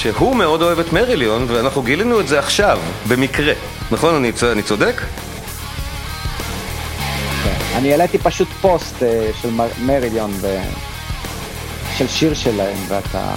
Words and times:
שהוא 0.00 0.36
מאוד 0.36 0.62
אוהב 0.62 0.78
את 0.78 0.92
מריליון, 0.92 1.46
ואנחנו 1.48 1.82
גילינו 1.82 2.20
את 2.20 2.28
זה 2.28 2.38
עכשיו, 2.38 2.78
במקרה. 3.08 3.52
נכון? 3.90 4.14
אני, 4.14 4.32
אני 4.52 4.62
צודק? 4.62 5.00
כן. 7.44 7.54
אני 7.76 7.92
העליתי 7.92 8.18
פשוט 8.18 8.48
פוסט 8.60 9.02
אה, 9.02 9.30
של 9.42 9.48
מריליון, 9.82 10.32
של 11.96 12.08
שיר 12.08 12.34
שלהם, 12.34 12.76
ואתה... 12.88 13.32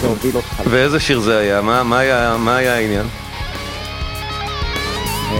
זה 0.00 0.06
הוביל 0.06 0.36
אותך. 0.36 0.62
ואיזה 0.70 1.00
שיר 1.00 1.20
זה 1.20 1.38
היה? 1.38 1.60
מה, 1.60 1.82
מה, 1.82 1.98
היה, 1.98 2.36
מה 2.38 2.56
היה 2.56 2.74
העניין? 2.74 3.06
אה, 5.32 5.38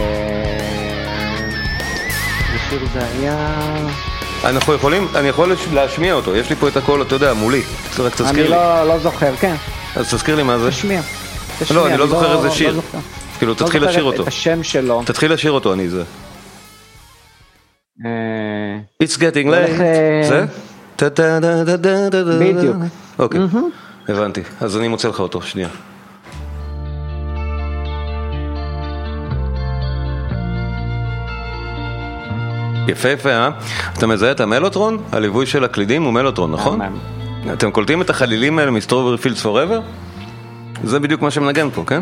איזה 2.53 2.63
שיר 2.69 2.87
זה 2.93 2.99
היה... 3.07 4.14
אנחנו 4.43 4.73
יכולים, 4.73 5.07
אני 5.15 5.27
יכול 5.27 5.53
להשמיע 5.73 6.13
אותו, 6.13 6.35
יש 6.35 6.49
לי 6.49 6.55
פה 6.55 6.67
את 6.67 6.77
הכל, 6.77 7.01
אתה 7.01 7.15
יודע, 7.15 7.33
מולי. 7.33 7.61
רק 7.99 8.15
תזכיר 8.15 8.31
לי. 8.33 8.41
אני 8.41 8.49
לא, 8.49 8.87
לא 8.87 8.99
זוכר, 8.99 9.35
כן. 9.35 9.55
אז 9.95 10.13
תזכיר 10.13 10.35
לי 10.35 10.43
מה 10.43 10.57
זה. 10.57 10.71
תשמיע. 10.71 11.01
לא, 11.71 11.87
אני 11.87 11.97
לא 11.97 12.07
זוכר 12.07 12.35
איזה 12.35 12.47
לא 12.47 12.53
שיר. 12.53 12.81
כאילו, 13.37 13.51
לא 13.51 13.57
תתחיל 13.57 13.85
לשיר 13.85 14.03
אותו. 14.03 14.23
את 14.23 14.27
השם 14.27 14.63
שלו. 14.63 15.01
תתחיל 15.05 15.33
לשיר 15.33 15.51
אותו, 15.51 15.73
אני 15.73 15.89
זה. 15.89 16.03
אה, 18.05 18.77
It's 19.03 19.15
getting 19.17 19.47
late. 19.47 19.77
זה? 20.27 20.45
בדיוק. 22.39 22.75
אוקיי, 23.19 23.41
הבנתי. 24.07 24.41
אז 24.61 24.77
אני 24.77 24.87
מוצא 24.87 25.07
לך 25.07 25.19
אותו, 25.19 25.41
שנייה. 25.41 25.69
יפה 32.87 33.09
יפה, 33.09 33.29
אה? 33.29 33.49
אתה 33.97 34.07
מזהה 34.07 34.31
את 34.31 34.39
המלוטרון? 34.39 34.97
הליווי 35.11 35.45
של 35.45 35.63
הקלידים 35.63 36.03
הוא 36.03 36.13
מלוטרון, 36.13 36.51
נכון? 36.51 36.79
אתם 37.53 37.71
קולטים 37.71 38.01
את 38.01 38.09
החלילים 38.09 38.59
האלה 38.59 38.71
מסטרובר 38.71 39.17
פילדס 39.17 39.41
פוראבר? 39.41 39.79
זה 40.83 40.99
בדיוק 40.99 41.21
מה 41.21 41.31
שמנגן 41.31 41.69
פה, 41.69 41.83
כן? 41.87 42.01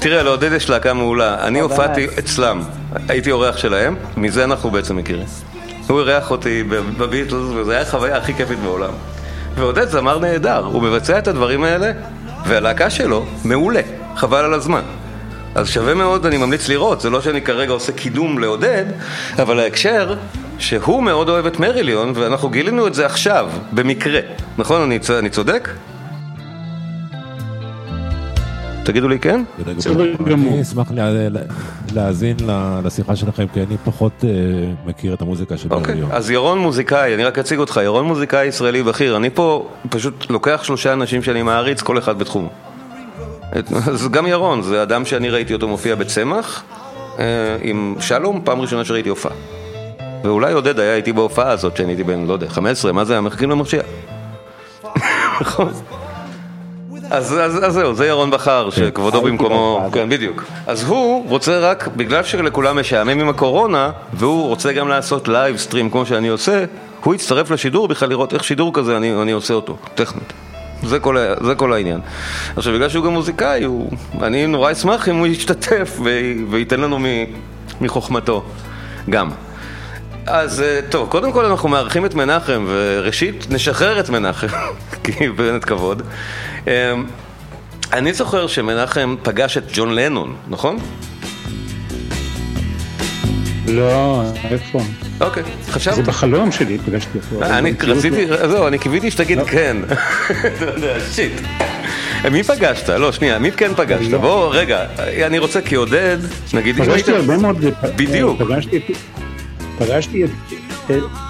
תראה, 0.00 0.22
לעודד 0.22 0.52
יש 0.52 0.70
להקה 0.70 0.94
מעולה. 0.94 1.46
אני 1.46 1.60
הופעתי 1.60 2.06
אצלם, 2.18 2.62
הייתי 3.08 3.30
אורח 3.30 3.56
שלהם, 3.56 3.96
מזה 4.16 4.44
אנחנו 4.44 4.70
בעצם 4.70 4.96
מכירים. 4.96 5.26
הוא 5.88 6.00
אירח 6.00 6.30
אותי 6.30 6.62
בביטלס, 6.98 7.32
וזו 7.32 7.70
הייתה 7.70 7.88
החוויה 7.88 8.16
הכי 8.16 8.34
כיפית 8.34 8.58
בעולם. 8.58 8.90
ועודד 9.54 9.88
זמר 9.88 10.18
נהדר, 10.18 10.64
הוא 10.64 10.82
מבצע 10.82 11.18
את 11.18 11.28
הדברים 11.28 11.64
האלה, 11.64 11.92
והלהקה 12.46 12.90
שלו 12.90 13.26
מעולה, 13.44 13.80
חבל 14.16 14.44
על 14.44 14.54
הזמן. 14.54 14.82
אז 15.54 15.68
שווה 15.68 15.94
מאוד, 15.94 16.26
אני 16.26 16.36
ממליץ 16.36 16.68
לראות, 16.68 17.00
זה 17.00 17.10
לא 17.10 17.20
שאני 17.20 17.42
כרגע 17.42 17.72
עושה 17.72 17.92
קידום 17.92 18.38
לעודד, 18.38 18.84
אבל 19.38 19.60
ההקשר 19.60 20.14
שהוא 20.58 21.02
מאוד 21.02 21.28
אוהב 21.28 21.46
את 21.46 21.60
מריליון, 21.60 22.12
ואנחנו 22.16 22.48
גילינו 22.48 22.86
את 22.86 22.94
זה 22.94 23.06
עכשיו, 23.06 23.50
במקרה. 23.72 24.20
נכון? 24.58 24.82
אני, 24.82 24.98
אני 25.18 25.30
צודק? 25.30 25.68
תגידו 28.90 29.08
לי 29.08 29.18
כן? 29.18 29.42
אני 30.26 30.62
אשמח 30.62 30.92
להאזין 31.94 32.36
לשיחה 32.84 33.16
שלכם, 33.16 33.46
כי 33.52 33.62
אני 33.62 33.76
פחות 33.84 34.24
אה, 34.24 34.30
מכיר 34.86 35.14
את 35.14 35.22
המוזיקה 35.22 35.56
של 35.56 35.68
אוקיי, 35.70 35.94
בריון. 35.94 36.10
אז 36.12 36.30
ירון 36.30 36.58
מוזיקאי, 36.58 37.14
אני 37.14 37.24
רק 37.24 37.38
אציג 37.38 37.58
אותך, 37.58 37.80
ירון 37.84 38.04
מוזיקאי 38.04 38.46
ישראלי 38.46 38.82
בכיר, 38.82 39.16
אני 39.16 39.30
פה 39.30 39.68
פשוט 39.90 40.30
לוקח 40.30 40.60
שלושה 40.64 40.92
אנשים 40.92 41.22
שאני 41.22 41.42
מעריץ, 41.42 41.82
כל 41.82 41.98
אחד 41.98 42.18
בתחומו. 42.18 42.48
אז 43.90 44.08
גם 44.08 44.26
ירון, 44.26 44.62
זה 44.62 44.82
אדם 44.82 45.04
שאני 45.04 45.30
ראיתי 45.30 45.52
אותו 45.52 45.68
מופיע 45.68 45.94
בצמח, 45.94 46.62
אה, 47.18 47.24
עם 47.62 47.94
שלום, 48.00 48.40
פעם 48.44 48.60
ראשונה 48.60 48.84
שראיתי 48.84 49.08
הופעה. 49.08 49.32
ואולי 50.24 50.52
עודד 50.52 50.80
היה 50.80 50.94
איתי 50.94 51.12
בהופעה 51.12 51.50
הזאת, 51.50 51.76
שאני 51.76 51.88
הייתי 51.88 52.04
בן, 52.04 52.26
לא 52.26 52.32
יודע, 52.32 52.48
15, 52.48 52.92
מה 52.92 53.04
זה 53.04 53.12
היה? 53.12 53.20
מחכים 53.20 53.50
למרשיע. 53.50 53.82
נכון. 55.40 55.72
אז, 57.10 57.38
אז, 57.40 57.64
אז 57.64 57.72
זהו, 57.74 57.94
זה 57.94 58.06
ירון 58.06 58.30
בכר, 58.30 58.68
כן. 58.70 58.86
שכבודו 58.86 59.22
במקומו, 59.22 59.88
כן 59.92 60.08
בדיוק. 60.08 60.44
אז 60.66 60.84
הוא 60.84 61.28
רוצה 61.28 61.58
רק, 61.58 61.88
בגלל 61.96 62.22
שלכולם 62.24 62.78
משעמם 62.78 63.20
עם 63.20 63.28
הקורונה, 63.28 63.90
והוא 64.12 64.46
רוצה 64.46 64.72
גם 64.72 64.88
לעשות 64.88 65.28
live 65.28 65.56
stream 65.56 65.90
כמו 65.90 66.06
שאני 66.06 66.28
עושה, 66.28 66.64
הוא 67.04 67.14
יצטרף 67.14 67.50
לשידור 67.50 67.88
בכלל 67.88 68.08
לראות 68.08 68.34
איך 68.34 68.44
שידור 68.44 68.74
כזה 68.74 68.96
אני, 68.96 69.22
אני 69.22 69.32
עושה 69.32 69.54
אותו, 69.54 69.76
טכנית. 69.94 70.32
זה 70.82 71.00
כל, 71.00 71.16
זה 71.44 71.54
כל 71.54 71.72
העניין. 71.72 72.00
עכשיו, 72.56 72.74
בגלל 72.74 72.88
שהוא 72.88 73.04
גם 73.04 73.12
מוזיקאי, 73.12 73.64
הוא, 73.64 73.90
אני 74.22 74.46
נורא 74.46 74.72
אשמח 74.72 75.08
אם 75.08 75.16
הוא 75.16 75.26
ישתתף 75.26 75.98
וייתן 76.50 76.80
לנו 76.80 76.98
מחוכמתו 77.80 78.42
גם. 79.10 79.30
אז 80.26 80.60
אה, 80.60 80.80
טוב, 80.88 81.08
קודם 81.08 81.32
כל 81.32 81.44
אנחנו 81.44 81.68
מארחים 81.68 82.06
את 82.06 82.14
מנחם, 82.14 82.64
וראשית 82.68 83.46
נשחרר 83.50 84.00
את 84.00 84.10
מנחם, 84.10 84.46
כי 85.04 85.28
באמת 85.28 85.64
כבוד. 85.64 86.02
אמ, 86.66 86.72
אני 87.92 88.12
זוכר 88.12 88.46
שמנחם 88.46 89.16
פגש 89.22 89.56
את 89.56 89.64
ג'ון 89.72 89.94
לנון, 89.94 90.36
נכון? 90.48 90.78
לא, 93.66 94.22
איפה? 94.50 94.80
אוקיי, 95.20 95.42
חשבתי. 95.70 95.96
זה 95.96 96.02
בחלום 96.02 96.52
שלי, 96.52 96.78
פגשתי 96.78 97.18
אותו. 97.18 97.46
אני 97.46 97.72
רציתי, 97.82 98.26
זהו, 98.26 98.66
אני 98.66 98.78
קיוויתי 98.78 99.10
שתגיד 99.10 99.38
לא. 99.38 99.44
כן. 99.44 99.76
אתה 100.56 100.64
יודע, 100.64 101.00
שיט. 101.12 101.32
מי 102.30 102.42
פגשת? 102.42 102.88
לא, 102.88 103.12
שנייה, 103.12 103.38
מי 103.38 103.52
כן 103.52 103.74
פגשת? 103.74 104.10
לא. 104.10 104.18
בוא, 104.18 104.54
רגע, 104.54 104.84
אני 105.26 105.38
רוצה 105.38 105.60
כעודד, 105.60 106.18
נגיד... 106.54 106.76
פגשתי 106.76 107.12
הרבה 107.12 107.36
מאוד... 107.36 107.64
בדיוק. 107.96 108.42
פגשתי 108.42 108.80
את... 110.24 110.30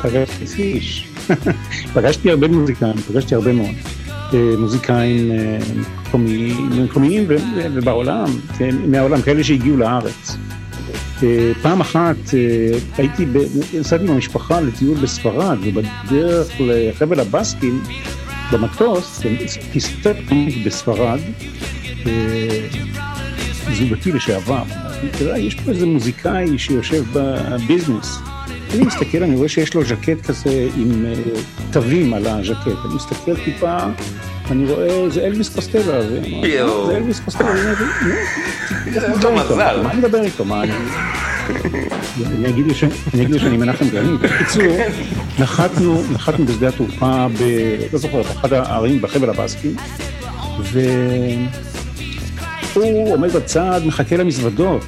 פגשתי 0.02 0.46
פיש. 0.46 1.08
פגשתי 1.94 2.30
הרבה 2.30 2.48
מוזיקאים, 2.48 2.96
פגשתי 2.96 3.34
הרבה 3.34 3.52
מאוד. 3.52 3.74
מוזיקאים 4.58 5.32
מקומיים 6.84 7.24
ובעולם, 7.74 8.26
כן, 8.58 8.76
מהעולם, 8.86 9.22
כאלה 9.22 9.44
שהגיעו 9.44 9.76
לארץ. 9.76 10.36
פעם 11.62 11.80
אחת 11.80 12.16
הייתי, 12.98 13.26
נסעתי 13.74 14.04
עם 14.04 14.10
המשפחה 14.10 14.60
לטיול 14.60 14.98
בספרד, 14.98 15.58
ובדרך 15.62 16.48
לחבל 16.60 17.20
הבסקים, 17.20 17.82
במטוס, 18.52 19.20
טיסת 19.72 20.06
בספרד, 20.66 21.18
זוגתי 23.72 24.12
לשעבר, 24.12 24.62
יש 25.36 25.54
פה 25.54 25.70
איזה 25.70 25.86
מוזיקאי 25.86 26.58
שיושב 26.58 27.04
בביזנס. 27.12 28.18
אני 28.74 28.84
מסתכל, 28.84 29.22
אני 29.22 29.36
רואה 29.36 29.48
שיש 29.48 29.74
לו 29.74 29.84
ז'קט 29.84 30.26
כזה 30.26 30.68
עם 30.76 31.06
תווים 31.70 32.14
על 32.14 32.26
הז'קט. 32.26 32.66
אני 32.84 32.94
מסתכל 32.94 33.36
טיפה, 33.44 33.76
אני 34.50 34.72
רואה, 34.72 35.10
זה 35.10 35.20
אלוויס 35.20 35.48
קוסטלה. 35.48 36.02
זה 36.02 36.96
אלוויס 36.96 37.20
קוסטלה. 37.20 37.48
מה 39.82 39.90
אני 39.90 39.98
מדבר 39.98 40.22
איתו? 40.22 40.44
מה 40.44 40.62
אני... 40.62 40.72
אני 42.26 42.48
אגיד 42.48 42.66
לי 43.30 43.38
שאני 43.38 43.56
מנחם 43.56 43.88
גרעין. 43.88 44.16
בקיצור, 44.16 44.76
נחתנו, 45.38 46.02
נחתנו 46.12 46.46
בשדה 46.46 46.68
התעופה, 46.68 47.26
ב... 47.28 47.44
לא 47.92 47.98
זוכר, 47.98 48.22
באחד 48.22 48.52
הערים 48.52 49.02
בחבל 49.02 49.30
הבאסקים, 49.30 49.76
והוא 52.72 53.14
עומד 53.14 53.32
בצד, 53.32 53.80
מחכה 53.86 54.16
למזוודות. 54.16 54.84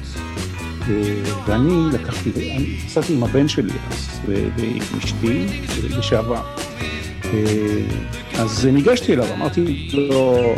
ואני 1.47 1.89
לקחתי, 1.93 2.29
אני 2.35 2.77
נסעתי 2.85 3.13
עם 3.13 3.23
הבן 3.23 3.47
שלי 3.47 3.73
ועם 4.25 4.77
אשתי 5.03 5.45
לשעבר. 5.89 6.41
אז 8.33 8.65
ניגשתי 8.65 9.13
אליו, 9.13 9.25
אמרתי 9.33 9.89
לו, 9.93 10.55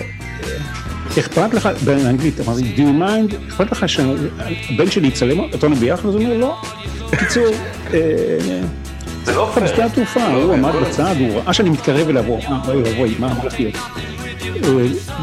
אכפת 1.19 1.53
לך, 1.53 1.69
באנגלית, 1.85 2.39
אמרתי, 2.39 2.61
do 2.75 2.79
you 2.79 3.01
mind, 3.01 3.47
אכפת 3.47 3.71
לך 3.71 3.89
שהבן 3.89 4.91
שלי 4.91 5.07
יצלם 5.07 5.39
אותנו 5.39 5.75
ביחד? 5.75 6.09
אז 6.09 6.15
הוא 6.15 6.23
אומר, 6.23 6.37
לא. 6.37 6.61
בקיצור, 7.11 7.45
זה 9.25 9.33
לא 9.35 9.51
פייר. 9.53 9.65
בשדה 9.65 9.85
התעופה, 9.85 10.27
הוא 10.27 10.53
עמד 10.53 10.71
בצד, 10.81 11.15
הוא 11.19 11.41
ראה 11.41 11.53
שאני 11.53 11.69
מתקרב 11.69 12.09
אליו, 12.09 12.25
הוא 12.25 12.39
אמר, 12.47 12.73
אוי 12.73 12.99
אוי, 12.99 13.15
מה 13.19 13.33
הולך 13.33 13.59
להיות? 13.59 13.75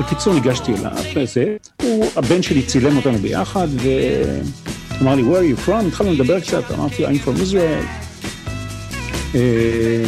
בקיצור, 0.00 0.34
ניגשתי 0.34 0.72
אליו, 0.74 0.92
הבן 2.16 2.42
שלי 2.42 2.62
צילם 2.62 2.96
אותנו 2.96 3.18
ביחד, 3.18 3.68
אמר 5.00 5.14
לי, 5.14 5.22
where 5.22 5.26
are 5.26 5.66
you 5.66 5.68
from? 5.68 5.86
התחלנו 5.88 6.12
לדבר 6.12 6.40
קצת, 6.40 6.70
אמרתי, 6.70 7.06
I'm 7.06 7.10
from 7.26 7.42
Israel. 7.42 8.02
אה, 9.34 9.40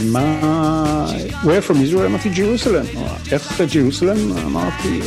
מה... 0.05 1.07
where 1.43 1.71
from 1.71 1.75
Israel? 1.75 2.07
אמרתי 2.07 2.29
Jerusalem. 2.29 2.85
איך 3.33 3.61
Jerusalem? 3.75 4.33
אמרתי, 4.47 5.01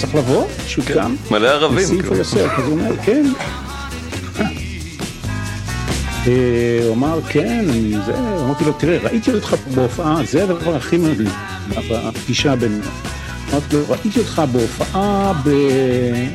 צריך 0.00 0.14
לבוא, 0.14 0.46
פשוט 0.64 0.84
גם. 0.90 1.16
מלא 1.30 1.48
ערבים. 1.48 1.78
נשיא 1.78 2.00
כאילו. 2.00 2.16
יוסף, 2.16 2.58
אז 2.58 2.64
הוא 2.64 2.72
אומר, 2.72 2.96
כן. 2.96 3.26
אה, 6.26 6.80
הוא 6.84 6.94
אמר, 6.94 7.20
כן, 7.28 7.66
אני 7.68 7.94
זה, 8.06 8.14
אמרתי 8.44 8.64
לו, 8.64 8.72
תראה, 8.72 8.98
ראיתי 9.02 9.32
אותך 9.32 9.56
בהופעה, 9.74 10.16
זה 10.24 10.44
הדבר 10.44 10.76
הכי 10.76 10.96
מדהים 10.96 11.28
בפגישה 11.68 12.56
בין... 12.56 12.80
אמרתי 13.52 13.76
לו, 13.76 13.82
ראיתי 13.88 14.18
אותך 14.20 14.42
בהופעה 14.52 15.32
ב... 15.44 15.48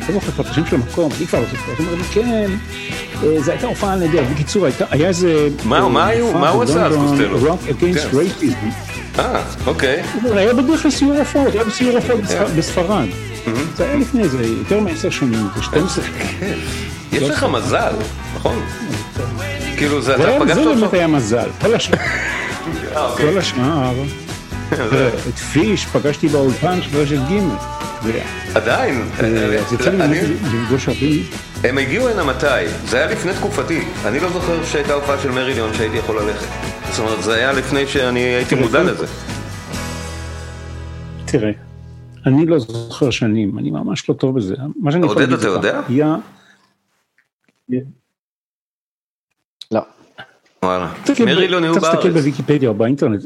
לא 0.07 0.13
זוכר 0.13 0.31
כבר 0.31 0.43
את 0.43 0.49
השם 0.49 0.65
של 0.65 0.75
המקום, 0.75 1.11
אני 1.17 1.27
כבר 1.27 1.39
לא 1.39 1.45
זוכר, 1.51 1.71
הוא 1.77 1.85
אומר 1.87 1.97
לי, 1.97 2.03
כן, 2.03 2.51
אה, 3.23 3.41
זו 3.41 3.51
הייתה 3.51 3.67
הופעה 3.67 3.95
נהדרת. 3.95 4.29
בקיצור, 4.33 4.65
היה 4.89 5.07
איזה... 5.07 5.47
מה- 5.65 6.07
היו- 6.07 6.33
מה 6.33 6.49
הוא 6.49 6.63
עשה 6.63 6.85
אז, 6.85 6.95
קוסטלו? 6.95 7.57
אגיינסט 7.69 8.05
כן. 8.11 8.17
רייפיזם. 8.17 8.55
אה, 9.19 9.41
אוקיי. 9.67 10.01
היה 10.33 10.53
בדרך 10.53 10.81
כלל 10.81 10.91
סיור 10.91 11.13
הופעות, 11.13 11.53
היה 11.53 11.63
בסיור 11.63 11.95
הופעות 11.95 12.19
בספ- 12.23 12.57
בספרד. 12.57 13.05
זה 13.77 13.85
היה 13.85 13.95
לפני 13.95 14.23
איזה 14.23 14.37
יותר 14.45 14.79
מעשר 14.79 15.09
שנים, 15.09 15.47
זה 15.55 15.63
12 15.63 16.03
שנים. 16.03 16.57
יש 17.11 17.23
לך 17.23 17.43
מזל, 17.43 17.91
נכון? 18.35 18.59
כאילו, 19.77 20.01
זה 20.01 20.15
אתה 20.15 20.23
פגשת 20.39 20.55
זה 20.55 20.63
באמת 20.65 20.83
אותו... 20.83 20.95
היה 20.95 21.07
מזל. 21.07 21.47
כל 21.61 21.75
השאר, 23.39 23.93
את 24.73 25.37
פיש 25.53 25.85
פגשתי 25.85 26.27
באולפן 26.27 26.81
של 26.81 26.97
רשת 26.97 27.15
ג'. 27.15 27.39
זה- 28.03 28.21
עדיין. 28.55 29.09
אה, 29.23 29.59
יצא 29.73 29.89
לי 29.91 30.21
לפגוש. 30.61 30.89
הם 31.63 31.77
הגיעו 31.77 32.09
הנה 32.09 32.23
מתי? 32.23 32.45
זה 32.85 32.97
היה 32.97 33.11
לפני 33.11 33.33
תקופתי. 33.33 33.81
אני 34.05 34.19
לא 34.19 34.29
זוכר 34.29 34.63
שהייתה 34.63 34.93
הופעה 34.93 35.19
של 35.19 35.31
מריליון 35.31 35.73
שהייתי 35.73 35.97
יכול 35.97 36.21
ללכת. 36.21 36.47
זאת 36.91 36.99
אומרת, 36.99 37.23
זה 37.23 37.35
היה 37.35 37.51
לפני 37.51 37.87
שאני 37.87 38.19
הייתי 38.19 38.55
מודע 38.55 38.83
לזה. 38.83 39.05
תראה, 41.25 41.51
אני 42.25 42.45
לא 42.45 42.59
זוכר 42.59 43.09
שנים, 43.09 43.59
אני 43.59 43.71
ממש 43.71 44.09
לא 44.09 44.13
טוב 44.13 44.35
בזה. 44.37 44.55
מה 44.79 44.91
שאני 44.91 45.05
יכול 45.05 45.17
עודד, 45.17 45.31
להגיד 45.31 45.39
אתה 45.47 45.57
לך, 45.57 45.65
יודע? 45.65 45.81
היה... 45.89 46.15
לא. 49.71 49.81
וואלה. 50.63 50.91
תסתכל 51.03 51.25
מריליון 51.25 51.63
היו 51.63 51.73
בארץ. 51.75 52.05
בוויקיפדיה 52.05 52.69
או 52.69 52.73
באינטרנט, 52.73 53.23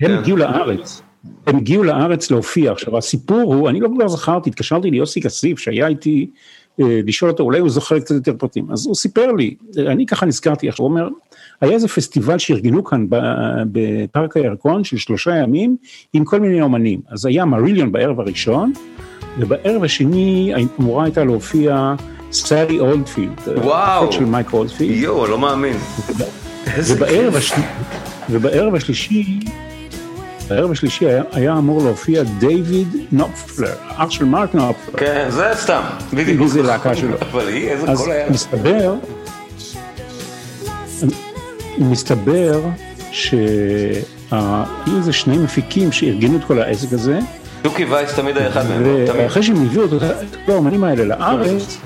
הם 0.00 0.08
כן. 0.08 0.18
הגיעו 0.18 0.36
לארץ, 0.36 1.02
הם 1.46 1.56
הגיעו 1.56 1.84
לארץ 1.84 2.30
להופיע. 2.30 2.72
עכשיו 2.72 2.98
הסיפור 2.98 3.54
הוא, 3.54 3.68
אני 3.68 3.80
לא 3.80 3.88
כך 4.00 4.06
זכרתי, 4.06 4.50
התקשרתי 4.50 4.90
ליוסי 4.90 5.20
כסיף 5.20 5.58
שהיה 5.58 5.86
איתי 5.86 6.30
אה, 6.80 7.00
לשאול 7.06 7.30
אותו, 7.30 7.42
אולי 7.42 7.58
הוא 7.58 7.70
זוכר 7.70 8.00
קצת 8.00 8.14
יותר 8.14 8.32
פרטים, 8.38 8.70
אז 8.72 8.86
הוא 8.86 8.94
סיפר 8.94 9.32
לי, 9.32 9.54
אני 9.78 10.06
ככה 10.06 10.26
נזכרתי 10.26 10.68
עכשיו, 10.68 10.86
הוא 10.86 10.90
אומר, 10.90 11.08
היה 11.60 11.72
איזה 11.72 11.88
פסטיבל 11.88 12.38
שארגנו 12.38 12.84
כאן 12.84 13.06
בפארק 13.72 14.36
הירקון 14.36 14.84
של 14.84 14.96
שלושה 14.96 15.36
ימים 15.36 15.76
עם 16.12 16.24
כל 16.24 16.40
מיני 16.40 16.62
אומנים, 16.62 17.00
אז 17.08 17.26
היה 17.26 17.44
מריליון 17.44 17.92
בערב 17.92 18.20
הראשון, 18.20 18.72
ובערב 19.38 19.84
השני 19.84 20.52
אמורה 20.80 21.04
הייתה 21.04 21.24
להופיע 21.24 21.94
סאלי 22.32 22.78
אולדפילד, 22.78 23.40
וואו. 23.46 23.98
אחות 23.98 24.12
של 24.12 24.24
מייק 24.24 24.52
אולדפילד. 24.52 24.96
יואו, 24.96 25.26
לא 25.26 25.38
מאמין. 25.38 25.76
ובערב. 26.78 27.36
השל... 27.36 27.54
ובערב 28.30 28.74
השלישי, 28.74 29.40
בערב 30.48 30.70
השלישי 30.70 31.06
היה, 31.06 31.22
היה 31.32 31.52
אמור 31.52 31.82
להופיע 31.84 32.22
דיוויד 32.22 32.88
נופפלר, 33.12 33.74
אח 33.96 34.10
של 34.10 34.24
מרק 34.24 34.54
נופפלר. 34.54 34.98
כן, 35.00 35.26
זה 35.28 35.50
סתם. 35.54 35.82
בדיוק. 36.14 36.40
מי 36.40 36.48
זה 36.48 36.62
להקה 36.62 36.96
שלו? 36.96 37.16
אבל 37.32 37.48
היא, 37.48 37.68
איזה 37.68 37.90
אז 37.90 37.98
קול 37.98 38.10
היה. 38.12 38.30
מסתבר, 38.30 38.94
מסתבר 41.78 42.60
שהיו 43.10 44.64
איזה 44.96 45.12
שני 45.12 45.38
מפיקים 45.38 45.92
שארגנו 45.92 46.36
את 46.38 46.44
כל 46.44 46.58
העסק 46.62 46.92
הזה, 46.92 47.18
דוקי 47.62 47.84
וייס 47.84 48.14
תמיד 48.14 48.36
היה 48.36 48.48
אחד 48.48 48.68
מהם, 48.68 48.84
לא? 48.84 49.12
ואחרי 49.18 49.42
שהם 49.42 49.56
הביאו 49.66 49.84
את 49.84 49.90
כל 50.46 50.52
האומנים 50.52 50.84
האלה 50.84 51.04
לארץ, 51.04 51.78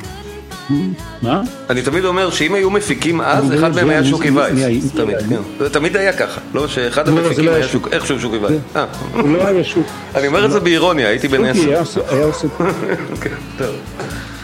מה? 1.23 1.43
אני 1.70 1.82
תמיד 1.82 2.05
אומר 2.05 2.31
שאם 2.31 2.55
היו 2.55 2.70
מפיקים 2.70 3.20
אז, 3.20 3.55
אחד 3.55 3.70
לא 3.75 3.76
מהם 3.82 3.91
היה 3.91 4.05
שוקי 4.05 4.31
וייס. 4.31 4.93
תמיד, 4.93 5.17
כן. 5.29 5.37
זה 5.59 5.70
תמיד 5.70 5.97
היה 5.97 6.12
ככה. 6.12 6.41
לא, 6.55 6.69
שאחד 6.69 7.09
לא, 7.09 7.15
זה 7.15 7.20
המפיקים 7.20 7.44
לא 7.44 7.50
היה 7.50 7.67
איכשהו 7.93 8.20
שוקי 8.20 8.37
וייס. 8.37 8.61
אה. 8.76 8.85
הוא 9.15 9.29
לא 9.37 9.47
היה 9.47 9.65
שוק. 9.65 9.87
אני 10.15 10.26
אומר 10.26 10.44
את 10.44 10.50
זה 10.50 10.61
באירוניה, 10.61 11.09
הייתי 11.09 11.29
בן 11.29 11.55
שוקי 11.55 11.75
עשר. 11.75 12.00
עושה- 12.00 12.15
היה 12.17 12.25
עושה, 12.25 12.49
כן. 13.23 13.31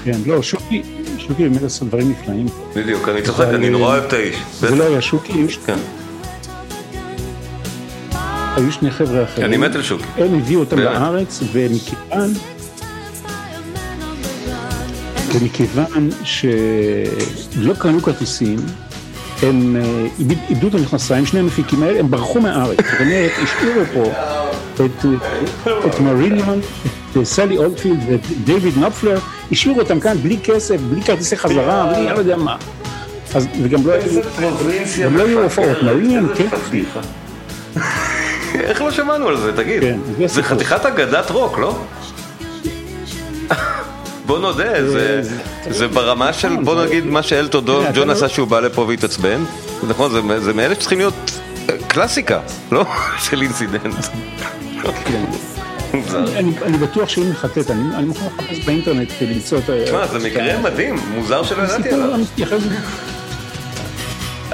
כן, 0.05 0.19
לא, 0.27 0.43
שוקי, 0.43 0.83
שוקי 1.19 1.43
באמת 1.49 1.63
עשה 1.63 1.85
דברים 1.85 2.11
נפלאים. 2.11 2.47
בדיוק, 2.77 3.09
אני 3.09 3.23
צוחק, 3.23 3.47
אני 3.55 3.71
נורא 3.71 3.87
אוהב 3.93 4.05
את 4.05 4.13
האיש. 4.13 4.37
זה 4.61 4.75
לא 4.77 4.85
היה 4.85 5.01
שוקי, 5.01 5.33
היו 5.33 5.47
כן. 5.67 5.79
היו 8.57 8.73
שני 8.73 8.91
חבר'ה 8.91 9.25
אחרים. 9.25 9.47
אני 9.47 9.57
מת 9.57 9.75
על 9.75 9.83
שוקי. 9.83 10.05
הם 10.17 10.35
הביאו 10.35 10.61
אותם. 10.61 10.79
לארץ, 10.79 11.41
ומכיוון... 11.53 12.33
ומכיוון 15.35 16.11
שלא 16.25 17.75
קנו 17.79 18.03
כרטיסים, 18.03 18.57
הם 19.43 19.77
אה, 19.77 19.83
איבד- 20.19 20.37
איבדו 20.51 20.69
את 20.69 20.75
המכנסיים, 20.75 21.27
שני 21.27 21.41
המפיקים 21.41 21.83
האלה, 21.83 21.99
הם 22.01 22.11
ברחו 22.11 22.41
מהארץ. 22.41 22.77
זאת 22.77 23.01
אומרת, 23.01 23.31
השאירו 23.43 23.81
פה 23.95 24.13
את, 24.75 25.05
אה, 25.67 25.73
את 25.87 26.01
מריליון, 26.01 26.61
את 27.13 27.25
סלי 27.25 27.57
אולדפילד 27.57 27.99
ואת 28.09 28.21
דיוויד 28.45 28.79
נופלר, 28.79 29.19
השאירו 29.53 29.81
אותם 29.81 30.01
כאן 30.01 30.17
בלי 30.23 30.39
כסף, 30.45 30.77
בלי 30.81 31.03
כרטיסי 31.03 31.37
חזרה, 31.37 31.87
בלי 31.87 31.97
אני 31.97 32.15
לא 32.15 32.19
יודע 32.19 32.37
מה. 32.37 32.57
אז, 33.35 33.47
וגם 33.63 33.87
לא 33.87 33.93
היו... 33.93 34.21
לא 35.11 35.23
היו 35.25 35.43
הופעות. 35.43 35.83
מריליון 35.83 36.29
כן. 36.35 36.49
איך 38.55 38.83
לא 38.83 38.91
שמענו 38.91 39.29
על 39.29 39.37
זה, 39.37 39.57
תגיד? 39.57 39.81
כן, 39.81 39.99
זה. 40.27 40.43
חתיכת 40.43 40.87
אגדת 40.87 41.31
רוק, 41.31 41.59
לא? 41.59 41.79
בוא 44.27 44.39
נודה, 44.39 44.91
זה- 44.91 45.21
זה 45.71 45.89
ברמה 45.89 46.33
של, 46.33 46.57
בוא 46.65 46.75
זה- 46.75 46.87
נגיד 46.87 47.05
מה 47.07 47.23
שאלטון 47.23 47.65
תראה, 47.65 47.83
אתה 47.91 47.93
ג'ון 48.01 48.11
עשה 48.11 48.29
שהוא 48.29 48.49
בא 48.49 48.61
לפה 48.61 48.81
והתעצבן, 48.89 49.45
נכון, 49.89 50.11
זה- 50.13 50.41
זה 50.41 50.53
מאלה 50.53 50.75
שצריכים 50.75 50.99
להיות 50.99 51.15
אה, 51.71 51.75
קלאסיקה, 51.89 52.41
לא? 52.73 52.85
של 53.25 53.43
אינסידנט. 53.43 53.95
כן. 55.05 55.25
אני, 56.37 56.53
אני 56.63 56.79
בטוח 56.79 57.09
שאם 57.09 57.31
נחטט, 57.31 57.71
אני, 57.71 57.97
אני 57.97 58.07
מוכן 58.07 58.27
לחפש 58.27 58.59
באינטרנט 58.67 59.09
כדי 59.19 59.35
למצוא 59.35 59.59
את 59.59 59.69
ה... 59.69 59.73
תשמע, 59.85 60.07
זה 60.07 60.19
מקרה 60.19 60.59
מדהים, 60.63 60.97
מוזר 61.15 61.43
שלא 61.43 61.63
ידעתי 61.63 61.91
עליו. 61.93 62.09
זה... 62.37 62.57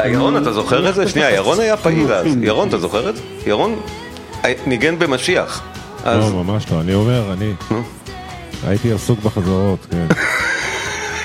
ירון, 0.04 0.36
אתה 0.36 0.52
זוכר 0.52 0.88
את 0.88 0.94
זה? 0.94 1.08
שנייה, 1.08 1.30
ירון 1.30 1.60
היה 1.60 1.76
פעיל 1.76 2.12
אז. 2.12 2.26
ירון, 2.42 2.68
אתה 2.68 2.78
זוכר 2.78 3.08
את 3.10 3.16
זה? 3.16 3.22
ירון 3.46 3.76
אה, 4.44 4.52
ניגן 4.66 4.98
במשיח. 4.98 5.62
לא, 6.06 6.30
ממש 6.44 6.64
לא, 6.72 6.80
אני 6.80 6.94
אומר, 6.94 7.32
אני 7.32 7.52
הייתי 8.66 8.92
עסוק 8.92 9.20
בחזרות, 9.20 9.86
כן. 9.90 10.06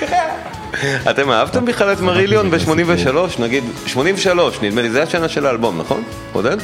אתם 1.09 1.31
אהבתם 1.31 1.65
בכלל 1.65 1.93
את 1.93 1.99
מריליון 1.99 2.51
ב-83? 2.51 3.41
נגיד, 3.41 3.63
83, 3.85 4.61
נדמה 4.61 4.81
לי, 4.81 4.89
זה 4.89 5.03
השנה 5.03 5.29
של 5.29 5.45
האלבום, 5.45 5.77
נכון? 5.77 6.03
עודד? 6.33 6.57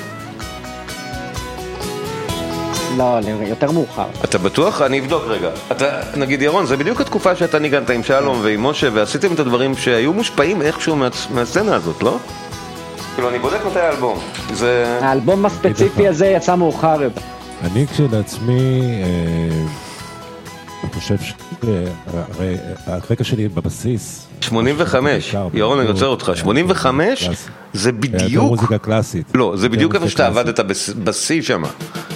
לא, 2.98 3.20
יותר 3.48 3.72
מאוחר. 3.72 4.06
אתה 4.24 4.38
בטוח? 4.38 4.82
אני 4.82 5.00
אבדוק 5.00 5.24
רגע. 5.28 5.50
אתה, 5.72 5.86
נגיד 6.16 6.42
ירון, 6.42 6.66
זה 6.66 6.78
בדיוק 6.78 7.02
התקופה 7.02 7.36
שאתה 7.36 7.60
ניגנת 7.60 7.90
עם 7.90 8.04
שלום 8.04 8.40
ועם 8.44 8.64
משה 8.64 8.88
ועשיתם 8.94 9.34
את 9.34 9.40
הדברים 9.40 9.76
שהיו 9.76 10.14
מושפעים 10.14 10.62
איכשהו 10.62 10.96
מה, 10.96 11.08
מהסצנה 11.34 11.76
הזאת, 11.76 12.04
לא? 12.04 12.18
כאילו, 13.16 13.30
אני 13.30 13.40
בודק 13.40 13.60
מתי 13.66 13.80
האלבום. 13.80 14.20
זה... 14.54 15.00
האלבום 15.02 15.46
הספציפי 15.46 16.08
הזה 16.08 16.26
יצא 16.26 16.56
מאוחר 16.56 17.04
יותר. 17.04 17.22
אני 17.62 17.88
כשלעצמי, 17.88 18.82
אה, 19.04 19.66
אני 20.84 20.92
חושב 20.94 21.18
ש... 21.18 21.34
הרי 22.14 22.58
הרקע 22.86 23.24
שלי 23.24 23.48
בבסיס... 23.48 24.28
85, 24.42 25.36
ירון, 25.54 25.80
אני 25.80 25.88
עוצר 25.88 26.08
אותך, 26.08 26.32
85 26.36 27.30
זה 27.74 27.92
בדיוק... 27.92 28.32
זה 28.32 28.40
מוזיקה 28.40 28.78
קלאסית. 28.78 29.26
לא, 29.36 29.54
זה 29.56 29.70
בדיוק 29.70 29.96
איפה 29.96 30.10
שאתה 30.10 30.28
עבדת 30.28 30.60
בשיא 31.04 31.42
שם, 31.42 31.62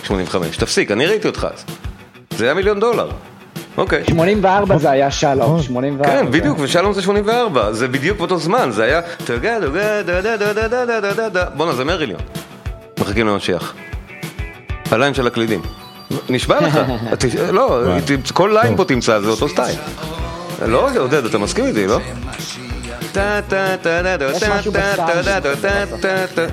85. 0.04 0.58
תפסיק, 0.58 0.92
אני 0.92 1.06
ראיתי 1.06 1.28
אותך 1.28 1.48
אז. 1.54 1.66
זה 2.38 2.46
היה 2.46 2.54
מיליון 2.54 2.80
דולר. 2.80 3.10
אוקיי. 3.78 4.04
84 4.08 4.66
נכון. 4.66 4.78
זה 4.78 4.92
היה 4.92 5.12
שלום, 5.12 5.44
נכון. 5.44 5.62
84. 5.62 6.10
כן, 6.10 6.32
בדיוק, 6.32 6.58
ושלום 6.62 6.94
זה 6.94 7.02
84, 7.02 7.72
זה 7.72 7.88
בדיוק 7.88 8.18
באותו 8.18 8.38
זמן, 8.38 8.70
זה 8.72 8.84
היה... 8.84 9.02
בואנה, 11.56 11.74
זה 11.74 11.84
מריליון. 11.84 12.22
מחכים 13.00 13.28
למשיח. 13.28 13.74
הליים 14.92 15.14
של 15.14 15.28
הקלידים. 15.28 15.62
נשבע 16.30 16.62
לך. 16.62 16.80
לא, 17.58 17.84
כל 18.34 18.58
ליין 18.62 18.78
פה 18.78 18.86
תמצא, 18.86 19.20
זה 19.20 19.30
אותו 19.30 19.50
סטייל. 19.50 19.76
לא, 20.66 20.90
עודד, 20.98 21.26
אתה 21.26 21.38
מסכים 21.38 21.66
איתי, 21.66 21.88
לא? 21.88 22.00
טה, 23.12 23.40
טה, 23.48 23.76
טה, 23.82 24.02
טה, 24.04 24.18
טה, 24.72 25.42
טה, 25.42 25.56
טה, 25.62 25.86
טה, 26.02 26.28
טה. 26.36 26.46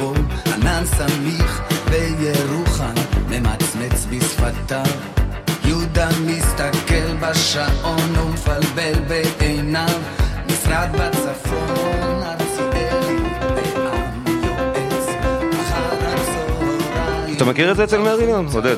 בום, 0.00 0.28
ענן 0.54 0.84
סמיך 0.86 1.62
בירוחם, 1.90 2.94
ממצמץ 3.28 4.06
בשפתיו. 4.10 4.84
יהודה 5.64 6.08
מסתכל 6.26 7.14
בשעון 7.20 8.18
ומפלבל 8.18 8.92
בעיניו, 9.08 9.98
משרד 10.46 10.88
בצפון, 10.92 11.99
מכיר 17.44 17.70
את 17.70 17.76
זה 17.76 17.84
אצל 17.84 17.98
מריליון, 17.98 18.46
עודד? 18.52 18.76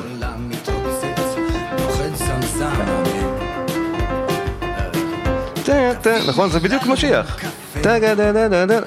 נכון, 6.27 6.49
זה 6.49 6.59
בדיוק 6.59 6.85
משיח. 6.85 7.39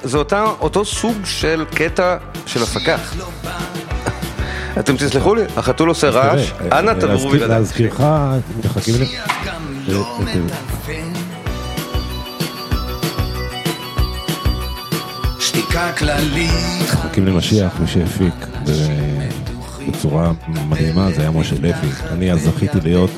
זה 0.02 0.18
אותו 0.60 0.84
סוג 0.84 1.16
של 1.24 1.64
קטע 1.74 2.16
של 2.46 2.62
הפקה. 2.62 2.96
אתם 4.80 4.96
תסלחו 4.96 5.34
לי, 5.34 5.42
החתול 5.56 5.88
עושה 5.88 6.10
רעש, 6.10 6.50
תראה, 6.50 6.78
אנא 6.78 6.90
אה, 6.90 6.94
תדברו 6.94 7.12
להזכיר- 7.12 7.30
בלעדיי. 7.30 7.58
להזכירך, 7.58 8.00
מחכים 8.64 8.94
לי. 8.98 9.04
אה, 9.16 9.24
לא 9.88 10.18
אה. 10.26 10.34
מחכים 16.82 17.26
למשיח, 17.26 17.72
מי 17.80 17.86
שהפיק 17.86 18.34
בצורה 19.96 20.32
מדהימה 20.68 21.12
זה 21.12 21.20
היה 21.20 21.30
משה 21.30 21.56
לוי. 21.56 21.90
אני 22.10 22.32
אז 22.32 22.40
זכיתי 22.42 22.80
להיות 22.82 23.10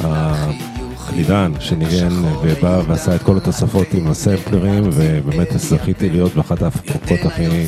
הקלידן 0.00 1.52
שניגן 1.60 2.12
ובא 2.42 2.80
ועשה 2.86 3.16
את 3.16 3.22
כל 3.22 3.36
התוספות 3.36 3.86
עם 3.94 4.06
הסמפלרים, 4.06 4.82
ובאמת 4.92 5.48
זכיתי 5.56 6.10
להיות 6.10 6.34
באחת 6.34 6.62
ההפקות 6.62 7.18
הכי 7.24 7.66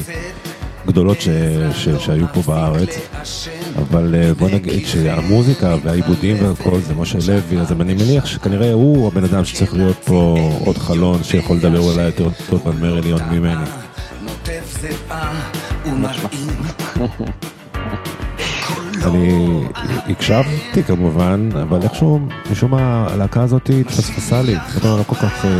גדולות 0.86 1.20
ש, 1.20 1.28
ש, 1.74 1.88
שהיו 1.88 2.26
פה 2.34 2.42
בארץ. 2.42 2.98
אבל 3.78 4.14
אה, 4.14 4.34
בוא 4.34 4.48
נגיד 4.48 4.86
שהמוזיקה 4.86 5.76
והעיבודים 5.84 6.36
והכל 6.44 6.80
זה 6.80 6.94
משה 6.94 7.18
לוי, 7.32 7.60
אז 7.60 7.72
אני 7.72 7.94
מניח 7.94 8.26
שכנראה 8.26 8.72
הוא 8.72 9.08
הבן 9.08 9.24
אדם 9.24 9.44
שצריך 9.44 9.74
להיות 9.74 9.96
פה 10.04 10.50
עוד 10.64 10.78
חלון 10.78 11.24
שיכול 11.24 11.56
לדבר 11.56 11.80
אולי 11.80 12.02
יותר 12.02 12.28
טוב 12.50 12.68
על 12.68 12.74
מריליון 12.74 13.20
ממני. 13.30 13.64
נוטף 14.22 14.78
זיעה 14.80 15.32
ומרעים. 15.86 17.53
אני 19.04 19.60
הקשבתי 20.08 20.82
כמובן, 20.86 21.48
אבל 21.62 21.82
איכשהו, 21.82 22.20
משום 22.50 22.70
מה, 22.70 23.06
הלהקה 23.10 23.42
הזאת 23.42 23.70
התפספסה 23.80 24.42
לי. 24.42 24.54
לא, 24.84 24.98
לא 24.98 25.02
כל 25.02 25.14
כך 25.14 25.44
אה, 25.44 25.50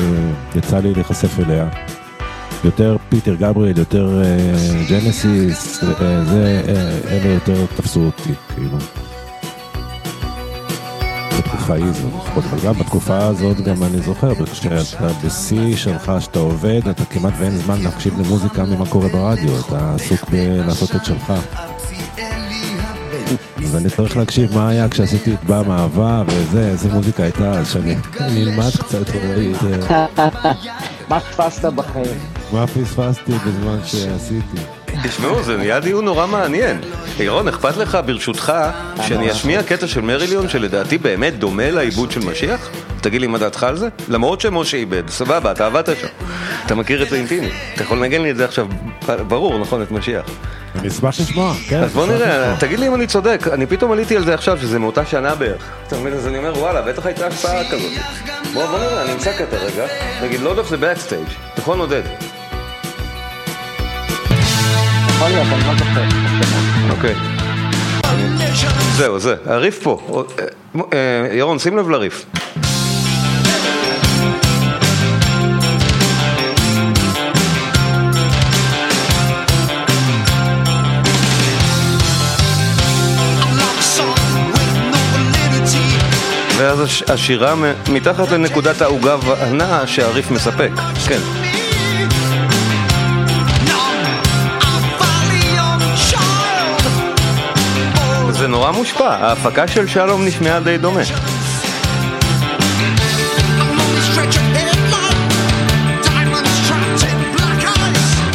יצא 0.56 0.78
לי 0.78 0.94
להיחשף 0.94 1.40
אליה. 1.40 1.68
יותר 2.64 2.96
פיטר 3.08 3.34
גבריאל, 3.34 3.78
יותר 3.78 4.22
אה, 4.22 4.84
ג'נסיס, 4.90 5.84
אה, 5.84 6.24
זה, 6.24 6.62
אלה 7.08 7.34
יותר 7.34 7.66
תפסו 7.76 8.00
אותי, 8.00 8.32
כאילו. 8.54 8.78
בתקופה 11.38 11.72
ההיא 11.72 11.92
זו, 11.92 12.08
לפחות, 12.08 12.44
אבל 12.44 12.58
גם 12.64 12.74
בתקופה 12.74 13.26
הזאת 13.26 13.60
גם 13.60 13.82
אני 13.82 14.00
זוכר, 14.00 14.32
כשאתה 14.44 15.08
בשיא 15.24 15.76
שלך, 15.76 16.12
שאתה 16.20 16.38
עובד, 16.38 16.88
אתה 16.88 17.04
כמעט 17.04 17.32
ואין 17.38 17.50
זמן 17.50 17.82
להקשיב 17.82 18.20
למוזיקה 18.20 18.64
ממה 18.64 18.86
קורה 18.86 19.08
ברדיו, 19.08 19.60
אתה 19.60 19.94
עסוק 19.94 20.30
בלעשות 20.30 20.96
את 20.96 21.04
שלך. 21.04 21.32
אז 23.74 23.80
אני 23.80 23.90
צריך 23.90 24.16
להקשיב 24.16 24.54
מה 24.54 24.68
היה 24.68 24.88
כשעשיתי 24.88 25.34
את 25.34 25.44
בא 25.44 25.62
מאהבה 25.66 26.22
וזה, 26.26 26.68
איזה 26.68 26.88
מוזיקה 26.88 27.22
הייתה, 27.22 27.50
אז 27.50 27.70
שאני 27.72 27.96
אני 28.20 28.42
אלמד 28.42 28.70
קצת, 28.70 29.14
אולי, 29.14 29.52
אה, 29.90 30.06
מה 31.08 31.20
תפסת 31.20 31.64
בחיים? 31.64 32.18
מה 32.52 32.66
פספסתי 32.66 33.32
בזמן 33.32 33.78
שעשיתי. 33.84 34.58
תשמעו, 35.04 35.42
זה 35.42 35.56
נהיה 35.56 35.80
דיון 35.80 36.04
נורא 36.04 36.26
מעניין. 36.26 36.80
ירון, 37.20 37.48
אכפת 37.48 37.76
לך 37.76 37.98
ברשותך 38.06 38.52
שאני 39.06 39.32
אשמיע 39.32 39.62
קטע 39.62 39.86
של 39.86 40.00
מריליון 40.00 40.48
שלדעתי 40.48 40.98
באמת 40.98 41.38
דומה 41.38 41.70
לעיבוד 41.70 42.10
של 42.10 42.20
משיח? 42.20 42.68
תגיד 43.00 43.20
לי 43.20 43.26
מה 43.26 43.38
דעתך 43.38 43.62
על 43.62 43.76
זה? 43.76 43.88
למרות 44.08 44.40
שמשה 44.40 44.76
איבד, 44.76 45.08
סבבה, 45.08 45.52
אתה 45.52 45.66
עבדת 45.66 45.96
שם. 46.00 46.06
אתה 46.66 46.74
מכיר 46.74 47.02
את 47.02 47.10
זה 47.10 47.16
אינטימי. 47.16 47.50
אתה 47.74 47.82
יכול 47.82 47.98
לנגן 47.98 48.22
לי 48.22 48.30
את 48.30 48.36
זה 48.36 48.44
עכשיו, 48.44 48.66
ברור, 49.28 49.58
נכון, 49.58 49.82
את 49.82 49.90
משיח. 49.90 50.26
אני 50.78 50.88
אשמח 50.88 51.20
לשמוע, 51.20 51.54
כן. 51.68 51.82
אז 51.82 51.92
בוא 51.92 52.06
נראה. 52.06 52.56
תגיד 52.58 52.80
לי 52.80 52.88
אם 52.88 52.94
אני 52.94 53.06
צודק, 53.06 53.40
אני 53.52 53.66
פתאום 53.66 53.92
עליתי 53.92 54.16
על 54.16 54.24
זה 54.24 54.34
עכשיו, 54.34 54.58
שזה 54.60 54.78
מאותה 54.78 55.06
שנה 55.06 55.34
בערך. 55.34 55.62
אתה 55.86 55.96
מבין? 55.98 56.12
אז 56.12 56.26
אני 56.26 56.38
אומר, 56.38 56.58
וואלה, 56.58 56.82
בטח 56.82 57.06
הייתה 57.06 57.26
השפעה 57.26 57.70
כזאת. 57.70 57.92
בוא, 58.54 58.66
בוא 58.66 58.78
נראה, 58.78 59.02
אני 59.02 59.12
אמצא 59.12 59.32
קטע 59.32 59.56
רגע. 59.56 59.86
נגיד, 60.22 60.40
Lords 60.40 60.58
of 60.58 60.68
the 60.68 60.76
Backstage, 60.76 61.28
נכון 61.58 61.78
עודד? 61.78 62.02
יכול 65.08 65.28
להיות, 65.28 65.46
אני 65.52 65.66
לא 65.66 65.74
זוכר. 65.78 66.23
אוקיי. 66.90 67.14
זהו, 68.96 69.18
זה, 69.18 69.34
הריף 69.46 69.82
פה. 69.82 70.24
אה, 70.38 70.44
אה, 70.92 71.36
ירון, 71.36 71.58
שים 71.58 71.76
לב 71.78 71.88
לריף. 71.88 72.24
ואז 86.58 86.80
הש- 86.80 87.02
השירה 87.02 87.54
מתחת 87.88 88.30
לנקודת 88.30 88.82
העוגה 88.82 89.16
והנאה 89.24 89.86
שהריף 89.86 90.30
מספק. 90.30 90.70
כן. 91.08 91.43
נורא 98.64 98.76
מושפע, 98.76 99.08
ההפקה 99.08 99.68
של 99.68 99.86
שלום 99.86 100.24
נשמעה 100.26 100.60
די 100.60 100.78
דומה. 100.78 101.00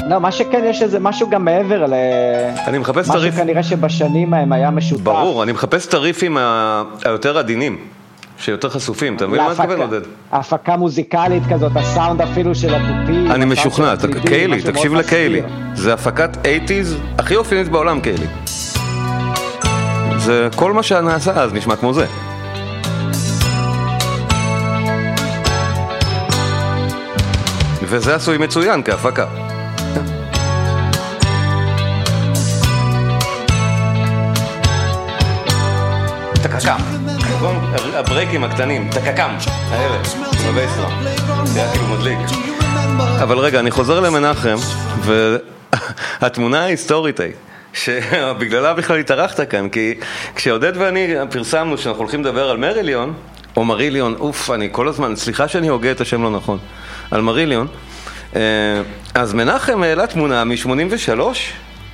לא, 0.09 0.19
מה 0.21 0.31
שכן, 0.31 0.61
יש 0.65 0.81
איזה 0.81 0.99
משהו 0.99 1.29
גם 1.29 1.45
מעבר 1.45 1.85
ל... 1.85 1.93
אני 2.67 2.77
מחפש 2.77 3.05
את 3.05 3.09
משהו 3.09 3.21
הריף, 3.21 3.35
כנראה 3.35 3.63
שבשנים 3.63 4.33
ההם 4.33 4.51
היה 4.51 4.69
משותף. 4.71 5.01
ברור, 5.03 5.43
אני 5.43 5.51
מחפש 5.51 5.87
את 5.87 5.93
הריפים 5.93 6.37
ה- 6.37 6.83
היותר 7.05 7.37
עדינים, 7.37 7.77
שיותר 8.37 8.69
חשופים, 8.69 9.15
אתה 9.15 9.27
מבין 9.27 9.39
מה 9.39 9.45
אני 9.47 9.53
להפקה- 9.53 9.63
מתכוון 9.67 9.81
עודד? 9.81 10.01
הפקה 10.31 10.77
מוזיקלית 10.77 11.43
כזאת, 11.53 11.71
הסאונד 11.75 12.21
אפילו 12.21 12.55
של 12.55 12.75
התופים. 12.75 13.31
אני 13.31 13.45
משוכנע, 13.45 13.93
קיילי, 14.27 14.57
משהו 14.57 14.71
תקשיב 14.71 14.93
לקיילי. 14.93 15.41
זה 15.75 15.93
הפקת 15.93 16.37
80's 16.43 16.71
הכי 17.19 17.35
אופיינית 17.35 17.67
בעולם 17.69 17.99
קיילי. 18.01 18.25
זה 20.29 20.47
כל 20.55 20.73
מה 20.73 20.83
שנעשה 20.83 21.31
אז 21.31 21.53
נשמע 21.53 21.75
כמו 21.75 21.93
זה. 21.93 22.05
וזה 27.81 28.15
עשוי 28.15 28.37
מצוין 28.37 28.83
כהפקה. 28.83 29.25
טקקם, 36.43 36.77
נכון? 37.35 37.73
הברייקים 37.93 38.43
הקטנים, 38.43 38.89
טקקם, 38.91 39.35
האלה, 39.69 39.97
זה 41.43 41.61
היה 41.61 41.71
כאילו 41.71 41.87
מדליק. 41.87 42.17
אבל 43.23 43.37
רגע, 43.37 43.59
אני 43.59 43.71
חוזר 43.71 43.99
למנחם, 43.99 44.55
והתמונה 46.21 46.63
ההיסטורית 46.63 47.19
היא, 47.19 47.33
שבגללה 47.73 48.73
בכלל 48.73 48.99
התארחת 48.99 49.49
כאן, 49.49 49.69
כי 49.69 49.93
כשעודד 50.35 50.71
ואני 50.75 51.13
פרסמנו 51.29 51.77
שאנחנו 51.77 52.01
הולכים 52.01 52.21
לדבר 52.21 52.49
על 52.49 52.57
מריליון, 52.57 53.13
או 53.57 53.65
מריליון, 53.65 54.15
אוף, 54.19 54.51
אני 54.51 54.69
כל 54.71 54.87
הזמן, 54.87 55.15
סליחה 55.15 55.47
שאני 55.47 55.67
הוגה 55.67 55.91
את 55.91 56.01
השם 56.01 56.23
לא 56.23 56.31
נכון, 56.31 56.57
על 57.11 57.21
מריליון, 57.21 57.67
אה, 58.35 58.41
אז 59.15 59.33
מנחם 59.33 59.83
העלה 59.83 60.07
תמונה 60.07 60.43
מ-83, 60.43 61.19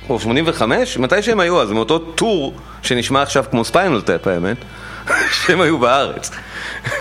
או 0.08 0.20
85, 0.20 0.98
מתי 0.98 1.22
שהם 1.22 1.40
היו 1.40 1.62
אז, 1.62 1.72
מאותו 1.72 1.98
tour 1.98 2.54
שנשמע 2.82 3.22
עכשיו 3.22 3.44
כמו 3.50 3.64
Spinal 3.64 4.00
Tap 4.00 4.26
האמת, 4.26 4.56
שהם 5.36 5.60
היו 5.60 5.78
בארץ. 5.78 6.30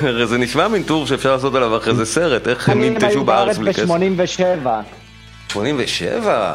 הרי 0.01 0.27
זה 0.27 0.37
נשמע 0.37 0.67
מין 0.67 0.83
tour 0.83 1.07
שאפשר 1.07 1.31
לעשות 1.31 1.55
עליו 1.55 1.77
אחרי 1.77 1.95
זה 1.95 2.05
סרט, 2.05 2.47
איך 2.47 2.69
הם 2.69 2.81
הם 2.81 2.93
ננטשו 2.93 3.07
היו 3.07 3.25
בארץ 3.25 3.45
בארץ 3.45 3.57
בלי 3.57 3.73
כסף. 3.73 3.85
ב-87. 3.85 4.69
87? 5.53 6.53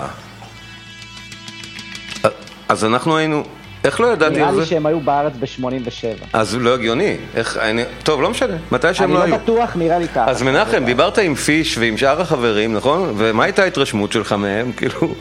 אז 2.70 2.84
אנחנו 2.84 3.16
היינו... 3.16 3.44
איך 3.84 4.00
לא 4.00 4.06
ידעתי 4.06 4.34
נראה 4.34 4.48
על 4.48 4.54
לי 4.54 4.60
זה? 4.60 4.66
שהם 4.66 4.86
היו 4.86 5.00
בארץ 5.00 5.32
ב-87. 5.40 6.24
אז 6.32 6.54
לא 6.54 6.74
הגיוני. 6.74 7.16
איך... 7.34 7.56
אני... 7.56 7.82
טוב, 8.02 8.22
לא 8.22 8.30
משנה. 8.30 8.56
מתי 8.72 8.94
שהם 8.94 9.04
אני 9.04 9.14
לא 9.14 9.20
לא 9.20 9.24
היו. 9.24 9.34
בטוח, 9.34 9.76
נראה 9.76 9.98
לי 9.98 10.08
ככה. 10.08 10.30
אז 10.30 10.42
מנחם, 10.42 10.84
דיברת 10.84 11.18
עם 11.18 11.34
פיש 11.34 11.78
ועם 11.78 11.96
שאר 11.96 12.20
החברים, 12.20 12.74
נכון? 12.74 13.14
ומה 13.16 13.44
הייתה 13.44 13.62
ההתרשמות 13.62 14.12
שלך 14.12 14.32
מהם? 14.32 14.72
כאילו... 14.76 15.14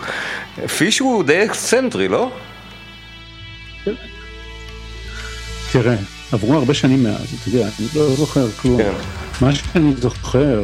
פיש 0.77 0.99
הוא 0.99 1.23
די 1.23 1.45
אקסצנטרי, 1.45 2.07
לא? 2.07 2.31
תראה, 5.71 5.95
עברו 6.31 6.53
הרבה 6.53 6.73
שנים 6.73 7.03
מאז, 7.03 7.35
אתה 7.41 7.49
יודע, 7.49 7.67
אני 7.79 7.87
לא 7.95 8.15
זוכר 8.15 8.51
כלום. 8.51 8.77
כן. 8.77 8.91
מה 9.41 9.55
שאני 9.55 9.93
זוכר 9.95 10.61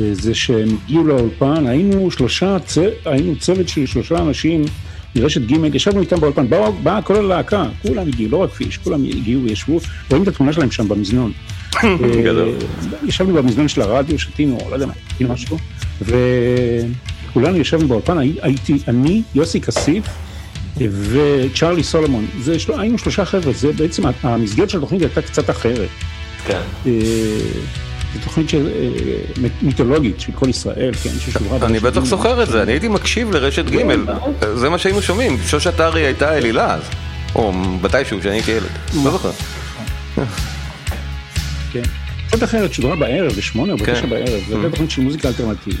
אה, 0.00 0.08
זה 0.12 0.34
שהם 0.34 0.68
הגיעו 0.84 1.04
לאולפן, 1.04 1.66
היינו 1.66 2.10
שלושה, 2.10 2.56
צ... 2.66 2.78
היינו 3.04 3.36
צוות 3.36 3.68
של 3.68 3.86
שלושה 3.86 4.18
אנשים 4.18 4.64
מרשת 5.16 5.40
ג', 5.40 5.74
ישבנו 5.74 6.00
איתם 6.00 6.20
באולפן, 6.20 6.48
באו, 6.48 6.72
באה 6.72 7.02
כל 7.02 7.16
הלהקה, 7.16 7.64
כולם 7.82 8.08
הגיעו, 8.08 8.30
לא 8.30 8.36
רק 8.36 8.50
פיש, 8.50 8.78
כולם 8.78 9.04
הגיעו 9.04 9.42
וישבו, 9.42 9.80
רואים 10.10 10.22
את 10.22 10.28
התמונה 10.28 10.52
שלהם 10.52 10.70
שם 10.70 10.88
במזנון. 10.88 11.32
אה, 11.84 11.88
ישבנו 13.06 13.34
במזנון 13.34 13.68
של 13.68 13.82
הרדיו, 13.82 14.18
שתינו, 14.18 14.58
לא 14.70 14.74
יודע 14.74 14.86
מה, 14.86 14.92
שתינו 15.14 15.32
משהו, 15.32 15.56
וכולנו 16.02 17.56
ישבנו 17.56 17.88
באולפן, 17.88 18.18
הי- 18.18 18.36
הייתי 18.42 18.74
אני, 18.88 19.22
יוסי 19.34 19.60
כסיף 19.60 20.04
וצ'ארלי 20.80 21.82
סולומון, 21.82 22.26
זה, 22.40 22.58
של... 22.58 22.80
היינו 22.80 22.98
שלושה 22.98 23.24
חבר'ה, 23.24 23.52
זה 23.52 23.72
בעצם, 23.72 24.02
המסגרת 24.22 24.70
של 24.70 24.78
התוכנית 24.78 25.02
הייתה 25.02 25.22
קצת 25.22 25.50
אחרת. 25.50 25.88
כן. 26.46 26.60
זו 28.14 28.20
תוכנית 28.24 28.48
של, 28.48 28.68
אה, 28.68 29.48
מיתולוגית 29.62 30.20
של 30.20 30.32
כל 30.32 30.48
ישראל, 30.48 30.94
כן, 31.02 31.10
ששודרה 31.18 31.66
אני 31.66 31.80
בטח. 31.80 32.04
זוכר 32.04 32.42
את 32.42 32.48
זה, 32.48 32.62
אני 32.62 32.72
הייתי 32.72 32.88
מקשיב 32.88 33.30
לרשת 33.30 33.64
ג', 33.70 33.82
זה 34.54 34.68
מה 34.68 34.78
שהיינו 34.78 35.02
שומעים, 35.02 35.38
שושת 35.46 35.80
ארי 35.80 36.00
הייתה 36.00 36.36
אלילה 36.36 36.74
אז, 36.74 36.82
או 37.34 37.52
מתישהו 37.52 38.20
כשאני 38.20 38.34
הייתי 38.34 38.50
ילד, 38.50 38.70
לא 39.04 39.10
זוכר. 39.10 39.30
כן. 41.72 41.82
קצת 42.28 42.42
אחרת, 42.44 42.72
שודרה 42.72 42.96
בערב, 42.96 43.32
בשמונה 43.32 43.72
או 43.72 43.78
כן. 43.78 43.92
בתשע 43.92 44.06
בערב, 44.06 44.40
זו 44.48 44.54
הייתה 44.54 44.70
תוכנית 44.70 44.90
של 44.90 45.02
מוזיקה 45.02 45.28
אלטרנטיבית. 45.28 45.80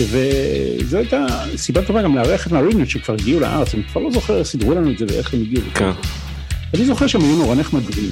וזו 0.00 0.98
הייתה 0.98 1.26
סיבה 1.56 1.82
טובה 1.82 2.02
גם 2.02 2.16
לארח 2.16 2.46
את 2.46 2.52
מרינות 2.52 2.90
שכבר 2.90 3.14
הגיעו 3.14 3.40
לארץ, 3.40 3.74
אני 3.74 3.82
כבר 3.92 4.00
לא 4.00 4.10
זוכר 4.10 4.44
סידרו 4.44 4.74
לנו 4.74 4.90
את 4.90 4.98
זה 4.98 5.04
ואיך 5.08 5.34
הם 5.34 5.40
הגיעו. 5.40 5.62
כן. 5.74 5.90
אני 6.74 6.84
זוכר 6.84 7.06
שהם 7.06 7.20
היו 7.20 7.36
נורא 7.36 7.54
נחמדים, 7.54 8.10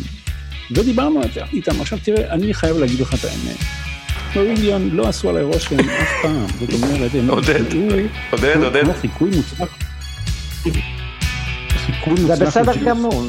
ודיברנו 0.71 1.21
איתם. 1.53 1.81
עכשיו 1.81 1.99
תראה, 2.03 2.31
אני 2.33 2.55
חייב 2.55 2.77
להגיד 2.77 3.01
לך 3.01 3.15
את 3.15 3.25
האמת. 3.25 3.57
מריליון 4.37 4.91
לא 4.93 5.09
עשו 5.09 5.31
עליי 5.31 5.43
רושם 5.43 5.81
אף 5.81 6.09
פעם, 6.23 6.47
זאת 6.61 6.83
אומרת, 6.83 7.11
הם 7.15 7.31
עודד, 7.31 7.73
עודד, 8.31 8.57
עודד. 8.57 8.83
כמו 8.83 8.95
חיקוי 8.95 9.31
מוצלח. 9.31 9.69
זה 12.27 12.47
בסדר. 12.47 12.73
גמור. 12.85 13.25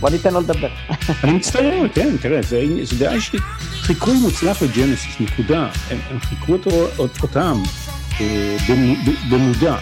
בוא 0.00 0.10
ניתן 0.10 0.34
לו 0.34 0.40
לדבר. 0.40 0.68
אני 1.24 1.32
מצטער, 1.32 1.88
כן, 1.94 2.16
תראה, 2.20 2.42
זה, 2.42 2.64
דעה 2.98 3.14
אישית. 3.14 3.40
חיקוי 3.80 4.14
מוצלח 4.14 4.62
לג'נסיס, 4.62 5.20
נקודה. 5.20 5.68
הם, 5.90 5.98
אותו, 6.48 6.88
אותם 6.98 7.62
אה, 8.20 8.56
במודע. 9.30 9.76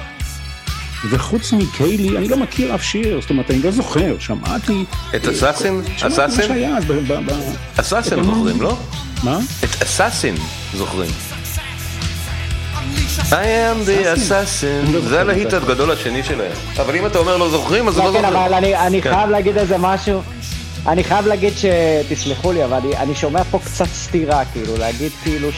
וחוץ 1.08 1.52
מקיילי, 1.52 2.18
אני 2.18 2.28
לא 2.28 2.36
מכיר 2.36 2.74
אף 2.74 2.82
שיר, 2.82 3.20
זאת 3.20 3.30
אומרת, 3.30 3.50
אני 3.50 3.62
לא 3.62 3.70
זוכר, 3.70 4.16
שמעתי... 4.18 4.84
את 5.16 5.28
אסאסין? 5.28 5.82
אסאסין? 6.02 6.74
אסאסין 7.76 8.24
זוכרים, 8.24 8.62
לא? 8.62 8.76
מה? 9.22 9.38
את 9.64 9.82
אסאסין 9.82 10.34
זוכרים. 10.74 11.10
I 13.30 13.32
am 13.32 13.86
the 13.86 14.18
assassin, 14.18 14.92
לא 14.92 15.00
זה 15.00 15.20
הלהיט. 15.20 15.52
הגדול 15.52 15.90
השני 15.90 16.22
שלהם. 16.22 16.52
אבל 16.76 16.96
אם 16.96 17.06
אתה 17.06 17.18
אומר 17.18 17.36
לא 17.36 17.50
זוכרים, 17.50 17.88
אז 17.88 17.98
לא, 17.98 18.04
לא 18.04 18.18
כן, 18.18 18.24
אבל 18.24 18.48
זוכרים. 18.48 18.74
אני, 18.76 19.02
כן. 19.02 19.14
חייב 19.14 19.30
להגיד 19.30 19.58
איזה 19.58 19.78
משהו. 19.78 20.22
אני 20.86 21.04
חייב 21.04 21.26
להגיד 21.26 21.52
ש... 21.56 21.64
תסלחו 22.08 22.52
לי, 22.52 22.64
אבל 22.64 22.78
אני, 22.96 23.14
שומע 23.14 23.44
פה 23.44 23.58
קצת 23.64 23.86
סתירה, 23.86 24.44
כאילו, 24.44 24.76
להגיד 24.76 25.12
כאילו 25.22 25.48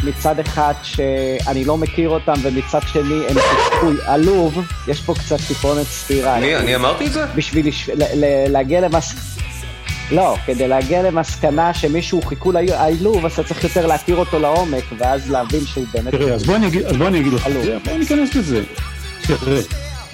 שמצד 0.00 0.40
אחד 0.40 0.72
שאני 0.82 1.64
לא 1.64 1.76
מכיר 1.76 2.08
אותם, 2.08 2.32
ומצד 2.42 2.80
שני 2.86 3.26
הם 3.28 3.36
חיקוי 3.38 3.96
עלוב, 4.06 4.60
יש 4.88 5.00
פה 5.00 5.14
קצת 5.14 5.36
טיפונת 5.48 5.86
סתירה. 5.86 6.36
אני 6.36 6.56
אני 6.56 6.76
אמרתי 6.76 7.06
את 7.06 7.12
זה? 7.12 7.24
בשביל 7.34 7.68
לש... 7.68 7.88
ל... 7.88 8.02
ל... 8.14 8.52
להגיע 8.52 8.80
למס... 8.80 9.14
לא, 10.10 10.36
כדי 10.46 10.68
להגיע 10.68 11.02
למסקנה 11.02 11.74
שמישהו 11.74 12.22
חיכו 12.22 12.52
לעלוב, 12.52 13.26
אז 13.26 13.32
אתה 13.32 13.42
צריך 13.42 13.64
יותר 13.64 13.86
להכיר 13.86 14.16
אותו 14.16 14.38
לעומק, 14.38 14.84
ואז 14.98 15.30
להבין 15.30 15.66
שהוא 15.66 15.84
באמת... 15.94 16.14
תראה, 16.14 16.34
אז 16.34 16.42
בוא 16.42 16.56
אני 16.56 16.66
אגיד, 16.66 16.86
אז 16.86 16.96
בוא 16.96 17.06
אני 17.06 17.20
אגיד 17.20 17.32
לך, 17.32 17.48
בוא 17.84 17.98
ניכנס 17.98 18.34
לזה. 18.34 18.62
תראה, 19.26 19.60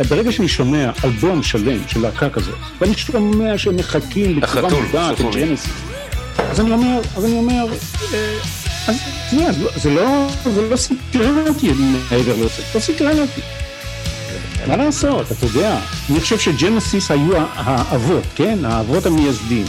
ברגע 0.09 0.33
שאני 0.33 0.49
שומע 0.49 0.91
אלבום 1.05 1.43
שלם 1.43 1.89
של 1.89 2.01
להקה 2.01 2.31
כזאת, 2.31 2.55
ואני 2.81 2.95
שומע 2.95 3.59
שהם 3.59 3.77
מחכים 3.77 4.41
בצורה 4.41 4.69
מודעת 4.69 5.17
שחור. 5.17 5.31
לג'נסיס, 5.31 5.73
אז 6.39 6.61
אני 6.61 6.73
אומר, 6.73 7.01
אז 7.17 7.25
אני 7.25 7.39
אומר, 7.39 7.67
אה, 8.15 8.64
אז 8.89 8.97
לא- 9.33 9.71
זה 9.77 9.91
לא, 9.91 10.27
זה 10.55 10.69
לא 10.71 10.77
סקרן 10.77 11.45
אותי 11.49 11.73
מעבר 11.73 12.37
לזה, 12.37 12.63
לא 12.75 12.81
סקרן 12.81 13.19
אותי. 13.19 13.41
מה 14.67 14.77
לעשות, 14.77 15.33
אתה 15.33 15.47
יודע, 15.47 15.79
אני 16.11 16.21
חושב 16.21 16.39
שג'נסיס 16.39 17.11
היו 17.11 17.33
האבות, 17.55 18.23
כן? 18.35 18.59
האבות 18.65 19.07
המייסדים. 19.07 19.65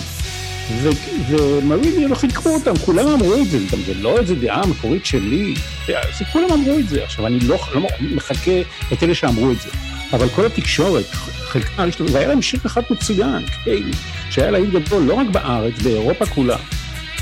ו- 0.81 0.89
ומרילי 1.29 2.07
לא 2.07 2.15
חיכו 2.15 2.49
אותם, 2.49 2.73
כולם 2.85 3.07
אמרו 3.07 3.35
את 3.35 3.49
זה, 3.49 3.57
גם 3.71 3.79
זה 3.85 3.93
לא 3.93 4.17
איזה 4.19 4.35
דעה 4.35 4.65
מקורית 4.65 5.05
שלי, 5.05 5.53
זה 5.87 6.25
כולם 6.31 6.51
אמרו 6.51 6.79
את 6.79 6.89
זה. 6.89 7.03
עכשיו, 7.03 7.27
אני 7.27 7.39
לא, 7.39 7.57
לא 7.75 7.81
מחכה 8.01 8.61
את 8.93 9.03
אלה 9.03 9.15
שאמרו 9.15 9.51
את 9.51 9.61
זה, 9.61 9.69
אבל 10.13 10.29
כל 10.29 10.45
התקשורת, 10.45 11.05
חלקה, 11.47 11.83
והיה 12.13 12.27
להם 12.27 12.41
שיר 12.41 12.59
אחד 12.65 12.81
מצוין, 12.89 13.45
קיילי, 13.63 13.91
שהיה 14.29 14.51
להיט 14.51 14.69
גדול 14.69 15.03
לא 15.03 15.13
רק 15.13 15.27
בארץ, 15.31 15.73
באירופה 15.83 16.25
כולה. 16.25 16.57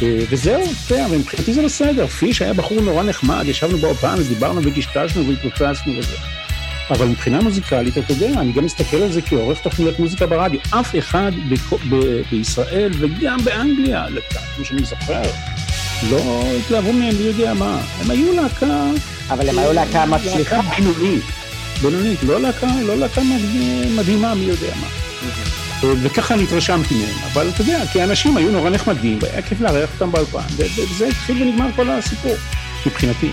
אה, 0.01 0.19
וזהו, 0.29 0.63
ומבחינתי 0.89 1.53
זה 1.53 1.63
בסדר, 1.63 2.07
פיש 2.07 2.41
היה 2.41 2.53
בחור 2.53 2.81
נורא 2.81 3.03
נחמד, 3.03 3.43
ישבנו 3.47 3.77
באופן 3.77 4.15
ודיברנו 4.19 4.61
וקשקשנו 4.63 5.27
והתפוצצנו 5.27 5.93
וזה. 5.97 6.15
אבל 6.89 7.05
מבחינה 7.05 7.41
מוזיקלית, 7.41 7.97
אתה 7.97 8.13
יודע, 8.13 8.29
אני 8.39 8.51
גם 8.51 8.65
מסתכל 8.65 8.97
על 8.97 9.11
זה 9.11 9.21
כעורך 9.21 9.59
תוכניות 9.59 9.99
מוזיקה 9.99 10.27
ברדיו. 10.27 10.59
אף 10.69 10.95
אחד 10.99 11.31
בישראל 12.31 12.91
וגם 12.99 13.37
באנגליה, 13.43 14.05
כמו 14.55 14.65
שאני 14.65 14.83
זוכר, 14.83 15.21
לא 16.09 16.43
התלהבו 16.59 16.93
מהם, 16.93 17.15
מי 17.17 17.23
יודע 17.23 17.53
מה. 17.53 17.81
הם 18.01 18.11
היו 18.11 18.33
להקה... 18.33 18.83
אבל 19.29 19.49
הם 19.49 19.59
היו 19.59 19.73
להקה 19.73 20.05
מצליחה. 20.05 20.57
להקה 20.57 20.69
בינונית. 20.75 21.23
בינונית, 21.81 22.23
לא 22.23 22.41
להקה, 22.41 22.67
לא 22.85 22.95
להקה 22.97 23.21
מד- 23.23 23.91
מדהימה, 23.95 24.35
מי 24.35 24.45
יודע 24.45 24.73
מה. 24.81 24.87
וככה 26.03 26.33
אני 26.33 26.43
התרשמתי 26.43 26.95
מהם, 26.95 27.31
אבל 27.33 27.49
אתה 27.53 27.61
יודע, 27.61 27.79
כי 27.91 28.01
האנשים 28.01 28.37
היו 28.37 28.51
נורא 28.51 28.69
נחמדים, 28.69 29.19
והיה 29.21 29.41
כיף 29.41 29.61
לארח 29.61 29.89
אותם 29.93 30.11
באולפן, 30.11 30.39
ו- 30.57 30.63
וזה 30.77 31.07
התחיל 31.07 31.43
ונגמר 31.43 31.67
כל 31.75 31.89
הסיפור, 31.89 32.35
מבחינתי. 32.85 33.31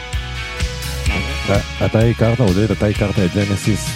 אתה- 1.85 1.99
הכרת, 2.09 2.41
עודד, 2.41 2.71
אתה 2.71 2.87
הכרת 2.87 3.19
את 3.19 3.31
ג'נסיס 3.35 3.91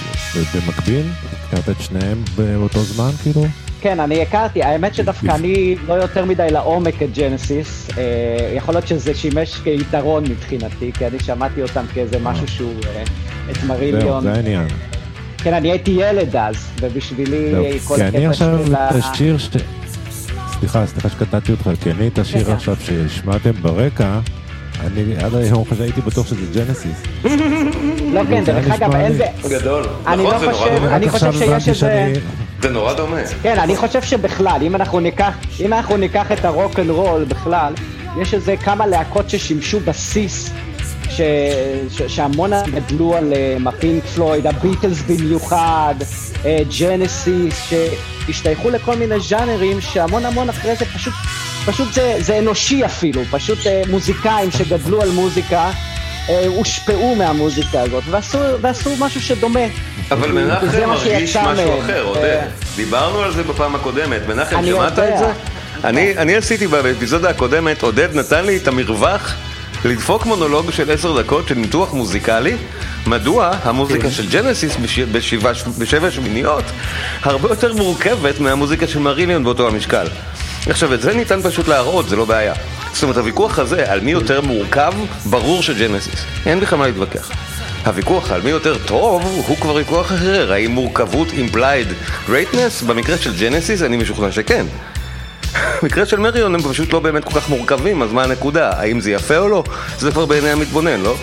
במקביל? 0.55 1.07
הכרת 1.49 1.69
את 1.69 1.81
שניהם 1.81 2.23
באותו 2.37 2.83
זמן, 2.83 3.11
כאילו? 3.23 3.47
כן, 3.81 4.01
אני 4.01 4.23
הכרתי, 4.23 4.63
האמת 4.63 4.95
שדווקא 4.95 5.27
אני 5.35 5.75
לא 5.87 5.95
יותר 5.95 6.25
מדי 6.25 6.47
לעומק 6.51 7.03
את 7.03 7.09
ג'נסיס, 7.19 7.89
אה, 7.99 8.03
יכול 8.57 8.75
להיות 8.75 8.89
שזה 8.89 9.15
שימש 9.15 9.55
כיתרון 9.65 10.25
מבחינתי, 10.31 10.93
כי 10.99 11.07
אני 11.07 11.19
שמעתי 11.25 11.63
אותם 11.63 11.85
כאיזה 11.95 12.19
משהו 12.19 12.49
שהוא, 12.49 12.75
אה, 12.97 13.03
את 13.51 13.55
זהו, 13.57 13.69
מריליון. 13.69 14.23
זה 14.23 14.33
העניין. 14.33 14.67
כן, 15.45 15.55
אני 15.55 15.71
הייתי 15.71 15.91
ילד 15.91 16.37
אז, 16.37 16.55
ובשבילי 16.81 17.53
כל 17.85 17.97
כי 17.97 18.03
אני 18.03 18.27
עכשיו, 18.27 18.59
של 18.67 18.73
את 18.75 18.79
ה... 18.79 18.89
השיר 18.89 19.39
ש... 19.39 19.49
סליחה, 20.59 20.87
סליחה 20.87 21.09
שקטעתי 21.09 21.53
אותך, 21.53 21.71
כי 21.83 21.91
אני 21.91 22.09
את 22.09 22.19
השיר 22.19 22.45
כן. 22.45 22.53
עכשיו 22.53 22.77
שהשמעתם 22.81 23.51
ברקע, 23.63 24.19
אני 24.87 25.17
עד 25.25 25.35
היום 25.35 25.65
חושב- 25.65 25.83
הייתי 25.83 26.01
בטוח 26.01 26.27
שזה 26.27 26.41
ג'נסיס. 26.55 27.03
לא, 28.13 28.21
כן, 28.31 28.45
זה 28.45 28.53
דרך 28.53 28.71
אגב, 28.71 28.95
אין... 28.95 29.13
לי- 29.13 29.19
ב- 29.45 29.49
גדול. 29.49 29.85
אני 30.07 30.23
נכון, 30.23 30.33
לא 30.35 30.39
זה 30.39 30.53
חושב-. 30.53 30.85
אני 30.93 31.09
חושב 31.09 31.33
שיש 31.33 31.43
איזה- 31.69 31.75
שאני- 31.75 32.13
זה 32.63 32.71
נורא 32.71 32.93
דומה. 32.93 33.17
כן, 33.43 33.59
אני 33.59 33.77
חושב 33.77 34.03
שבכלל, 34.03 34.59
אם 34.63 34.75
אנחנו 34.75 35.01
ניקח, 35.01 35.33
אם 35.61 35.73
אנחנו 35.73 35.97
ניקח 35.97 36.33
את 36.33 36.45
הרוק 36.45 36.79
אנד 36.81 36.91
רול 36.91 37.25
בכלל, 37.25 37.73
יש 38.21 38.35
איזה 38.35 38.57
כמה 38.57 38.87
להקות 38.87 39.31
ששימשו 39.31 39.81
בסיס, 39.81 40.51
ש, 41.11 41.21
ש, 41.91 42.03
שהמון 42.03 42.51
גדלו 42.75 43.17
עליהם, 43.17 43.69
הפינק 43.69 44.05
פלויד, 44.05 44.47
הביטלס 44.47 45.03
במיוחד, 45.03 45.95
אה, 46.45 46.59
ג'נסיס, 46.79 47.69
שהשתייכו 47.69 48.71
לכל 48.71 48.97
מיני 48.97 49.21
ז'אנרים 49.21 49.81
שהמון 49.81 50.25
המון 50.25 50.49
אחרי 50.49 50.77
זה 50.77 50.85
פשוט, 50.85 51.15
פשוט 51.67 51.93
זה, 51.93 52.17
זה 52.19 52.39
אנושי 52.39 52.85
אפילו, 52.85 53.23
פשוט 53.31 53.67
אה, 53.67 53.83
מוזיקאים 53.91 54.51
שגדלו 54.51 55.03
על 55.03 55.11
מוזיקה. 55.11 55.71
אה, 56.29 56.47
הושפעו 56.47 57.15
מהמוזיקה 57.15 57.81
הזאת, 57.81 58.05
ועשו, 58.11 58.39
ועשו 58.61 58.91
משהו 58.99 59.21
שדומה. 59.21 59.61
אבל 60.11 60.33
מנחם 60.33 60.67
מרגיש 60.89 61.37
משהו. 61.37 61.81
אחר, 61.81 61.97
אה, 61.97 62.01
עודד. 62.01 62.47
דיברנו 62.77 63.19
על 63.19 63.33
זה 63.33 63.43
בפעם 63.43 63.75
הקודמת. 63.75 64.21
מנחם, 64.29 64.65
שמעת. 64.67 64.99
את 64.99 65.19
זה? 65.19 65.33
אני 65.85 66.17
אני 66.17 66.37
עשיתי 66.37 66.67
באפיזודה 66.67 67.31
הקודמת, 67.31 67.83
עודד 67.83 68.17
נתן 68.17 68.45
לי 68.45 68.57
את 68.57 68.69
המרווח 68.69 69.35
לדפוק 69.85 70.27
מונולוג 70.27 70.71
של 70.71 70.91
עשר 70.91 71.23
דקות 71.23 71.49
של 71.49 71.55
ניתוח 71.55 71.93
מוזיקלי, 71.93 72.57
מדוע 73.07 73.51
המוזיקה 73.63 74.11
של 74.11 74.29
ג'נסיס 74.31 74.77
בש- 74.77 74.99
בשבע- 74.99 75.53
בשבע 75.79 76.11
שמיניות 76.11 76.65
הרבה 77.23 77.49
יותר 77.49 77.75
מורכבת 77.75 78.41
מהמוזיקה 78.41 78.89
של 78.89 78.99
מריליון 78.99 79.45
באותו 79.45 79.69
המשקל. 79.69 80.07
עכשיו, 80.67 80.95
את 80.95 81.03
זה 81.03 81.15
ניתן 81.15 81.43
פשוט 81.43 81.69
להראות, 81.69 82.09
זה 82.09 82.17
לא 82.17 82.25
בעיה. 82.25 82.55
זאת 82.93 83.03
אומרת, 83.03 83.17
הוויכוח 83.17 83.59
הזה 83.59 83.93
על 83.93 84.01
מי 84.01 84.11
יותר 84.11 84.41
מורכב, 84.41 84.93
ברור 85.25 85.63
שג'נסיס. 85.63 86.25
אין 86.47 86.61
בכלל 86.61 86.79
מה 86.79 86.87
להתווכח. 86.87 87.31
הוויכוח 87.87 88.31
על 88.31 88.43
מי 88.43 88.51
יותר 88.51 88.79
טוב 88.87 89.23
הוא 89.47 89.57
כבר 89.57 89.75
ויכוח 89.75 90.13
אחר, 90.13 90.53
האם 90.53 90.71
מורכבות 90.71 91.29
implied 91.29 91.93
greatness? 92.31 92.85
במקרה 92.87 93.19
של 93.19 93.33
ג'נסיס 93.41 93.83
אני 93.83 93.97
משוכנע 93.97 94.33
שכן. 94.33 94.67
במקרה 95.83 96.07
של 96.07 96.19
מריון 96.19 96.55
הם 96.55 96.63
פשוט 96.63 96.93
לא 96.93 97.01
באמת 97.01 97.25
כל 97.25 97.41
כך 97.41 97.49
מורכבים, 97.49 98.03
אז 98.03 98.13
מה 98.13 98.23
הנקודה? 98.23 98.71
האם 98.77 99.01
זה 99.01 99.11
יפה 99.11 99.39
או 99.39 99.49
לא? 99.49 99.65
זה 99.99 100.11
כבר 100.11 100.27
בעיני 100.27 100.51
המתבונן, 100.51 101.01
לא? 101.01 101.17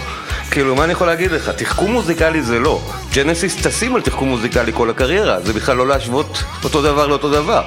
כאילו, 0.52 0.76
מה 0.76 0.84
אני 0.84 0.92
יכול 0.94 1.08
להגיד 1.08 1.32
לך? 1.32 1.50
תחכום 1.50 1.92
מוזיקלי 1.92 2.42
זה 2.44 2.60
לא. 2.60 2.82
ג'נסיס 3.14 3.56
טסים 3.56 3.96
על 3.96 4.02
תחכום 4.02 4.30
מוזיקלי 4.30 4.72
כל 4.76 4.90
הקריירה, 4.90 5.40
זה 5.42 5.54
בכלל 5.54 5.78
לא 5.78 5.88
להשוות 5.88 6.44
אותו 6.64 6.82
דבר 6.82 7.08
לאותו 7.08 7.30
דבר. 7.30 7.64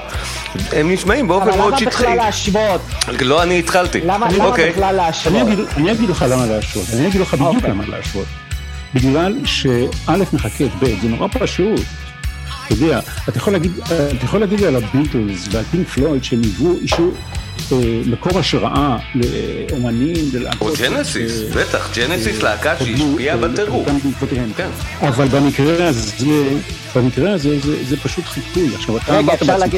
הם 0.73 0.91
נשמעים 0.93 1.29
באופן 1.29 1.49
אבל 1.49 1.57
מאוד 1.57 1.69
למה 1.73 1.79
שטחי. 1.81 2.03
בכלל 2.03 2.17
להשוות? 2.17 2.81
לא 3.21 3.43
אני 3.43 3.59
התחלתי. 3.59 4.01
למה 4.01 4.27
למה 4.31 4.45
אוקיי. 4.45 4.71
בכלל 4.71 4.95
להשוות? 4.97 5.35
אני 5.35 5.43
אגיד, 5.43 5.59
אני 5.77 5.93
אגיד 5.93 6.09
לך 6.11 6.25
למה 6.31 6.47
להשוות, 6.47 6.87
אני 6.93 7.07
אגיד 7.09 7.21
לך 7.21 7.35
בדיוק 7.35 7.55
אוקיי. 7.55 7.71
למה 7.71 7.85
להשוות. 7.89 8.27
בגלל 8.95 9.35
שא' 9.45 10.17
מחכה 10.33 10.65
את 10.65 10.71
ב', 10.81 10.85
זה 11.03 11.09
נורא 11.09 11.29
פשוט. 11.33 11.81
אתה 12.67 12.75
יודע, 12.75 13.01
אתה 13.29 13.39
יכול 13.39 13.53
להגיד, 13.53 13.73
אתה 13.87 14.25
יכול 14.25 14.41
להגיד 14.41 14.63
על 14.65 14.77
הביטלס 14.77 15.49
ועל 15.51 15.65
פינק 15.71 15.89
פלויד 15.89 16.25
שהם 16.25 16.41
היוו 16.43 16.77
אישור 16.83 17.13
אה, 17.73 17.77
מקור 18.07 18.39
השראה 18.39 18.97
לאומנים, 19.15 20.17
או 20.35 20.39
ללהקות. 20.39 20.79
ג'נסיס, 20.79 21.33
אה, 21.43 21.63
בטח, 21.63 21.91
ג'נסיס 21.97 22.43
להקה 22.43 22.75
שהשפיעה 22.79 23.37
אה, 23.37 23.49
בטירוף. 23.49 23.89
כן. 24.57 24.69
אבל 25.01 25.29
במקרה 25.29 25.89
הזה, 25.89 26.11
במקרה 26.97 27.33
הזה 27.33 27.61
זה, 27.61 27.85
זה 27.89 27.97
פשוט 27.97 28.25
חיקוי. 28.25 28.75
עכשיו, 28.75 28.97
אתה 28.97 29.19
אמרת 29.19 29.43
בעצמך, 29.43 29.77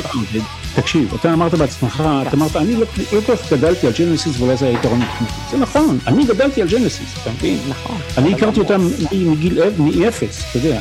תקשיב, 0.74 1.14
אתה 1.20 1.32
אמרת 1.32 1.54
בעצמך, 1.54 2.02
אתה 2.28 2.36
אמרת, 2.36 2.56
אני 2.56 2.76
לא 2.76 2.80
לא 3.12 3.20
כל 3.26 3.36
כך 3.36 3.52
גדלתי 3.52 3.86
על 3.86 3.92
ג'נסיס 3.98 4.32
ואולי 4.40 4.56
זה 4.56 4.66
היתרון 4.66 4.98
מבחינתי. 5.00 5.32
זה 5.50 5.56
נכון, 5.58 5.98
אני 6.06 6.24
גדלתי 6.24 6.62
על 6.62 6.68
ג'נסיס, 6.68 7.08
אתה 7.22 7.30
מבין? 7.30 7.58
נכון. 7.68 7.96
אני 8.18 8.34
הכרתי 8.34 8.60
אותם 8.60 8.88
מגיל 9.12 9.62
אפ- 9.62 9.78
מאפס, 9.78 10.42
אתה 10.50 10.58
יודע. 10.58 10.80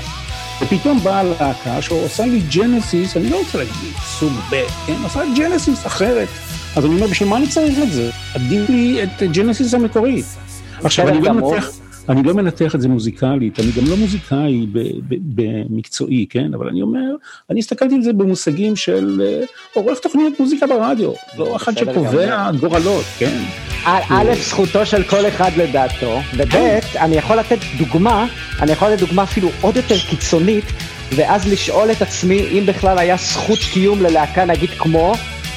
ופתאום 0.62 1.00
באה 1.00 1.24
להקה 1.24 1.82
שעושה 1.82 2.26
לי 2.26 2.39
ג'נסיס, 2.39 3.18
אני 3.18 3.30
לא 3.30 3.38
רוצה 3.38 3.58
להגיד 3.58 3.94
סוג 4.20 4.34
ב', 4.52 4.56
כן? 4.88 4.96
עושה 5.04 5.22
ג'נסיס 5.38 5.88
אחרת. 5.88 6.28
אז 6.76 6.86
אני 6.86 6.96
אומר, 6.96 7.08
בשביל 7.08 7.30
מה 7.30 7.38
אני 7.38 7.48
צריך 7.48 7.80
את 7.84 7.91
זה? 7.91 8.10
עדיף 8.36 8.70
לי 8.70 9.04
את 9.04 9.24
ג'נסיס 9.32 9.74
המקורית. 9.74 10.26
עכשיו, 10.84 11.08
אני 11.08 11.22
לא 11.22 11.28
גמור. 11.30 11.56
אני 12.10 12.24
לא 12.24 12.34
מנתח 12.34 12.76
את 12.76 12.82
זה 12.82 12.88
מוזיקלית, 12.88 13.60
אני 13.60 13.72
גם 13.72 13.89
לא 13.89 13.98
מוזיקאי 13.98 14.65
במקצועי, 15.10 16.26
כן? 16.30 16.54
אבל 16.54 16.68
אני 16.68 16.82
אומר, 16.82 17.15
אני 17.50 17.60
הסתכלתי 17.60 17.96
על 17.96 18.02
זה 18.02 18.13
במושגים 18.13 18.76
של 18.76 19.22
אה, 19.26 19.46
עורך 19.74 20.00
תוכניות 20.00 20.39
מוזיקה 20.39 20.68
ברדיו, 20.68 21.12
לא 21.38 21.56
אחד 21.56 21.78
שקובע 21.78 22.52
גורלות, 22.60 23.06
כן? 23.20 23.39
א', 23.86 24.00
א', 24.10 24.34
זכותו 24.36 24.86
של 24.86 25.04
כל 25.04 25.28
אחד 25.28 25.52
לדעתו, 25.58 26.20
וב', 26.38 26.56
אני 26.96 27.15
יכול 27.15 27.36
לתת 27.36 27.60
דוגמה, 27.78 28.28
אני 28.62 28.72
יכול 28.72 28.89
לתת 28.89 29.00
דוגמה 29.00 29.24
אפילו 29.24 29.50
עוד 29.62 29.76
יותר 29.76 29.98
קיצונית, 30.10 30.65
ואז 31.15 31.52
לשאול 31.54 31.91
את 31.91 32.02
עצמי 32.02 32.39
אם 32.52 32.63
בכלל 32.65 32.98
היה 32.98 33.18
זכות 33.18 33.60
קיום 33.74 34.02
ללהקה 34.02 34.46
נגיד 34.46 34.70
כמו 34.70 35.13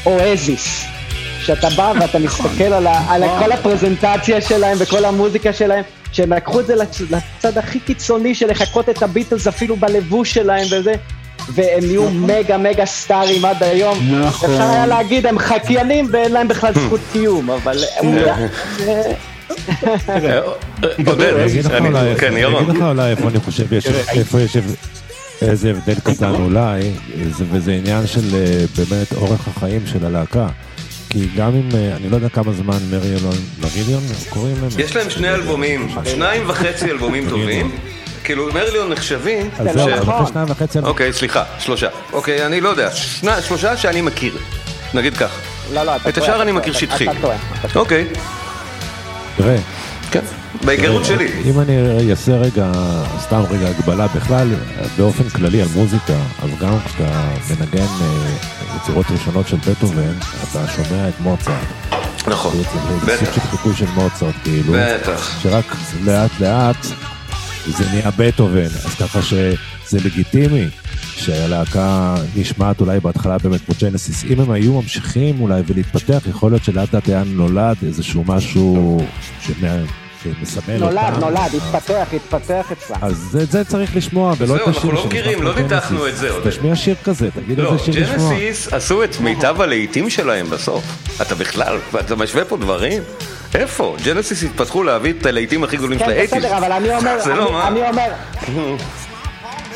אואזיס. 0.06 0.97
שאתה 1.42 1.68
בא 1.76 1.92
ואתה 2.00 2.18
מסתכל 2.18 2.64
על, 2.72 2.86
ה, 2.86 3.00
על 3.08 3.22
כל 3.38 3.52
הפרזנטציה 3.52 4.40
שלהם 4.40 4.76
וכל 4.80 5.04
המוזיקה 5.04 5.52
שלהם, 5.52 5.82
שהם 6.12 6.32
לקחו 6.32 6.60
את 6.60 6.66
זה 6.66 6.74
לצ- 6.74 7.02
לצד 7.38 7.58
הכי 7.58 7.80
קיצוני 7.80 8.34
של 8.34 8.50
לחקות 8.50 8.88
את 8.88 9.02
הביטלס 9.02 9.46
אפילו 9.46 9.76
בלבוש 9.76 10.34
שלהם 10.34 10.66
וזה, 10.70 10.92
והם 11.54 11.84
נהיו 11.86 12.10
מגה 12.10 12.58
מגה 12.58 12.86
סטארים 12.86 13.44
עד 13.44 13.62
היום. 13.62 13.98
נכון. 14.20 14.50
אפשר 14.50 14.62
היה 14.62 14.86
להגיד 14.86 15.26
הם 15.26 15.38
חקיינים 15.38 16.08
ואין 16.12 16.32
להם 16.32 16.48
בכלל 16.48 16.72
זכות 16.74 17.00
קיום, 17.12 17.50
אבל 17.50 17.78
עובדה, 17.98 18.36
זה- 18.78 19.12
אה, 20.08 20.40
עודד, 21.06 21.34
אני 21.34 21.46
אגיד 21.46 21.64
לך 21.64 21.72
אני- 21.72 21.88
אולי, 21.88 22.16
כן, 22.18 22.26
אני 22.32 22.40
ירון. 22.40 22.62
אגיד 22.64 22.76
לך 22.76 22.88
אולי 22.88 23.10
איפה 23.10 23.28
אני 23.28 23.40
חושב, 23.40 23.72
יש- 23.72 23.86
איפה 24.08 24.40
יש 24.40 24.56
איזה 25.42 25.70
הבדל 25.70 25.94
קטן 26.00 26.34
אולי, 26.34 26.90
זה- 27.30 27.44
וזה 27.52 27.72
עניין 27.72 28.06
של 28.06 28.20
אה, 28.34 28.64
באמת 28.76 29.12
אורך 29.16 29.48
החיים 29.48 29.80
של 29.86 30.06
הלהקה. 30.06 30.46
כי 31.10 31.28
גם 31.36 31.48
אם, 31.54 31.68
אה, 31.74 31.96
אני 31.96 32.10
לא 32.10 32.16
יודע 32.16 32.28
כמה 32.28 32.52
זמן 32.52 32.78
מריליון, 32.90 33.34
מריליון 33.60 34.02
קוראים 34.28 34.56
להם? 34.60 34.70
יש 34.78 34.96
להם 34.96 35.10
שני 35.10 35.28
אלבומים, 35.30 35.88
שניים 36.04 36.42
וחצי 36.46 36.90
אלבומים 36.90 37.28
טובים. 37.28 37.70
כאילו 38.24 38.46
מרליון 38.54 38.92
נחשבים, 38.92 39.50
אז 39.58 39.66
זה 39.66 39.72
זהו, 39.72 39.88
לא 39.88 39.96
נכון. 39.96 40.14
אחרי 40.14 40.26
שניים 40.32 40.46
וחצי... 40.50 40.78
אוקיי, 40.78 41.12
סליחה, 41.12 41.44
שלושה. 41.58 41.88
אוקיי, 42.12 42.46
אני 42.46 42.60
לא 42.60 42.68
יודע, 42.68 42.90
שני- 42.90 43.30
שלושה 43.42 43.76
שאני 43.76 44.00
מכיר. 44.00 44.36
נגיד 44.94 45.16
ככה. 45.16 45.36
לא, 45.72 45.82
לא, 45.82 45.96
אתה 45.96 46.08
את 46.08 46.14
טועה, 46.14 46.26
השאר 46.26 46.34
אתה 46.34 46.42
אני 46.42 46.52
מכיר 46.52 46.72
שטחי. 46.72 47.04
אתה 47.10 47.12
טועה. 47.20 47.36
אוקיי, 47.74 48.06
תראה, 49.36 49.56
כן. 50.10 50.20
בהיכרות 50.64 51.02
תראה, 51.04 51.16
שלי. 51.18 51.50
אם 51.50 51.60
אני 51.60 51.76
אעשה 52.10 52.32
רגע, 52.32 52.72
סתם 53.20 53.42
רגע 53.50 53.68
הגבלה 53.68 54.06
בכלל, 54.06 54.48
באופן 54.98 55.28
כללי 55.28 55.62
על 55.62 55.68
מוזיקה, 55.74 56.12
אז 56.42 56.50
גם 56.60 56.78
כשאתה 56.86 57.10
מנגן 57.50 57.78
אה, 57.82 58.36
יצירות 58.82 59.06
ראשונות 59.10 59.48
של 59.48 59.56
בטהובן, 59.56 60.12
אתה 60.50 60.64
שומע 60.68 61.08
את 61.08 61.20
מוצרט. 61.20 61.54
נכון. 62.28 62.56
בעצם 62.56 62.78
זה 63.06 63.16
סוג 63.18 63.26
בטח. 63.26 63.34
של 63.34 63.40
חיקוי 63.40 63.74
של 63.76 63.86
מוצרט, 63.94 64.34
כאילו. 64.44 64.72
בטח. 64.76 65.40
שרק 65.42 65.76
לאט 66.04 66.30
לאט 66.40 66.86
זה 67.66 67.84
נהיה 67.90 68.10
בטהובן, 68.16 68.64
אז 68.64 68.94
ככה 69.00 69.22
שזה 69.22 69.98
לגיטימי 70.04 70.68
שהלהקה 71.16 72.14
נשמעת 72.36 72.80
אולי 72.80 73.00
בהתחלה 73.00 73.38
באמת 73.38 73.60
כמו 73.66 73.74
ג'נסיס. 73.80 74.24
אם 74.24 74.40
הם 74.40 74.50
היו 74.50 74.72
ממשיכים 74.82 75.40
אולי 75.40 75.62
ולהתפתח, 75.66 76.22
יכול 76.30 76.50
להיות 76.50 76.64
שלאט 76.64 76.94
לאט 76.94 77.08
היה 77.08 77.22
נולד 77.26 77.76
איזשהו 77.86 78.24
משהו 78.26 78.98
שמע- 79.40 80.07
שמסמל 80.22 80.76
נולד, 80.78 80.98
אותם. 81.14 81.20
נולד, 81.20 81.50
התפתח, 81.56 82.08
התפתח 82.12 82.72
אצלם. 82.72 82.96
אז 83.02 83.38
את 83.42 83.50
זה 83.50 83.64
צריך 83.64 83.96
לשמוע, 83.96 84.34
ולא 84.38 84.46
זהו, 84.46 84.56
את 84.56 84.60
אנחנו 84.68 84.78
השיר 84.80 84.90
לא 84.90 84.96
שנשמע 84.96 85.08
מכירים, 85.20 85.38
כמו 85.38 85.48
לא 85.48 85.60
ניתחנו 85.60 85.98
ג'נסיס. 85.98 86.14
את 86.14 86.18
זה, 86.18 86.28
אז 86.28 86.34
עודד. 86.34 86.50
תשמיע 86.50 86.76
שיר 86.76 86.94
כזה, 87.04 87.28
תגיד 87.30 87.58
לא, 87.58 87.72
איזה 87.72 87.84
שיר 87.84 88.02
לשמוע. 88.02 88.30
ג'נסיס 88.30 88.72
עשו 88.72 89.04
את 89.04 89.20
מיטב 89.20 89.60
הלהיטים 89.60 90.10
שלהם 90.10 90.50
בסוף. 90.50 90.84
אתה 91.22 91.34
בכלל, 91.34 91.78
אתה 92.00 92.16
משווה 92.16 92.44
פה 92.44 92.56
דברים? 92.56 93.02
איפה? 93.54 93.96
ג'נסיס 94.04 94.42
התפתחו 94.42 94.82
להביא 94.82 95.12
את 95.20 95.26
הלהיטים 95.26 95.64
הכי 95.64 95.76
גדולים 95.76 95.98
של 95.98 96.04
כן, 96.04 96.10
האייטיז. 96.10 96.38
בסדר, 96.44 96.58
אבל 96.58 96.72
אני 96.72 96.96
אומר, 96.96 97.16
לא. 97.36 97.68
אני 97.68 97.88
אומר, 97.88 98.12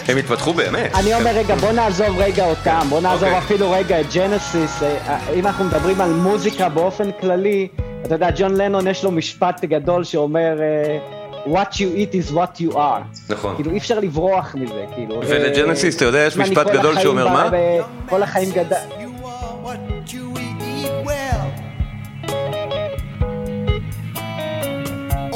הם 0.08 0.16
התפתחו 0.16 0.52
באמת. 0.52 0.94
אני 0.94 1.14
אומר, 1.14 1.30
רגע, 1.30 1.54
בוא 1.54 1.72
נעזוב 1.72 2.18
רגע 2.18 2.44
אותם, 2.44 2.86
בוא 2.88 3.00
נעזוב 3.00 3.24
אוקיי. 3.24 3.38
אפילו 3.38 3.70
רגע 3.70 4.00
את 4.00 4.06
ג'נסיס. 4.14 4.82
אה, 4.82 5.18
אם 5.34 5.46
אנחנו 5.46 5.64
מדברים 5.64 6.00
על 6.00 6.10
מוזיקה 6.12 6.68
באופן 6.68 7.10
כללי, 7.20 7.68
אתה 8.02 8.14
יודע, 8.14 8.28
ג'ון 8.36 8.56
לנון 8.56 8.86
יש 8.86 9.04
לו 9.04 9.10
משפט 9.10 9.64
גדול 9.64 10.04
שאומר, 10.04 10.56
אה, 10.60 10.98
What 11.46 11.74
you 11.80 11.88
eat 11.96 12.14
is 12.14 12.32
what 12.32 12.60
you 12.60 12.76
are. 12.76 13.02
נכון. 13.28 13.54
כאילו, 13.56 13.70
אי 13.70 13.78
אפשר 13.78 14.00
לברוח 14.00 14.54
מזה, 14.54 14.84
כאילו. 14.94 15.20
ולג'נסיס, 15.26 15.96
אתה 15.96 16.04
יודע, 16.04 16.18
יש 16.18 16.36
משפט 16.36 16.66
גדול 16.66 16.98
שאומר 16.98 17.28
מה? 17.28 17.50
כל 18.08 18.22
החיים 18.22 18.50
גדל... 18.50 18.76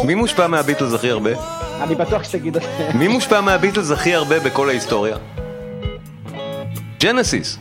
מי 0.05 0.15
מושפע 0.15 0.47
מהביטלס 0.47 0.95
הכי 0.95 1.11
הרבה? 1.11 1.31
אני 1.83 1.95
בטוח 1.95 2.25
שתגיד 2.25 2.57
את 2.57 2.63
זה. 2.63 2.89
מי 2.95 3.09
מושפע 3.09 3.41
מהביטלס 3.41 3.91
הכי 3.91 4.15
הרבה 4.15 4.41
בכל 4.41 4.69
ההיסטוריה? 4.69 5.17
ג'נסיס. 7.01 7.59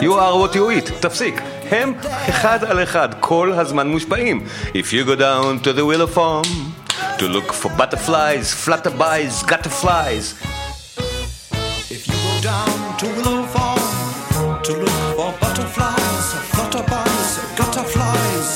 You 0.00 0.02
are 0.02 0.50
what 0.50 0.54
you 0.54 0.88
eat, 0.88 0.92
תפסיק. 1.00 1.42
הם 1.69 1.93
אחד 2.29 2.63
על 2.63 2.83
אחד 2.83 3.09
כל 3.19 3.51
הזמן 3.55 3.87
מושפעים. 3.87 4.45
If 4.73 4.93
you 4.93 5.05
go 5.05 5.15
down 5.15 5.65
to 5.65 5.73
the 5.73 5.85
willow 5.85 6.15
farm 6.17 6.79
to 7.19 7.27
look 7.27 7.53
for 7.53 7.69
butterflies, 7.77 8.53
flutterbys, 8.65 9.43
gutterflies. 9.51 10.25
If 11.91 12.07
you 12.07 12.13
go 12.13 12.35
down 12.51 12.97
to 12.99 13.05
Willow 13.17 13.43
Farm 13.55 14.61
to 14.63 14.73
look 14.83 14.99
for 15.17 15.31
butterflies, 15.41 16.25
flutterbys, 16.53 17.29
gutterflies, 17.59 18.49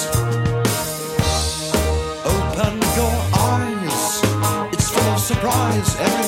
open 2.34 2.74
your 3.00 3.18
eyes. 3.52 4.00
It's 4.74 4.88
full 4.94 5.10
of 5.14 5.20
surprise. 5.20 5.90
Everyone 6.00 6.27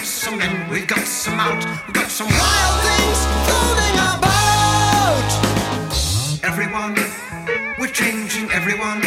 got 0.00 0.08
some 0.08 0.40
in, 0.40 0.68
we've 0.70 0.86
got 0.86 1.06
some 1.06 1.38
out. 1.38 1.62
We've 1.86 1.92
got 1.92 2.10
some 2.10 2.26
wild 2.26 2.80
things 2.88 3.18
floating 3.44 3.96
about. 4.16 5.28
Everyone, 6.42 6.94
we're 7.78 7.92
changing 7.92 8.50
everyone. 8.50 9.02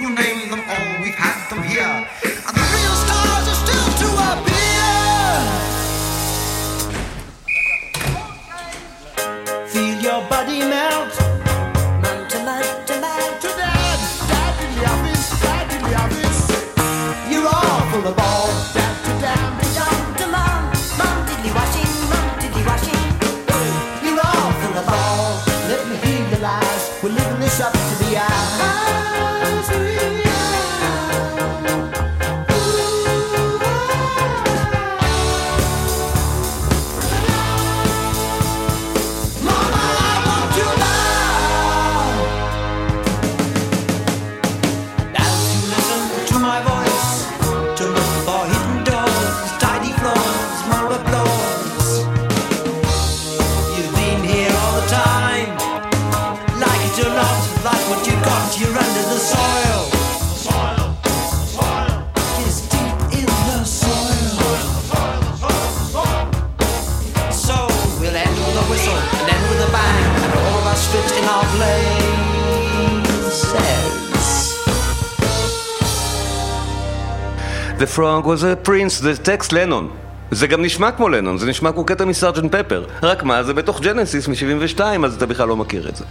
You 0.00 0.08
name 0.14 0.48
them 0.48 0.62
all, 0.70 1.02
we've 1.02 1.14
had 1.14 1.50
them 1.50 1.62
here. 1.64 2.08
And 2.24 2.56
the 2.56 2.66
real 2.76 2.96
stars 3.04 3.46
are 3.52 3.60
still 3.64 3.88
to 4.00 4.08
appear. 4.32 4.88
Feel 9.68 9.96
your 10.00 10.20
body 10.30 10.60
melt. 10.60 10.95
The 77.86 77.88
Frog 77.88 78.24
was 78.24 78.42
a 78.42 78.68
prince, 78.68 79.02
זה 79.02 79.16
טקסט 79.16 79.52
לנון. 79.52 79.90
זה 80.30 80.46
גם 80.46 80.62
נשמע 80.62 80.92
כמו 80.92 81.08
לנון, 81.08 81.38
זה 81.38 81.46
נשמע 81.46 81.72
כמו 81.72 81.84
קטע 81.84 82.04
מסארג'נט 82.04 82.54
פפר. 82.54 82.84
רק 83.02 83.22
מה, 83.22 83.42
זה 83.42 83.54
בתוך 83.54 83.80
ג'נסיס 83.80 84.28
מ-72, 84.28 84.80
אז 85.04 85.14
אתה 85.14 85.26
בכלל 85.26 85.48
לא 85.48 85.56
מכיר 85.56 85.88
את 85.88 85.96
זה. 85.96 86.04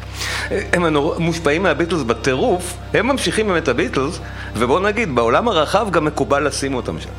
הם 0.73 0.85
הנור... 0.85 1.15
מושפעים 1.19 1.63
מהביטלס 1.63 2.01
בטירוף, 2.01 2.77
הם 2.93 3.07
ממשיכים 3.07 3.47
באמת 3.47 3.67
הביטלס, 3.67 4.19
ובוא 4.57 4.79
נגיד, 4.79 5.15
בעולם 5.15 5.47
הרחב 5.47 5.87
גם 5.91 6.05
מקובל 6.05 6.47
לשים 6.47 6.75
אותם 6.75 6.95
שם. 6.99 7.09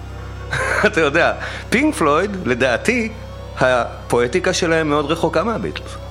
אתה 0.86 1.00
יודע, 1.00 1.32
פינק 1.70 1.94
פלויד, 1.94 2.36
לדעתי, 2.46 3.12
הפואטיקה 3.60 4.52
שלהם 4.52 4.88
מאוד 4.88 5.10
רחוקה 5.10 5.44
מהביטלס. 5.44 6.05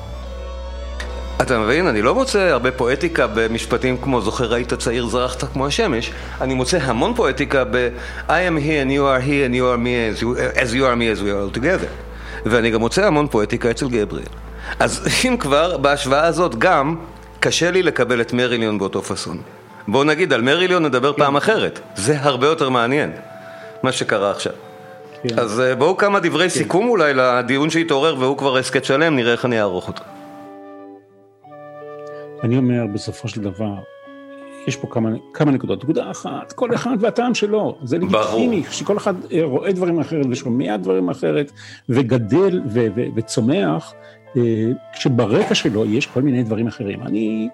אתה 1.41 1.59
מבין? 1.59 1.87
אני 1.87 2.01
לא 2.01 2.15
מוצא 2.15 2.39
הרבה 2.39 2.71
פואטיקה 2.71 3.27
במשפטים 3.33 3.97
כמו 3.97 4.21
זוכר 4.21 4.53
היית 4.53 4.73
צעיר 4.73 5.07
זרחת 5.07 5.43
כמו 5.53 5.67
השמש 5.67 6.11
אני 6.41 6.53
מוצא 6.53 6.77
המון 6.81 7.13
פואטיקה 7.15 7.63
ב 7.63 7.89
I 8.27 8.29
am 8.29 8.57
he 8.57 8.69
and 8.85 8.89
you 8.89 9.01
are 9.01 9.21
he 9.27 9.49
and 9.49 9.55
you 9.55 9.63
are 9.63 9.77
me 9.77 10.17
as 10.17 10.21
you, 10.21 10.57
as 10.57 10.73
you 10.73 10.83
are 10.83 10.95
me 10.95 11.17
as 11.17 11.21
we 11.21 11.29
are 11.29 11.55
all 11.55 11.59
together 11.59 11.89
ואני 12.45 12.71
גם 12.71 12.79
מוצא 12.79 13.05
המון 13.05 13.27
פואטיקה 13.27 13.71
אצל 13.71 13.89
גבריאל. 13.89 14.25
אז 14.79 15.07
אם 15.25 15.37
כבר, 15.37 15.77
בהשוואה 15.77 16.25
הזאת 16.25 16.55
גם 16.55 16.95
קשה 17.39 17.71
לי 17.71 17.83
לקבל 17.83 18.21
את 18.21 18.33
מריליון 18.33 18.77
באותו 18.77 19.01
פאסון. 19.01 19.37
בואו 19.87 20.03
נגיד, 20.03 20.33
על 20.33 20.41
מריליון 20.41 20.85
נדבר 20.85 21.13
פעם 21.13 21.35
אחרת. 21.35 21.79
זה 21.95 22.17
הרבה 22.19 22.47
יותר 22.47 22.69
מעניין 22.69 23.11
מה 23.83 23.91
שקרה 23.91 24.31
עכשיו. 24.31 24.53
כן. 25.23 25.39
אז 25.39 25.59
אה, 25.59 25.75
בואו 25.75 25.97
כמה 25.97 26.19
דברי 26.19 26.49
סיכום 26.49 26.89
אולי 26.89 27.13
לדיון 27.13 27.69
שהתעורר 27.69 28.15
והוא 28.19 28.37
כבר 28.37 28.57
הסכת 28.57 28.85
שלם, 28.85 29.15
נראה 29.15 29.31
איך 29.31 29.45
אני 29.45 29.59
אערוך 29.59 29.87
אותו 29.87 30.03
אני 32.43 32.57
אומר, 32.57 32.85
בסופו 32.93 33.27
של 33.27 33.41
דבר, 33.41 33.73
יש 34.67 34.75
פה 34.75 34.87
כמה, 34.91 35.09
כמה 35.33 35.51
נקודות. 35.51 35.83
נקודה 35.83 36.11
אחת, 36.11 36.51
כל 36.53 36.75
אחד 36.75 36.97
והטעם 36.99 37.35
שלו. 37.35 37.77
זה 37.83 37.97
לגיטימי, 37.97 38.63
שכל 38.71 38.97
אחד 38.97 39.13
אה, 39.33 39.43
רואה 39.43 39.71
דברים 39.71 39.99
אחרת 39.99 40.25
ושומע 40.29 40.77
דברים 40.77 41.09
אחרת, 41.09 41.51
וגדל 41.89 42.61
ו- 42.69 42.87
ו- 42.95 43.05
וצומח, 43.15 43.93
אה, 44.37 44.41
כשברקע 44.93 45.55
שלו 45.55 45.85
יש 45.85 46.05
כל 46.07 46.21
מיני 46.21 46.43
דברים 46.43 46.67
אחרים. 46.67 47.01
אני, 47.03 47.49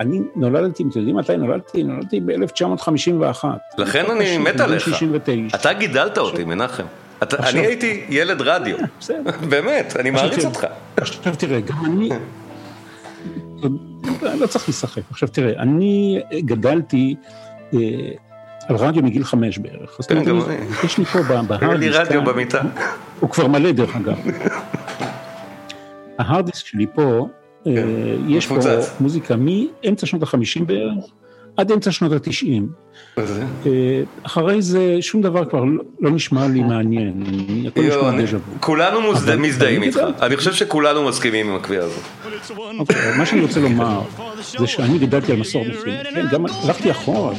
אני 0.00 0.20
נולדתי, 0.36 0.82
אתם 0.82 0.98
יודעים 0.98 1.16
מתי 1.16 1.36
נולדתי? 1.36 1.82
נולדתי 1.82 2.20
ב-1951. 2.20 3.44
לכן 3.78 4.04
אני 4.10 4.38
מת 4.38 4.60
עליך. 4.60 4.84
69. 4.84 5.56
אתה 5.56 5.72
גידלת 5.72 6.18
אותי, 6.18 6.44
מנחם. 6.44 6.84
אתה- 7.22 7.36
עכשיו- 7.36 7.58
אני 7.60 7.66
הייתי 7.66 8.04
ילד 8.08 8.40
רדיו. 8.42 8.76
בסדר. 9.00 9.30
באמת, 9.48 9.96
אני 9.98 10.10
מעריץ 10.10 10.44
אותך. 10.44 10.66
עכשיו 10.96 11.34
תראה, 11.38 11.60
גם 11.60 11.84
אני... 11.84 12.08
לא 14.40 14.46
צריך 14.46 14.68
לשחק. 14.68 15.02
עכשיו 15.10 15.28
תראה, 15.28 15.62
אני 15.62 16.20
גדלתי 16.34 17.14
אה, 17.74 17.78
על 18.68 18.76
רדיו 18.76 19.02
מגיל 19.02 19.24
חמש 19.24 19.58
בערך. 19.58 19.96
אז 20.00 20.06
כן, 20.06 20.24
גם 20.24 20.40
אני. 20.40 20.54
יש 20.84 20.98
לי 20.98 21.04
פה 21.04 21.18
ב- 21.22 21.52
היה 21.52 21.74
לי 21.74 21.88
רדיו 21.88 22.24
במיטה. 22.24 22.60
הוא 23.20 23.30
כבר 23.30 23.46
מלא 23.46 23.72
דרך 23.72 23.96
אגב. 23.96 24.18
ההרדיסק 26.18 26.66
שלי 26.66 26.86
פה, 26.94 27.28
אה, 27.66 27.72
יש 28.28 28.46
פה 28.46 28.62
כן. 28.62 28.78
מוזיקה 29.00 29.34
מאמצע 29.36 30.06
שנות 30.06 30.22
החמישים 30.22 30.66
בערך 30.66 31.04
עד 31.56 31.72
אמצע 31.72 31.90
שנות 31.92 32.12
התשעים. 32.12 32.68
אה, 33.18 33.22
אחרי 34.22 34.62
זה 34.62 34.96
שום 35.00 35.22
דבר 35.22 35.44
כבר 35.44 35.64
לא- 35.64 35.82
לא 36.00 36.10
נשמע 36.10 36.48
לי 36.48 36.62
מעניין, 36.62 37.22
הכל 37.66 37.80
יואו, 37.80 37.98
נשמע 37.98 38.08
אני- 38.08 38.22
דז'ה 38.22 38.36
וו. 38.36 38.42
כולנו 38.60 38.98
מזדהים 39.38 39.82
איתך. 39.82 40.00
אני 40.22 40.36
חושב 40.36 40.52
שכולנו 40.52 41.08
מסכימים 41.08 41.48
עם 41.48 41.54
הקביעה 41.56 41.84
הזאת. 41.84 42.02
אוקיי, 42.78 42.96
מה 43.18 43.26
שאני 43.26 43.40
רוצה 43.40 43.60
לומר, 43.60 44.00
זה 44.58 44.66
שאני 44.66 44.98
גדלתי 44.98 45.32
על 45.32 45.38
מסורת 45.38 45.66
מסוימת, 45.78 46.06
כן, 46.14 46.26
גם 46.32 46.44
הלכתי 46.64 46.90
אחורה, 46.90 47.34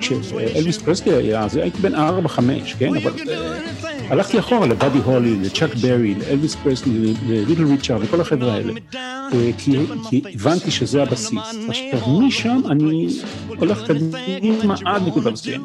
כשאלוויס 0.00 0.78
פרסקי 0.78 1.10
היה, 1.12 1.46
הייתי 1.62 1.78
בן 1.78 1.94
ארבע, 1.94 2.28
חמש, 2.28 2.74
כן, 2.78 2.96
אבל 2.96 3.12
אה, 3.28 3.91
הלכתי 4.12 4.38
אחורה 4.38 4.66
לבאדי 4.66 4.98
הולי, 4.98 5.36
לצ'אק 5.40 5.74
ברי, 5.74 6.14
לאלוויס 6.14 6.54
פרסקי, 6.54 6.90
לליטל 7.28 7.64
ריצ'ארד, 7.64 8.02
לכל 8.02 8.20
החבר'ה 8.20 8.52
האלה, 8.52 8.72
אה, 8.94 9.50
כי, 9.58 9.76
כי 10.10 10.22
הבנתי 10.34 10.70
שזה 10.70 11.02
הבסיס. 11.02 11.38
עכשיו, 11.68 12.18
משם 12.20 12.60
אני 12.70 13.08
הולך 13.46 13.86
קדימה 13.86 14.74
עד 14.84 15.02
נקודה 15.06 15.30
מסוימת. 15.30 15.64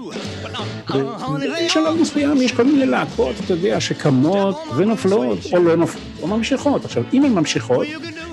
בשלב 1.65 2.01
מסוים 2.01 2.41
יש 2.41 2.51
כל 2.51 2.63
מיני 2.63 2.85
להקות, 2.85 3.35
אתה 3.45 3.53
יודע, 3.53 3.79
שקמות 3.79 4.59
ונופלות, 4.75 5.39
או 5.53 5.63
לא 5.63 5.75
נופלות, 5.75 6.03
או 6.21 6.27
ממשיכות. 6.27 6.85
עכשיו, 6.85 7.03
אם 7.13 7.23
הן 7.23 7.31
ממשיכות, 7.31 7.87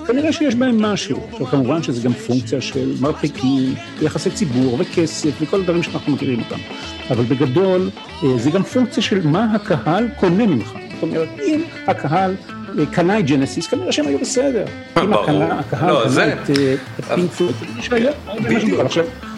כנראה 0.07 0.33
שיש 0.33 0.55
בהן 0.55 0.75
משהו. 0.85 1.19
עכשיו, 1.31 1.47
כמובן 1.47 1.83
שזה 1.83 2.01
גם 2.01 2.13
פונקציה 2.13 2.61
של 2.61 2.93
מרחיקים, 3.01 3.73
יחסי 4.01 4.29
ציבור 4.29 4.77
וכסף 4.79 5.29
וכל 5.41 5.59
הדברים 5.59 5.83
שאנחנו 5.83 6.13
מכירים 6.13 6.39
אותם. 6.39 6.59
אבל 7.09 7.23
בגדול, 7.23 7.89
אה, 8.23 8.37
זה 8.37 8.51
גם 8.51 8.63
פונקציה 8.63 9.03
של 9.03 9.27
מה 9.27 9.47
הקהל 9.55 10.07
קונה 10.19 10.45
ממך. 10.47 10.67
זאת 10.93 11.03
אומרת, 11.03 11.29
אם 11.47 11.61
הקהל 11.87 12.35
אה, 12.79 12.85
קנה 12.85 13.19
את 13.19 13.25
ג'נסיס, 13.25 13.67
כנראה 13.67 13.91
שהם 13.91 14.07
היו 14.07 14.19
בסדר. 14.19 14.65
אם. 15.03 15.13
הקהל 15.59 15.89
לא, 15.93 16.07
זה- 16.09 16.21
קנה 16.21 16.33
את 16.43 16.49
אה, 16.59 16.75
את 16.99 17.05
פינק 17.05 17.31
פלויד, 17.87 18.07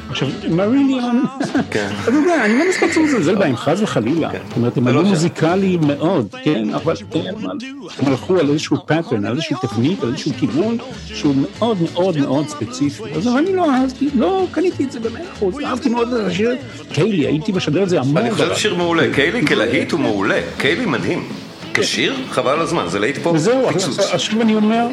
עכשיו, 0.10 0.28
עכשיו, 0.28 0.52
מריליון, 0.56 1.24
כן. 1.72 1.90
אתה 2.04 2.12
יודע, 2.12 2.46
אני 2.46 2.60
לא 2.60 2.66
מספיק 2.70 2.98
לזלזל 2.98 3.36
בהם, 3.36 3.56
חס 3.56 3.82
וחלילה. 3.82 4.30
זאת 4.48 4.58
אומרת, 4.58 4.78
הם 4.78 4.88
לא 4.88 4.92
היו 4.92 5.06
שם. 5.06 5.10
מוזיקליים 5.10 5.80
מאוד, 5.88 6.36
כן, 6.44 6.74
אבל 6.74 6.96
הם 8.00 8.08
הלכו 8.08 8.38
על 8.38 8.50
איזשהו 8.50 8.78
pattern, 8.78 9.28
על 9.28 9.36
איזשהו 9.36 9.58
תבנית, 9.62 10.04
על 10.04 10.10
איזשהו 10.10 10.32
כיוון 10.40 10.78
שהוא 11.06 11.36
מאוד 11.36 11.78
מאוד 11.82 12.18
מאוד 12.18 12.48
ספציפי. 12.50 13.04
אז 13.16 13.28
אני 13.28 13.56
לא 13.56 13.72
אהבתי, 13.72 14.10
לא 14.16 14.46
קניתי 14.52 14.84
את 14.84 14.92
זה 14.92 15.00
במאה 15.00 15.22
אחוז, 15.34 15.56
אהבתי 15.66 15.90
מאוד 15.90 16.14
את 16.14 16.28
השיר 16.28 16.56
קיילי, 16.94 17.28
הייתי 17.28 17.52
משדר 17.52 17.84
את 17.84 17.90
זה 17.90 18.00
המון. 18.00 18.18
אני 18.18 18.32
חושב 18.32 18.56
שיר 18.56 18.76
מעולה. 18.76 19.14
קיילי 19.14 19.48
כלהיט 19.48 19.92
הוא 19.92 20.00
מעולה. 20.00 20.40
קיילי 20.58 20.86
מדהים. 20.86 21.24
כשיר? 21.74 22.16
חבל 22.30 22.52
על 22.52 22.60
הזמן, 22.60 22.86
זה 22.88 23.00
להיט 23.00 23.18
פה 23.18 23.30
וזהו, 23.30 23.70
עכשיו 24.12 24.42
אני 24.42 24.56
אומר, 24.56 24.88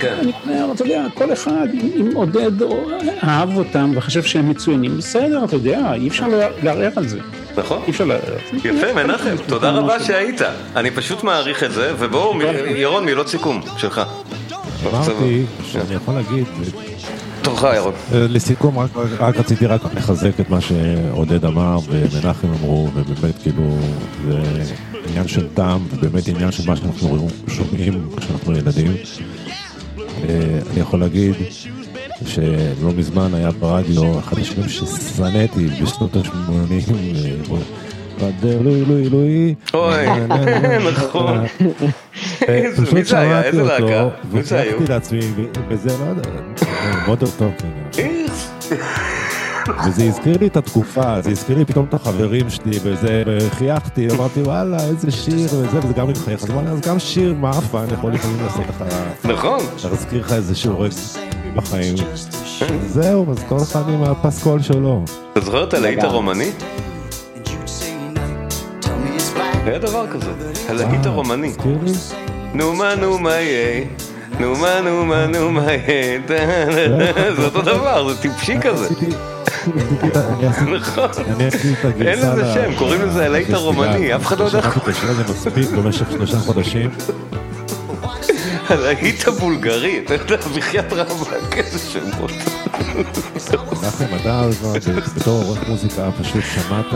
כן. 0.00 0.14
אני 0.20 0.32
אומר, 0.62 0.72
אתה 0.74 0.84
יודע, 0.84 1.06
כל 1.14 1.32
אחד, 1.32 1.66
אם- 1.96 2.10
עודד 2.14 2.62
או 2.62 2.88
אהב 3.24 3.56
אותם 3.56 3.90
וחשב 3.94 4.22
שהם 4.22 4.48
מצוינים, 4.48 4.96
בסדר, 4.98 5.44
אתה 5.44 5.56
יודע, 5.56 5.92
אי 5.94 6.08
אפשר 6.08 6.26
לערער 6.62 6.90
על 6.96 7.08
זה. 7.08 7.18
נכון. 7.56 7.82
אי 7.86 7.90
אפשר 7.90 8.04
לערער. 8.04 8.22
על 8.52 8.58
זה. 8.62 8.68
יפה, 8.68 8.92
מנחם, 8.92 9.34
תודה 9.46 9.72
משהו. 9.72 9.84
רבה 9.84 10.00
שהיית. 10.04 10.40
אני 10.76 10.90
פשוט 10.90 11.24
מעריך 11.24 11.64
את 11.64 11.72
זה, 11.72 11.92
ובואו, 11.98 12.38
ירון, 12.76 13.04
מילות 13.04 13.28
סיכום 13.28 13.60
שלך. 13.76 14.00
אמרתי 14.92 15.42
שאני 15.72 15.94
יכול 15.94 16.14
להגיד, 16.14 16.44
תורך, 17.42 17.64
ירון. 17.76 17.92
אה, 18.14 18.26
לסיכום, 18.28 18.78
רק, 18.78 18.90
רק 19.18 19.36
רציתי 19.36 19.66
רק 19.66 19.80
לחזק 19.94 20.40
את 20.40 20.50
מה 20.50 20.60
שעודד 20.60 21.44
אמר 21.44 21.78
ומנחם 21.88 22.48
אמרו, 22.60 22.88
ובאמת 22.94 23.34
כאילו 23.42 23.76
זה 24.28 24.38
עניין 25.08 25.28
של 25.28 25.46
טעם, 25.54 25.80
ובאמת 25.90 26.28
עניין 26.28 26.52
של 26.52 26.62
מה 26.70 26.76
שאנחנו 26.76 27.28
שומעים 27.48 28.08
כשאנחנו 28.16 28.52
ילדים. 28.56 28.92
אה, 30.28 30.58
אני 30.72 30.80
יכול 30.80 31.00
להגיד 31.00 31.34
שלא 32.26 32.92
מזמן 32.96 33.34
היה 33.34 33.50
ברדיו 33.50 34.18
אחד 34.18 34.38
השירים 34.38 34.68
ששנאתי 34.68 35.66
בשנות 35.66 36.16
ה-80, 36.16 37.52
Brother 38.22 38.62
Louie 38.62 38.84
Louie 38.84 39.08
Louie. 39.08 39.54
אוי, 39.74 40.06
נכון. 40.98 41.44
מי 42.92 43.04
זה 43.04 43.18
היה? 43.18 43.42
איזה 43.42 43.62
להקה? 43.62 44.08
מי 44.32 44.42
זה 44.42 44.60
היו? 44.60 44.78
לעצמי, 44.88 45.20
וזה 45.68 45.88
לא 46.00 46.04
יודע, 46.04 46.30
Modern 47.06 47.26
Talking. 47.26 48.08
וזה 49.86 50.04
הזכיר 50.04 50.36
לי 50.40 50.46
את 50.46 50.56
התקופה, 50.56 51.20
זה 51.20 51.30
הזכיר 51.30 51.58
לי 51.58 51.64
פתאום 51.64 51.86
את 51.88 51.94
החברים 51.94 52.50
שלי, 52.50 52.78
וזה, 52.82 53.22
וחייכתי, 53.26 54.08
אמרתי, 54.10 54.42
וואלה, 54.42 54.84
איזה 54.84 55.10
שיר, 55.10 55.44
וזה, 55.44 55.78
וזה 55.78 55.92
גם 55.92 56.08
מתחייך. 56.08 56.42
אז 56.42 56.50
אמרתי, 56.50 56.68
אז 56.68 56.80
גם 56.80 56.98
שיר 56.98 57.34
מאפן 57.34 57.84
יכול 57.92 58.12
לפעמים 58.12 58.36
לעשות 58.44 58.64
לך, 58.68 58.84
נכון. 59.24 59.58
להזכיר 59.90 60.20
לך 60.20 60.32
איזה 60.32 60.54
שיעורי 60.54 60.88
בחיים. 61.54 61.94
זהו, 62.86 63.32
אז 63.32 63.44
כל 63.48 63.56
אחד 63.56 63.88
עם 63.88 64.02
הפסקול 64.02 64.62
שלו. 64.62 65.04
אתה 65.32 65.40
זוכר 65.40 65.64
את 65.64 65.74
הלהיט. 65.74 66.04
הרומני? 66.04 66.50
היה 69.64 69.78
דבר 69.78 70.06
כזה, 70.06 70.30
הלהיט 70.68 71.06
הרומני. 71.06 71.48
הזכיר 71.48 71.78
לי? 71.82 71.92
נו 72.54 72.74
מה 72.74 72.94
נו 72.94 73.18
מה 73.18 73.34
יהיה, 73.34 73.84
נו 74.40 74.56
מה 74.56 74.80
נו 74.80 75.04
מה 75.04 75.26
נו 75.26 75.50
מה 75.50 75.72
יהיה, 75.72 76.20
זה 77.36 77.44
אותו 77.44 77.62
דבר, 77.62 78.08
זה 78.14 78.22
טיפשי 78.22 78.60
כזה. 78.60 78.88
נכון. 80.80 81.08
אין 82.00 82.18
לזה 82.18 82.52
שם, 82.54 82.74
קוראים 82.78 83.02
לזה 83.02 83.26
הלהיט 83.26 83.48
לפסטיגל. 83.48 83.64
הרומני, 83.64 84.14
אף 84.16 84.26
אחד 84.26 84.38
לא 84.38 84.44
יודע 84.44 84.58
איך 84.58 84.66
שמעתי 84.66 84.82
את 84.82 84.88
השיר 84.88 85.10
הזה 85.10 85.22
מספיק 85.32 85.70
במשך 85.70 86.10
שלושה 86.10 86.38
חודשים. 86.38 86.90
הלהיט 88.68 89.28
הבולגרי, 89.28 90.00
אתה 90.04 90.14
יודע, 90.14 90.36
בחייאת 90.56 90.92
רבאק, 90.92 91.56
איזה 91.56 91.78
שמות. 91.78 92.30
מנחם, 93.72 94.04
אתה 94.20 94.42
ב- 94.62 95.18
בתור 95.20 95.42
עורך 95.44 95.68
מוזיקה 95.68 96.10
פשוט 96.20 96.42
שמעת 96.54 96.86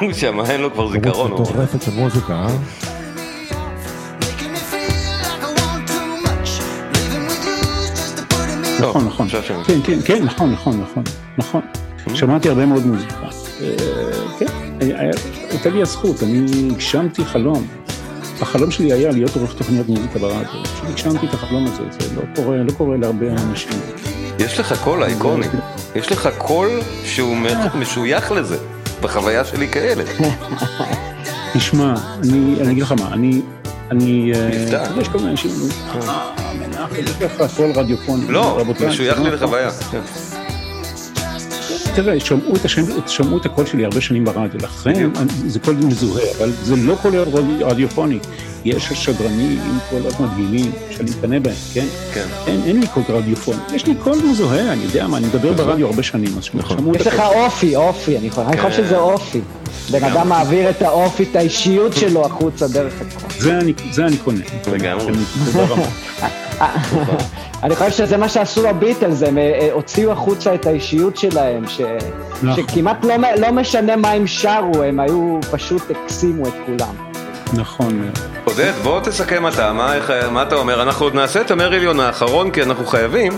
הוא 0.00 0.12
שמע, 0.12 0.50
אין 0.50 0.60
לו 0.60 0.72
כבר 0.72 0.90
זיכרון. 0.92 1.28
כמות 1.28 1.38
הוא. 1.38 1.50
מטורפת 1.50 1.82
של 1.82 1.90
מוזיקה, 1.94 2.32
אה? 2.32 2.46
נכון, 8.80 9.06
נכון. 9.06 9.26
עכשיו 9.26 9.42
שמעתי. 9.42 9.72
כן, 9.72 9.80
כן, 9.84 9.98
כן, 10.04 10.24
נכון, 10.24 10.52
נכון, 10.52 10.80
נכון, 10.80 11.02
נכון. 11.38 11.60
שמעתי 12.14 12.48
הרבה 12.48 12.66
מאוד 12.66 12.86
מוזיקה. 12.86 13.14
אה, 13.60 13.74
כן, 14.38 14.46
הייתה 15.50 15.70
לי 15.70 15.82
הזכות, 15.82 16.22
אני 16.22 16.46
הגשמתי 16.72 17.24
חלום. 17.24 17.66
החלום 18.40 18.70
שלי 18.70 18.92
היה 18.92 19.10
להיות 19.10 19.36
עורך 19.36 19.52
תוכניות 19.54 19.88
מוזיקה 19.88 20.18
ברדיו. 20.18 20.64
פשוט 20.64 20.88
הגשמתי 20.88 21.26
את 21.26 21.34
החלום 21.34 21.66
הזה, 21.66 21.82
זה 22.00 22.14
לא 22.16 22.22
קורה, 22.36 22.56
לא 22.56 22.72
קורה 22.72 22.96
להרבה 22.96 23.26
אנשים. 23.30 23.72
יש 24.38 24.60
לך 24.60 24.84
קול 24.84 25.02
אייקוני, 25.02 25.46
יש 25.96 26.12
לך 26.12 26.28
קול 26.38 26.68
שהוא 27.04 27.36
מ- 27.36 27.46
משוייך 27.80 28.32
לזה, 28.32 28.56
בחוויה 29.02 29.44
שלי 29.44 29.68
כילד. 29.68 30.06
תשמע, 31.54 31.94
אני 32.22 32.54
אני 32.60 32.72
אגיד 32.72 32.82
לך 32.82 32.92
מה, 32.92 33.08
אני... 33.12 33.40
אני... 33.90 34.32
אה, 34.34 34.50
יודע, 34.64 34.84
יש 35.00 35.08
כל 35.08 35.18
מיני 35.18 35.30
אנשים, 35.30 35.50
אה, 36.08 36.30
מנחם, 36.68 36.94
יש 36.98 37.10
לך 37.22 37.56
קול 37.56 37.70
רדיופוני. 37.74 38.24
לא, 38.28 38.62
משוייך 38.88 39.20
לי. 39.20 39.30
לחוויה. 39.30 39.70
כן. 41.96 42.02
תראה, 42.02 42.20
שמעו 42.20 42.56
את, 42.56 42.64
השם, 42.64 42.82
שמעו 43.06 43.38
את 43.38 43.46
הקול 43.46 43.66
שלי 43.66 43.84
הרבה 43.84 44.00
שנים 44.00 44.24
ברדיו, 44.24 44.60
לכן 44.62 45.10
זה 45.46 45.58
קול 45.60 45.74
מזוהה, 45.74 46.24
אבל 46.38 46.50
זה 46.62 46.76
לא 46.76 46.94
קול 47.02 47.16
רדיו- 47.16 47.66
רדיופוני. 47.66 48.18
יש 48.64 48.92
שדרנים 48.92 49.60
עם 49.66 49.78
קולות 49.90 50.20
מדהימים, 50.20 50.72
שאני 50.90 51.10
מקנא 51.10 51.38
בהם, 51.38 51.54
כן? 51.74 51.86
כן. 52.14 52.24
אין, 52.46 52.60
אין 52.66 52.80
לי 52.80 52.86
קול 52.86 53.02
רדיופוני, 53.08 53.58
יש 53.74 53.86
לי 53.86 53.94
קול 53.94 54.18
מזוהה, 54.30 54.72
אני 54.72 54.82
יודע 54.84 55.06
מה, 55.06 55.16
אני 55.16 55.26
מדבר 55.26 55.52
ברדיו 55.52 55.86
הרבה 55.86 56.02
שנים, 56.02 56.30
אז 56.38 56.44
שמעו 56.44 56.92
את 56.94 57.00
יש 57.00 57.06
לך 57.06 57.14
הקול. 57.20 57.36
אופי, 57.36 57.76
אופי, 57.76 58.18
אני 58.18 58.30
חושב 58.30 58.48
אני 58.48 58.56
חושב 58.56 58.76
כן. 58.82 58.84
שזה 58.86 58.98
אופי. 58.98 59.40
בן 59.90 60.04
אדם 60.04 60.28
מעביר 60.28 60.70
את 60.70 60.82
האופי, 60.82 61.22
את 61.30 61.36
האישיות 61.36 61.92
שלו 61.96 62.26
החוצה 62.26 62.68
דרך 62.68 62.92
הקול. 63.00 63.30
זה 63.38 63.58
אני, 63.58 63.72
זה 63.92 64.06
אני 64.06 64.16
קונה. 64.16 64.40
לגמרי. 64.72 65.12
רבה. 65.56 65.82
אני 67.62 67.76
חושב 67.76 67.90
שזה 67.90 68.16
מה 68.16 68.28
שעשו 68.28 68.68
הביטלס, 68.68 69.22
הם 69.22 69.38
אה, 69.38 69.42
אה, 69.42 69.68
הוציאו 69.72 70.12
החוצה 70.12 70.54
את 70.54 70.66
האישיות 70.66 71.16
שלהם, 71.16 71.66
ש... 71.78 71.82
נכון. 72.42 72.64
שכמעט 72.64 73.04
לא, 73.04 73.14
לא 73.38 73.52
משנה 73.52 73.96
מה 73.96 74.10
הם 74.10 74.26
שרו, 74.26 74.82
הם 74.82 75.00
היו 75.00 75.38
פשוט 75.50 75.82
הקסימו 75.90 76.48
את 76.48 76.52
כולם. 76.66 76.94
נכון 77.52 77.98
מאוד. 77.98 78.18
עודד, 78.44 78.72
בוא 78.82 79.00
תסכם 79.00 79.46
אתה, 79.46 79.72
מה, 79.72 79.94
איך, 79.94 80.12
מה 80.32 80.42
אתה 80.42 80.54
אומר? 80.54 80.82
אנחנו 80.82 81.06
עוד 81.06 81.14
נעשה 81.14 81.40
את 81.40 81.50
המריליון 81.50 82.00
האחרון 82.00 82.50
כי 82.50 82.62
אנחנו 82.62 82.86
חייבים. 82.86 83.32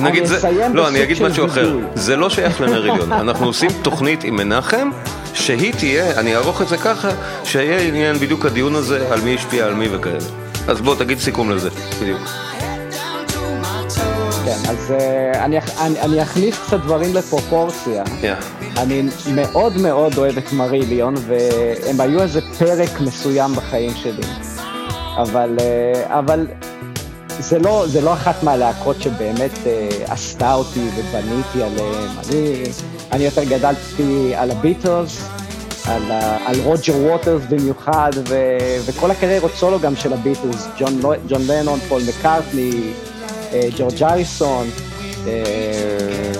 נגיד 0.00 0.24
זה, 0.24 0.36
אסיים 0.36 0.76
לא, 0.76 0.88
אני 0.88 0.92
בסוג 0.92 1.04
אגיד 1.04 1.16
של 1.16 1.28
משהו 1.28 1.46
אחר. 1.46 1.78
זה 1.94 2.16
לא 2.16 2.30
שייך 2.30 2.60
למריליון, 2.60 3.12
אנחנו 3.22 3.46
עושים 3.46 3.70
תוכנית 3.82 4.24
עם 4.24 4.36
מנחם, 4.36 4.90
שהיא 5.34 5.72
תהיה, 5.72 6.20
אני 6.20 6.34
אערוך 6.36 6.62
את 6.62 6.68
זה 6.68 6.76
ככה, 6.76 7.08
שיהיה 7.44 7.80
עניין 7.80 8.16
בדיוק 8.16 8.46
הדיון 8.46 8.74
הזה, 8.74 9.12
על 9.12 9.20
מי 9.20 9.34
השפיע 9.34 9.66
על 9.66 9.74
מי 9.74 9.88
וכאלה. 9.90 10.18
אז 10.68 10.80
בוא 10.80 10.94
תגיד 10.94 11.18
סיכום 11.18 11.50
לזה, 11.50 11.70
בדיוק. 12.00 12.20
אז 14.74 14.90
אה, 14.92 15.44
אני, 15.44 15.58
אני, 15.80 16.00
אני 16.00 16.22
אכניס 16.22 16.54
קצת 16.66 16.80
דברים 16.80 17.14
לפרופורציה. 17.14 18.04
יא. 18.22 18.34
אני 18.78 19.02
מאוד 19.34 19.76
מאוד 19.76 20.18
אוהב 20.18 20.38
את 20.38 20.52
מריליון, 20.52 21.14
והם 21.26 22.00
היו 22.00 22.22
איזה 22.22 22.40
פרק 22.58 23.00
מסוים 23.00 23.52
בחיים 23.54 23.92
שלי. 23.94 24.26
אבל, 25.16 25.56
אה, 25.60 26.18
אבל 26.18 26.46
זה 27.38 27.58
לא, 27.58 27.84
זה 27.86 28.00
לא 28.00 28.12
אחת 28.12 28.42
מהלהקות 28.42 29.02
שבאמת 29.02 29.50
אה, 29.66 29.88
עשתה 30.08 30.54
אותי 30.54 30.80
ובניתי 30.96 31.62
עליהם. 31.62 32.10
אני, 32.28 32.62
אני 33.12 33.24
יותר 33.24 33.44
גדלתי 33.44 34.32
על 34.36 34.50
הביטלס, 34.50 35.24
על, 35.84 36.02
ה- 36.10 36.36
על 36.46 36.60
רוג'ר 36.64 36.94
ווטרס 36.96 37.42
במיוחד, 37.50 38.10
ו, 38.28 38.34
וכל 38.84 39.10
הקריירות 39.10 39.52
סולו 39.54 39.80
גם 39.80 39.96
של 39.96 40.12
הביטלס, 40.12 40.68
ג'ון, 40.78 41.00
ג'ון 41.28 41.42
לנון, 41.46 41.78
פול 41.88 42.02
מקארטני, 42.08 42.70
ג'ורג' 43.76 44.02
הריסון. 44.02 44.66
אה, 45.26 46.32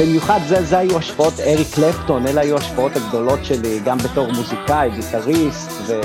במיוחד 0.00 0.40
זה, 0.48 0.64
זה 0.64 0.78
היו 0.78 0.98
השפעות, 0.98 1.40
אריק 1.40 1.68
קלפטון, 1.74 2.26
אלה 2.26 2.40
היו 2.40 2.56
השפעות 2.56 2.96
הגדולות 2.96 3.44
שלי, 3.44 3.80
גם 3.84 3.98
בתור 3.98 4.32
מוזיקאי, 4.32 4.90
גיטריסט, 4.90 5.70
ו... 5.86 6.00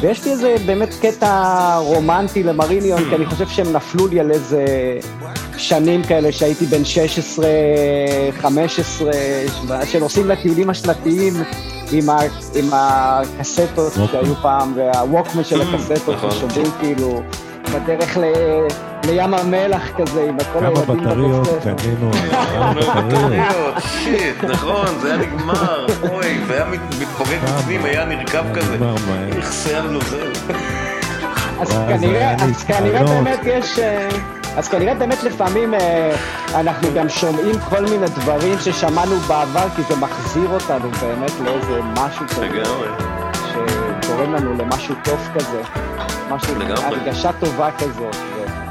ויש 0.00 0.24
לי 0.24 0.30
איזה 0.30 0.56
באמת 0.66 0.94
קטע 1.00 1.76
רומנטי 1.78 2.42
למריליון, 2.42 3.04
כי 3.08 3.16
אני 3.16 3.26
חושב 3.26 3.48
שהם 3.48 3.72
נפלו 3.72 4.06
לי 4.06 4.20
על 4.20 4.30
איזה 4.30 4.64
שנים 5.56 6.02
כאלה 6.02 6.32
שהייתי 6.32 6.66
בן 6.66 6.84
16, 6.84 7.46
15, 8.40 9.10
שנוסעים 9.84 10.28
לטיולים 10.28 10.70
השנתיים 10.70 11.34
עם, 11.92 12.10
ה... 12.10 12.18
עם 12.54 12.68
הקסטות 12.72 13.92
שהיו 14.10 14.34
פעם, 14.42 14.72
והווקמן 14.76 15.44
של 15.44 15.62
הקסטות, 15.62 16.14
נכון. 16.16 16.30
ששומעים 16.30 16.66
כאילו 16.80 17.22
בדרך 17.74 18.16
ל... 18.16 18.22
לים 19.04 19.34
המלח 19.34 19.82
כזה, 19.96 20.22
עם 20.28 20.36
כל 20.52 20.58
כמה 20.58 20.68
הילדים 20.68 21.00
בטריות 21.04 21.48
בבית 21.48 21.62
ספר. 21.62 21.74
קנינו, 21.76 22.10
כמה 22.52 22.72
בטריות. 22.74 23.74
שיט, 23.78 24.44
נכון, 24.44 24.86
זה 25.00 25.08
היה 25.08 25.16
נגמר, 25.16 25.86
אוי, 26.10 26.38
זה 26.46 26.54
היה 26.54 26.64
מת- 26.64 27.00
מתפוגג 27.00 27.38
בפנים, 27.44 27.84
היה 27.84 28.04
נרקב 28.04 28.54
כזה. 28.54 28.74
נגמר 28.74 28.94
מהר. 29.08 29.36
איך 29.36 29.52
לו 29.90 30.00
זהו. 30.00 30.56
אז 31.60 31.68
כנראה. 32.68 33.04
באמת 33.04 33.40
יש... 33.44 33.78
אה, 33.78 34.08
אז 34.56 34.68
כנראה 34.68 34.94
באמת 34.94 35.22
לפעמים 35.22 35.74
אה, 35.74 36.14
אנחנו 36.54 36.88
גם 36.94 37.08
שומעים 37.08 37.54
כל 37.68 37.80
מיני 37.82 38.06
דברים 38.06 38.58
ששמענו 38.60 39.16
בעבר, 39.16 39.66
כי 39.76 39.82
זה 39.88 39.96
מחזיר 39.96 40.48
אותנו 40.50 40.90
באמת 41.00 41.32
לאיזה 41.44 41.80
משהו 41.94 42.26
כזה, 42.28 42.44
לגמרי. 42.44 42.88
שגורם 44.04 44.34
לנו 44.34 44.54
למשהו 44.58 44.94
טוב 45.04 45.28
כזה, 45.34 45.60
משהו. 46.30 46.54
הרגשה 46.60 47.30
טובה 47.40 47.70
כזאת. 47.78 48.14
ו- 48.14 48.68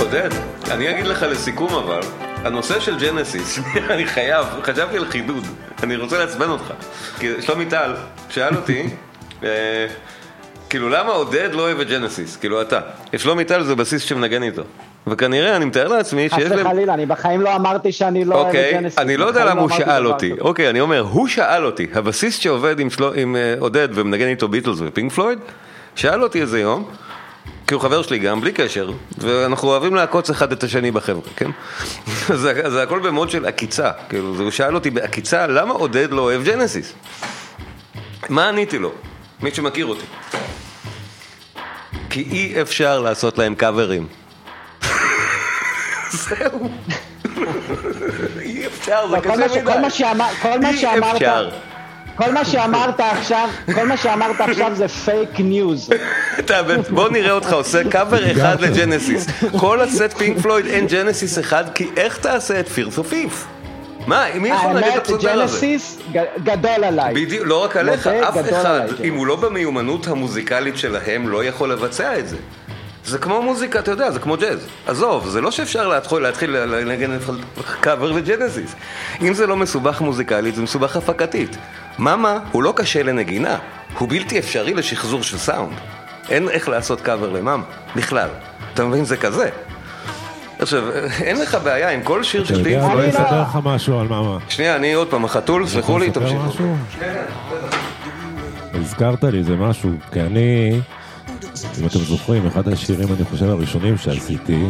עודד, 0.00 0.28
אני 0.70 0.90
אגיד 0.90 1.06
לך 1.06 1.22
לסיכום 1.22 1.74
אבל, 1.74 2.00
הנושא 2.44 2.80
של 2.80 2.98
ג'נסיס, 2.98 3.58
אני 3.90 4.06
חייב, 4.06 4.46
חשבתי 4.62 4.96
על 4.96 5.06
חידוד, 5.06 5.44
אני 5.82 5.96
רוצה 5.96 6.18
לעצבן 6.18 6.50
אותך. 6.50 6.72
כי 7.18 7.42
שלומי 7.42 7.66
טל 7.66 7.94
שאל 8.28 8.56
אותי, 8.56 8.82
אה, 9.44 9.86
כאילו 10.70 10.88
למה 10.88 11.12
עודד 11.12 11.48
לא 11.52 11.62
אוהב 11.62 11.80
את 11.80 11.88
ג'נסיס? 11.88 12.36
כאילו 12.36 12.62
אתה. 12.62 12.80
שלומי 13.16 13.44
טל 13.44 13.62
זה 13.62 13.74
בסיסט 13.74 14.02
שמנגן 14.02 14.42
איתו. 14.42 14.62
וכנראה, 15.06 15.56
אני 15.56 15.64
מתאר 15.64 15.88
לעצמי 15.88 16.30
חס 16.30 16.38
שיש 16.38 16.50
להם... 16.50 16.66
וחלילה, 16.66 16.94
אני 16.94 17.06
בחיים 17.06 17.40
לא 17.40 17.56
אמרתי 17.56 17.92
שאני 17.92 18.24
לא 18.24 18.34
אוהב 18.34 18.46
את 18.46 18.54
אוקיי, 18.54 18.72
ג'נסיס. 18.72 18.98
אני 18.98 19.16
לא 19.16 19.24
יודע 19.24 19.44
למה 19.44 19.60
הוא 19.60 19.68
אמרתי 19.68 19.82
שאל 19.84 20.06
אותי. 20.06 20.32
אוקיי, 20.40 20.70
אני 20.70 20.80
אומר, 20.80 21.00
הוא 21.00 21.28
שאל 21.28 21.64
אותי, 21.64 21.86
הבסיסט 21.94 22.38
שעובד 22.38 22.76
עם 23.14 23.36
אה, 23.36 23.54
עודד 23.58 23.88
ומנגן 23.94 24.26
איתו 24.26 24.48
ביטלס 24.48 24.78
ופינק 24.80 25.12
פלויד, 25.12 25.38
שאל 25.96 26.22
אותי 26.22 26.40
איזה 26.40 26.60
יום, 26.60 26.90
כי 27.66 27.74
הוא 27.74 27.82
חבר 27.82 28.02
שלי 28.02 28.18
גם, 28.18 28.40
בלי 28.40 28.52
קשר, 28.52 28.90
ואנחנו 29.18 29.68
אוהבים 29.68 29.94
לעקוץ 29.94 30.30
אחד 30.30 30.52
את 30.52 30.62
השני 30.64 30.90
בחבר'ה, 30.90 31.20
כן? 31.36 31.50
זה, 32.42 32.62
זה 32.70 32.82
הכל 32.82 32.98
במוד 33.00 33.30
של 33.30 33.46
עקיצה, 33.46 33.90
כאילו, 34.08 34.36
זה- 34.36 34.42
הוא 34.42 34.50
שאל 34.50 34.74
אותי 34.74 34.90
בעקיצה, 34.90 35.46
למה 35.46 35.74
עודד 35.74 36.10
לא 36.10 36.22
אוהב 36.22 36.44
ג'נסיס? 36.44 36.92
מה 38.28 38.48
עניתי 38.48 38.78
לו? 38.78 38.92
מי 39.42 39.54
שמכיר 39.54 39.86
אותי. 39.86 40.04
כי 42.10 42.20
אי 42.30 42.62
אפשר 42.62 43.00
לעשות 43.00 43.38
להם 43.38 43.54
קאברים. 43.54 44.06
זהו. 46.10 46.70
אי 48.40 48.66
אפשר, 48.66 49.08
זה 49.10 49.16
כל 49.20 49.28
קשה 49.46 49.62
מדי. 49.62 49.72
כל 49.72 49.80
מה 49.80 49.90
שאמר- 49.90 50.34
כל 50.42 50.60
מה 50.60 50.68
אי 50.70 50.76
שאמרת- 50.76 51.14
אפשר. 51.14 51.50
כל 52.16 52.32
מה 52.32 52.44
שאמרת 52.44 53.00
עכשיו, 53.00 53.48
כל 53.74 53.86
מה 53.86 53.96
שאמרת 53.96 54.40
עכשיו 54.40 54.70
זה 54.74 54.88
fake 54.88 55.30
news. 55.38 55.90
אתה- 56.38 56.60
בוא 56.90 57.08
נראה 57.08 57.32
אותך 57.32 57.52
עושה 57.52 57.90
קאבר 57.90 58.32
אחד 58.32 58.60
לג'נסיס. 58.60 59.26
כל 59.58 59.80
הסט 59.80 60.12
פינק 60.18 60.38
פלויד 60.38 60.66
אין 60.66 60.86
ג'נסיס 60.86 61.38
אחד, 61.38 61.64
כי 61.74 61.88
איך 61.96 62.16
תעשה 62.18 62.60
את 62.60 62.68
Firth 62.68 62.98
of 62.98 63.12
Fifth? 63.12 63.44
מה, 64.06 64.24
מי 64.34 64.48
יכול 64.48 64.72
להגיד 64.72 64.88
את 64.88 65.08
האמת, 65.08 65.08
הפסנתר 65.10 65.42
הזה? 65.42 65.52
ג'נסיס 65.54 65.98
ג- 66.12 66.24
גדול 66.44 66.84
עליי. 66.84 67.14
בדיוק, 67.14 67.46
לא 67.46 67.64
רק 67.64 67.76
עליך, 67.76 68.06
אף 68.06 68.36
אחד, 68.50 68.80
כן. 68.98 69.04
אם 69.04 69.14
הוא 69.14 69.26
לא 69.26 69.36
במיומנות 69.36 70.06
המוזיקלית 70.06 70.76
שלהם, 70.76 71.28
לא 71.28 71.44
יכול 71.44 71.72
לבצע 71.72 72.18
את 72.18 72.28
זה. 72.28 72.36
זה 73.06 73.18
כמו 73.18 73.42
מוזיקה, 73.42 73.78
אתה 73.78 73.90
יודע, 73.90 74.10
זה 74.10 74.18
כמו 74.18 74.36
ג'אז. 74.36 74.66
עזוב, 74.86 75.28
זה 75.28 75.40
לא 75.40 75.50
שאפשר 75.50 75.88
להתחיל, 75.88 76.18
להתחיל 76.18 76.50
לנגן 76.50 77.18
קאבר 77.80 78.12
לג'נסיס. 78.12 78.74
אם 79.22 79.34
זה 79.34 79.46
לא 79.46 79.56
מסובך 79.56 80.00
מוזיקלית, 80.00 80.54
זה 80.54 80.62
מסובך 80.62 80.96
הפקתית. 80.96 81.56
מאמה 81.98 82.38
הוא 82.52 82.62
לא 82.62 82.72
קשה 82.76 83.02
לנגינה, 83.02 83.58
הוא 83.98 84.08
בלתי 84.08 84.38
אפשרי 84.38 84.74
לשחזור 84.74 85.22
של 85.22 85.38
סאונד. 85.38 85.72
אין 86.30 86.48
איך 86.48 86.68
לעשות 86.68 87.00
קאבר 87.00 87.30
למאמה, 87.30 87.64
בכלל. 87.96 88.28
אתה 88.74 88.84
מבין? 88.84 89.04
זה 89.04 89.16
כזה. 89.16 89.48
עכשיו, 90.58 90.90
אין 91.22 91.40
לך 91.40 91.58
בעיה 91.64 91.90
עם 91.90 92.02
כל 92.02 92.22
שיר 92.22 92.42
אתה 92.42 92.48
של 92.48 92.58
יודע, 92.58 92.70
פינק 92.70 92.82
אני 92.82 92.92
פלויד. 92.92 93.14
אספר 93.14 93.42
לך 93.42 93.58
משהו 93.64 94.00
על 94.00 94.08
מאמה. 94.08 94.38
שנייה, 94.48 94.76
אני 94.76 94.92
עוד 94.92 95.08
פעם, 95.10 95.24
החתול, 95.24 95.66
סלחו 95.66 95.98
לי, 95.98 96.10
תמשיכו. 96.10 96.74
הזכרת 98.74 99.24
לי 99.24 99.38
איזה 99.38 99.56
משהו, 99.56 99.90
כי 100.12 100.20
אני, 100.20 100.80
אם 101.80 101.86
אתם 101.86 101.98
זוכרים, 101.98 102.46
אחד 102.46 102.68
השירים, 102.68 103.08
אני 103.08 103.24
חושב, 103.24 103.46
הראשונים 103.46 103.98
שעשיתי, 103.98 104.66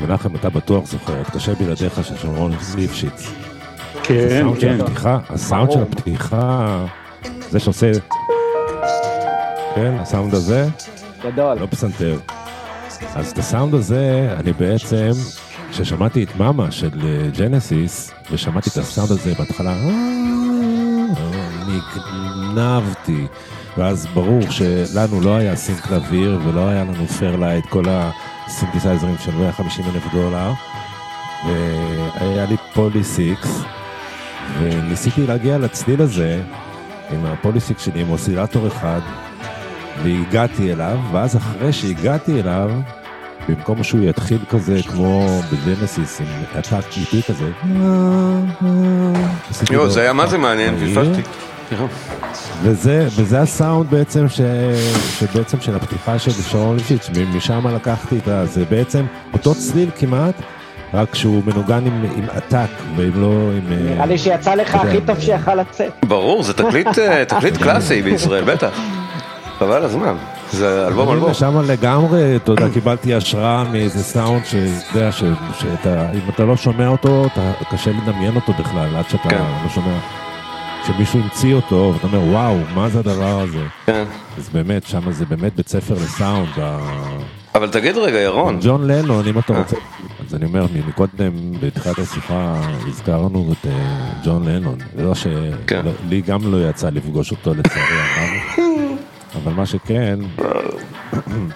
מנחם, 0.00 0.36
אתה 0.36 0.50
בטוח 0.50 0.86
זוכר, 0.86 1.20
את 1.20 1.30
קשה 1.30 1.54
בלעדיך 1.54 2.04
של 2.04 2.16
שרון 2.16 2.52
ליפשיץ. 2.76 3.30
כן, 4.02 4.46
כן. 4.60 4.80
הפתיחה, 4.80 5.18
הסאונד 5.28 5.70
של 5.72 5.82
הפתיחה, 5.82 6.86
זה 7.50 7.60
שעושה, 7.60 7.92
כן, 9.74 9.96
הסאונד 10.00 10.34
הזה, 10.34 10.68
גדול. 11.24 11.58
לא 11.58 11.66
פסנתר. 11.66 12.18
אז 13.14 13.30
את 13.30 13.38
הסאונד 13.38 13.74
הזה, 13.74 14.34
אני 14.40 14.52
בעצם, 14.52 15.10
כששמעתי 15.70 16.24
את 16.24 16.36
מאמה 16.36 16.70
של 16.70 16.90
אה, 17.04 17.30
ג'נסיס, 17.38 18.10
ושמעתי 18.30 18.70
את 18.70 18.76
הסאונד 18.76 19.10
הזה 19.10 19.34
בהתחלה, 19.38 19.72
אה, 19.72 19.94
נגנבתי. 21.66 23.26
ואז 23.78 24.06
ברור 24.14 24.40
שלנו 24.50 25.20
לא 25.20 25.36
היה 25.36 25.56
סינקלאוויר, 25.56 26.40
ולא 26.44 26.68
היה 26.68 26.84
לנו 26.84 27.06
פיירלייט, 27.06 27.66
כל 27.66 27.84
הסינתסייזרים 27.88 29.16
של 29.18 29.34
150 29.36 29.84
אלף 29.94 30.12
דולר, 30.12 30.52
והיה 31.44 32.46
לי 32.46 32.56
פולי 32.74 33.04
סיקס, 33.04 33.60
וניסיתי 34.60 35.26
להגיע 35.26 35.58
לצליל 35.58 36.02
הזה 36.02 36.42
עם 37.10 37.26
הפולי 37.26 37.60
סיקס 37.60 37.84
שלי, 37.84 38.00
עם 38.00 38.10
oscillator 38.10 38.66
אחד, 38.66 39.00
והגעתי 40.02 40.72
אליו, 40.72 40.98
ואז 41.12 41.36
אחרי 41.36 41.72
שהגעתי 41.72 42.40
אליו, 42.40 42.70
במקום 43.48 43.82
שהוא 43.82 44.00
יתחיל 44.04 44.38
כזה 44.50 44.80
כמו 44.82 45.40
בג'נסיס 45.52 46.20
עם 46.20 46.26
attack 46.54 46.86
איטי 46.96 47.22
כזה, 47.22 47.50
יואו, 49.70 49.90
זה 49.90 50.00
היה 50.00 50.12
מה 50.12 50.26
זה 50.26 50.38
מעניין, 50.38 50.74
פסססתי. 50.76 51.22
וזה, 52.62 53.06
וזה 53.16 53.40
הסאונד 53.40 53.90
בעצם, 53.90 54.28
ש, 54.28 54.40
שבעצם 55.18 55.60
של 55.60 55.76
הפתיחה 55.76 56.18
של 56.18 56.30
שרון 56.30 56.76
ליפשיץ, 56.76 57.10
משם 57.36 57.66
לקחתי 57.74 58.18
את 58.18 58.28
ה... 58.28 58.46
זה 58.46 58.64
בעצם 58.70 59.04
אותו 59.32 59.54
צליל 59.54 59.90
כמעט, 59.98 60.34
רק 60.94 61.14
שהוא 61.14 61.42
מנוגן 61.46 61.86
עם, 61.86 62.04
עם 62.16 62.24
עתק, 62.34 62.68
ואם 62.96 63.20
לא 63.20 63.26
עם... 63.26 63.72
אה, 63.72 63.94
נראה 63.94 64.06
לי 64.06 64.18
שיצא 64.18 64.54
לך 64.54 64.74
הכי 64.74 65.00
טוב 65.00 65.20
שיכל 65.20 65.54
לצאת. 65.54 65.92
ברור, 66.04 66.42
זה 66.42 66.52
תקליט, 66.52 66.98
אה, 66.98 67.24
תקליט 67.28 67.56
קלאסי 67.56 68.02
בישראל, 68.02 68.44
בטח. 68.44 68.80
חבל 69.58 69.84
הזמן. 69.84 70.14
זה 70.52 70.86
אלבום 70.86 71.08
אני 71.08 71.14
אלבום. 71.14 71.34
שם 71.34 71.60
לגמרי, 71.66 72.36
אתה 72.36 72.52
יודע, 72.52 72.68
קיבלתי 72.68 73.14
השראה 73.14 73.64
מאיזה 73.72 74.02
סאונד 74.02 74.44
שאתה 74.44 74.60
יודע, 74.98 75.12
ש- 75.12 75.22
שאתה, 75.58 76.10
אם 76.12 76.30
אתה 76.34 76.44
לא 76.44 76.56
שומע 76.56 76.88
אותו, 76.88 77.26
אתה, 77.32 77.40
קשה 77.70 77.90
לדמיין 77.90 78.36
אותו 78.36 78.52
בכלל, 78.52 78.96
עד 78.96 79.04
שאתה 79.08 79.28
כן. 79.28 79.42
לא 79.64 79.68
שומע. 79.68 80.23
כשמישהו 80.84 81.20
המציא 81.20 81.54
אותו, 81.54 81.92
ואתה 81.94 82.06
אומר, 82.06 82.32
וואו, 82.32 82.56
מה 82.74 82.88
זה 82.88 82.98
הדבר 82.98 83.40
הזה? 83.40 83.62
כן. 83.86 84.04
אז 84.38 84.48
באמת, 84.48 84.86
שם 84.86 85.12
זה 85.12 85.24
באמת 85.26 85.56
בית 85.56 85.68
ספר 85.68 85.94
לסאונד. 85.94 86.48
אבל 87.54 87.68
תגיד 87.70 87.96
רגע, 87.96 88.18
ירון, 88.18 88.58
ג'ון 88.62 88.86
לנון, 88.86 89.26
אם 89.28 89.38
אתה. 89.38 89.58
רוצה, 89.58 89.76
אז 90.28 90.34
אני 90.34 90.44
אומר, 90.44 90.66
מקודם, 90.88 91.32
בתחילת 91.60 91.98
השיחה, 91.98 92.60
הזכרנו 92.88 93.52
את 93.60 93.66
אה, 93.66 93.72
ג'ון 94.24 94.48
לנון. 94.48 94.78
זה 94.96 95.02
לא 95.04 95.14
ש... 95.14 95.26
כן. 95.66 95.84
לא- 95.84 95.90
לי 96.08 96.20
גם 96.20 96.52
לא 96.52 96.68
יצא 96.70 96.88
לפגוש 96.90 97.30
אותו 97.30 97.54
לצערי 97.54 97.80
הרב. 98.16 98.98
אבל 99.44 99.52
מה 99.52 99.66
שכן, 99.66 100.18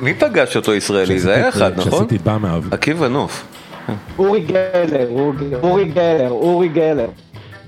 מי 0.00 0.14
פגש 0.14 0.56
אותו 0.56 0.74
ישראלי? 0.74 1.18
זה 1.18 1.34
היה 1.34 1.48
אחד, 1.48 1.72
נכון? 1.76 1.90
כשעשיתי 1.90 2.18
בא 2.18 2.36
מהאוויר. 2.40 2.74
עקיבא 2.74 3.08
נוף. 3.08 3.44
אורי 4.18 4.40
גלר, 4.40 5.08
אורי- 5.10 5.54
אורי 5.62 5.84
גלר, 5.84 6.30
אורי 6.30 6.68
גלר. 6.68 7.08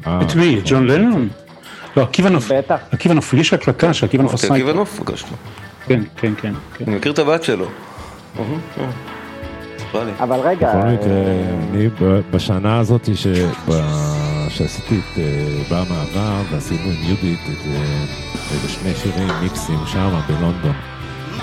אה, 0.07 0.21
את 0.23 0.35
מי? 0.37 0.59
את 0.59 0.63
ג'ון 0.67 0.87
לנון? 0.87 1.29
לא, 1.97 2.03
עקיבא 2.03 2.29
נוף. 2.29 2.53
בטח. 2.53 2.77
עקיבא 2.91 3.15
נוף, 3.15 3.35
יש 3.35 3.53
הקלטה 3.53 3.95
שעקיבא 3.95 4.23
נוף 4.23 4.33
אמרתי 4.33 4.47
עשה. 4.47 4.55
עקיבא 4.55 4.69
איתו. 4.69 4.79
נוף 4.79 5.01
פגשתי. 5.01 5.35
כן, 5.87 6.01
כן, 6.17 6.33
כן. 6.43 6.53
אני 6.87 6.97
מכיר 6.97 7.13
את 7.13 7.19
הבת 7.19 7.43
שלו. 7.43 7.67
אבל 10.21 10.41
רגע, 10.41 10.69
בכל 10.69 10.89
מקרה, 10.89 11.13
אה, 11.13 11.51
אני 11.71 11.89
בשנה 12.31 12.79
הזאת 12.79 13.09
שעשיתי 14.49 14.99
את 14.99 15.19
אה, 15.19 15.63
בא 15.71 15.85
מעבר 15.89 16.43
ועשינו 16.51 16.83
עם 16.83 16.97
יהודית 17.03 17.41
את 17.45 17.67
אה, 17.67 18.05
איזה 18.53 18.69
שני 18.69 18.95
שירים 18.95 19.29
מיקסים 19.43 19.79
שם 19.87 20.21
בלונדון 20.29 20.75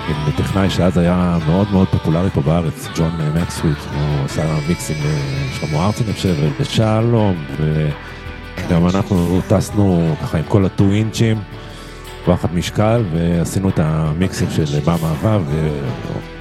עם 0.08 0.32
טכנאי 0.38 0.70
שאז 0.70 0.98
היה 0.98 1.38
מאוד 1.48 1.68
מאוד 1.72 1.88
פופולרי 1.88 2.30
פה 2.30 2.42
בארץ, 2.42 2.88
ג'ון 2.96 3.12
מקסוויט, 3.36 3.78
הוא 3.78 4.26
עשה 4.26 4.58
מיקסים 4.68 4.96
לשלמה 5.52 5.86
ארצי 5.86 6.04
אני 6.04 6.14
חושב, 6.14 6.36
ושלום, 6.60 7.46
וגם 8.68 8.88
אנחנו 8.88 9.42
טסנו 9.48 10.16
ככה 10.22 10.38
עם 10.38 10.44
כל 10.48 10.66
הטו 10.66 10.92
אינצ'ים. 10.92 11.38
וואחד 12.28 12.56
משקל, 12.56 13.04
ועשינו 13.14 13.70
את 13.70 13.80
המיקסים 13.80 14.48
של 14.50 14.80
בא 14.86 14.96
מעבר, 15.02 15.42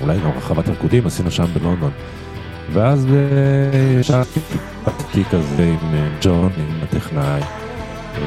ואולי 0.01 0.19
גם 0.19 0.31
רחבת 0.37 0.69
ריקודים 0.69 1.07
עשינו 1.07 1.31
שם 1.31 1.45
בלונדון. 1.55 1.91
ואז 2.73 3.07
אה, 3.07 4.01
ישבתי 4.01 5.25
כזה 5.31 5.63
עם 5.63 5.95
אה, 5.95 6.09
ג'ון, 6.23 6.51
עם 6.57 6.81
הטכנאי, 6.83 7.41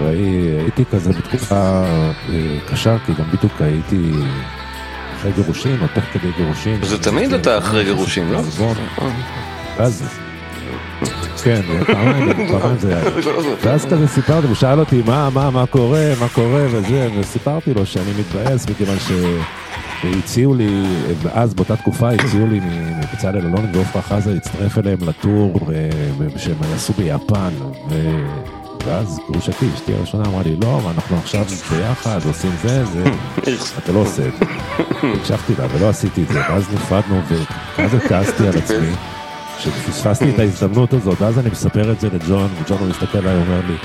והייתי 0.01 0.85
כזה 0.85 1.13
בתקופה 1.13 1.55
אה, 1.55 2.57
קשה, 2.71 2.97
כי 3.05 3.13
גם 3.13 3.25
בדיוק 3.31 3.61
הייתי 3.61 4.11
אחרי 5.15 5.31
גירושים, 5.31 5.81
או 5.81 5.87
תוך 5.93 6.03
כדי 6.03 6.31
גירושים. 6.37 6.83
זה 6.83 7.03
תמיד 7.03 7.33
אתה 7.33 7.57
אחרי 7.57 7.83
גירושים, 7.83 8.31
לא? 8.31 8.41
ואז, 9.77 10.03
כן, 11.43 11.61
פעמיים, 11.87 12.29
פעמיים 12.51 12.79
זה 12.79 12.97
היה. 12.97 13.11
ואז 13.61 13.85
כזה 13.85 14.07
סיפרתי, 14.07 14.47
הוא 14.47 14.55
שאל 14.55 14.79
אותי 14.79 15.01
מה, 15.05 15.29
מה, 15.29 15.49
מה 15.49 15.65
קורה, 15.65 16.13
מה 16.19 16.27
קורה 16.29 16.65
וזה, 16.71 17.09
וסיפרתי 17.19 17.73
לו 17.73 17.85
שאני 17.85 18.11
מתבאס 18.19 18.69
מכיוון 18.69 18.97
שהציעו 20.01 20.53
לי, 20.53 20.83
ואז 21.21 21.53
באותה 21.53 21.75
תקופה 21.75 22.09
הציעו 22.09 22.47
לי 22.47 22.59
מבצלאל 22.97 23.37
אלון 23.37 23.65
ועופרה 23.73 24.01
חזה 24.01 24.33
להצטרף 24.33 24.77
אליהם 24.77 24.97
לטור 25.07 25.59
שהם 26.37 26.55
עשו 26.75 26.93
ביפן. 26.93 27.49
ואז 28.85 29.19
גרושתי, 29.31 29.65
אשתי 29.75 29.93
הראשונה 29.93 30.25
אמרה 30.25 30.43
לי, 30.43 30.55
לא, 30.55 30.81
אנחנו 30.95 31.17
עכשיו 31.17 31.45
ביחד 31.71 32.19
עושים 32.27 32.51
זה, 32.61 32.85
זה, 32.85 33.03
אתה 33.83 33.91
לא 33.91 33.99
עושה 33.99 34.27
את 34.27 34.33
זה. 34.39 34.45
הקשבתי 35.19 35.53
לה 35.59 35.67
ולא 35.73 35.89
עשיתי 35.89 36.23
את 36.23 36.27
זה, 36.27 36.39
ואז 36.39 36.73
נפרדנו, 36.73 37.21
ואז 37.77 37.91
כעסתי 38.07 38.47
על 38.47 38.57
עצמי. 38.57 39.18
שפספסתי 39.59 40.29
את 40.29 40.39
ההזדמנות 40.39 40.93
הזאת, 40.93 41.21
ואז 41.21 41.39
אני 41.39 41.49
מספר 41.49 41.91
את 41.91 41.99
זה 41.99 42.07
לג'ון, 42.09 42.49
וג'ון 42.61 42.89
מסתכל 42.89 43.17
עליי 43.17 43.37
ואומר 43.37 43.61
לי, 43.67 43.75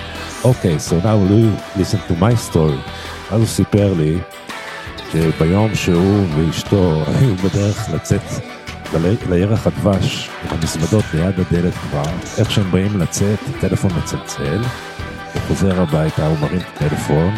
אוקיי, 0.44 0.76
so 0.76 1.04
now 1.04 1.30
you 1.30 1.78
listen 1.80 2.10
to 2.10 2.22
my 2.22 2.52
story. 2.52 2.90
אז 3.30 3.40
הוא 3.40 3.46
סיפר 3.46 3.94
לי 3.94 4.18
שביום 5.12 5.74
שהוא 5.74 6.26
ואשתו 6.36 7.02
היו 7.14 7.36
בדרך 7.36 7.88
לצאת 7.94 8.22
לירח 9.30 9.66
הדבש, 9.66 10.30
עם 10.44 10.58
המזוודות 10.58 11.04
ליד 11.14 11.40
הדלת 11.40 11.74
כבר, 11.74 12.02
איך 12.38 12.50
שהם 12.50 12.70
באים 12.70 13.00
לצאת, 13.00 13.38
הטלפון 13.48 13.90
מצלצל, 13.98 14.62
הוא 15.34 15.42
חוזר 15.48 15.80
הביתה, 15.82 16.26
הוא 16.26 16.38
מרים 16.38 16.58
את 16.58 16.82
הטלפון, 16.82 17.34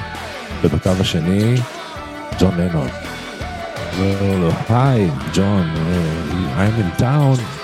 ובקו 0.62 0.90
השני, 1.00 1.54
ג'ון 2.40 2.60
לנון. 2.60 2.88
היי, 4.68 5.10
ג'ון, 5.34 5.74
uh, 5.74 6.58
I'm 6.58 6.80
in 6.80 7.00
town. 7.00 7.55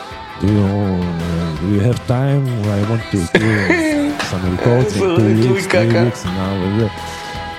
Do 0.43 0.49
you, 0.49 0.59
uh, 0.59 1.61
do 1.61 1.67
you 1.75 1.81
have 1.89 2.05
time? 2.09 2.45
I 2.79 2.83
want 2.91 3.03
to 3.13 3.19
do 3.39 4.19
some 4.31 4.43
reports 4.51 4.97
in 4.97 5.01
two 5.01 5.55
weeks, 5.55 5.67
three 5.67 5.87
weeks 5.87 6.25
now. 6.25 6.53
וזה. 6.63 6.87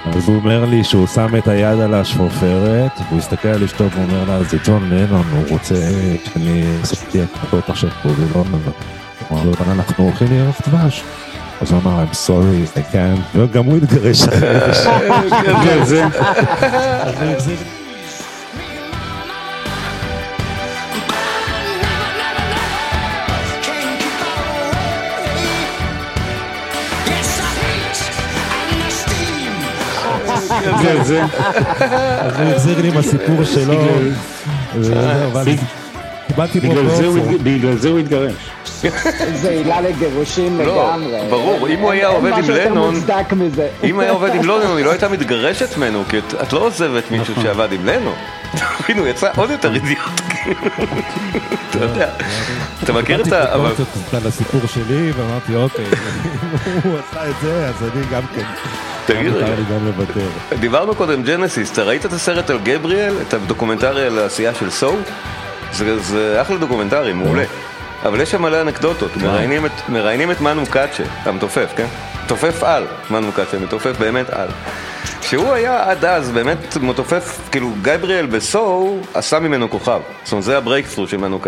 אז 0.06 0.28
הוא 0.28 0.36
אומר 0.36 0.66
לי 0.66 0.84
שהוא 0.84 1.08
שם 1.08 1.36
את 1.38 1.48
היד 1.48 1.80
על 1.80 1.94
השפופרת, 1.94 2.92
והוא 3.08 3.20
הסתכל 3.20 3.48
על 3.48 3.64
אשתו 3.64 3.92
ואומר 3.92 4.24
לה, 4.28 4.44
זה 4.44 4.58
ג'ון 4.66 4.90
לנון, 4.90 5.26
הוא 5.32 5.44
רוצה 5.50 5.76
שאני 6.34 6.64
אעשה 6.82 6.96
הקלטות 7.24 7.70
עכשיו 7.70 7.90
פה 8.04 8.10
בלונדון. 8.10 8.62
הוא 9.30 9.38
אמר 9.40 9.46
לו, 9.46 9.54
אבל 9.60 9.72
אנחנו 9.72 10.04
הולכים 10.04 10.28
לירח 10.28 10.62
דבש. 10.68 11.04
אז 11.62 11.72
הוא 11.72 11.80
אמר, 11.82 12.04
I'm 12.04 12.14
sorry, 12.28 12.78
I 12.78 12.94
can't, 12.94 13.38
וגם 13.38 13.66
הוא 13.66 13.78
התגרש 13.78 14.24
אחרי 14.24 14.74
שעה. 14.74 15.00
בגלל 15.42 15.84
זה. 15.86 16.06
אז 30.68 31.12
הוא 31.12 32.52
החזיר 32.54 32.82
לי 32.82 32.88
עם 32.88 32.98
הסיפור 32.98 33.44
שלו. 33.44 33.82
קיבלתי 36.28 36.62
פה 36.62 36.68
בגלל 36.68 36.90
זה 36.90 37.06
הוא- 37.06 37.16
באופן. 37.20 37.38
בגלל 37.44 37.78
זה 37.78 37.90
הוא 37.90 38.00
התגרש. 38.00 38.34
זה 39.34 39.50
עילה 39.50 39.82
לגירושים 39.82 40.58
לא, 40.60 40.66
לגמרי. 40.94 41.18
ברור, 41.30 41.68
אם 41.68 41.80
הוא 41.80 41.92
היה 41.92 42.08
עובד 42.08 42.32
עם 42.38 42.50
לנון-. 42.50 42.96
אם 43.84 44.00
היה 44.00 44.12
עובד 44.12 44.36
עם 44.36 44.44
לונון, 44.44 44.78
היא 44.78 44.86
לא 44.86 44.92
הייתה 44.92 45.10
מתגרשת 45.10 45.78
ממנו, 45.78 46.04
כי 46.10 46.18
את- 46.18 46.34
את 46.42 46.54
לא 46.54 46.60
עוזבת 46.60 47.04
מישהו 47.12 47.34
שעבד 47.42 47.68
עם 47.72 47.86
לנון. 47.86 48.14
תבין, 48.56 48.98
הוא 49.00 49.08
יצא 49.08 49.30
עוד 49.36 49.50
יותר 49.50 49.74
אידיוט. 49.76 50.22
אתה 51.70 51.78
יודע, 51.84 52.10
אתה 52.84 52.94
מכיר 52.94 53.22
את 53.22 53.32
ה... 53.32 53.54
אבל- 53.56 53.70
קיבלתי 53.76 54.16
על 54.18 54.28
הסיפור 54.28 54.62
שלי, 54.68 55.12
ואמרתי, 55.12 55.56
אוקיי, 55.56 55.86
אם 55.86 56.80
הוא 56.84 56.98
עשה 57.10 57.30
את 57.30 57.36
זה, 57.42 57.68
אז 57.68 57.90
אני 57.94 58.06
גם 58.12 58.22
כן. 58.36 58.44
תגיד 59.06 59.34
רגע. 59.34 59.54
דיברנו 60.60 60.96
קודם 60.96 61.24
ג'נסיס, 61.24 61.72
אתה 61.72 61.84
ראית 61.84 62.06
את 62.06 62.14
הסרט 62.14 62.50
על 62.50 62.60
גבריאל? 62.64 63.14
את 63.28 63.34
הדוקומנטרי 63.34 64.06
על 64.06 64.20
העשייה 64.20 64.54
של 64.54 64.70
סול? 64.70 65.00
זה, 65.72 66.42
אחלה 66.42 66.58
דוקומנטרי, 66.58 67.14
מעולה. 67.14 67.44
אבל 68.06 68.22
יש 68.22 68.32
שם 68.32 68.42
מלא 68.42 68.62
אנקדוטות, 68.62 69.18
מראיינים 69.18 69.66
את, 69.66 69.72
מראיינים 69.90 70.32
את 70.32 70.42
מנו 70.42 70.66
קאצ'ה, 70.66 71.04
המתופף, 71.26 71.74
כן? 71.76 71.86
מתופף 72.26 72.64
על, 72.64 72.86
מנו 73.10 73.32
קאצ'ה, 73.32 73.58
מתופף 73.60 74.00
באמת 74.00 74.30
על. 74.30 74.48
שהוא 75.30 75.54
היה 75.54 75.90
עד 75.90 76.06
אז 76.06 76.32
באמת 76.32 76.78
מתופף, 76.82 77.40
כאילו 77.52 77.70
גבריאל 77.82 78.26
ב- 78.26 78.62
So 78.62 78.98
עשה 79.14 79.40
ממנו 79.40 79.70
כוכב. 79.70 80.02
זאת 80.24 80.32
אומרת, 80.32 80.44
זה 80.44 80.58
ה 80.58 80.61
breakthrough 80.61 81.08
של 81.08 81.18
מנו. 81.18 81.40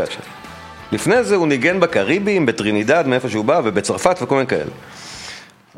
לפני 0.92 1.24
זה 1.24 1.36
הוא 1.36 1.48
ניגן 1.48 1.80
בקריבים, 1.80 2.46
בטרינידד, 2.46 3.04
מאיפה 3.08 3.30
שהוא 3.30 3.46
בא, 3.46 3.62
ובצרפת 3.64 4.18
וכל 4.22 4.36
מיני 4.36 4.48
כאלה. 4.48 4.72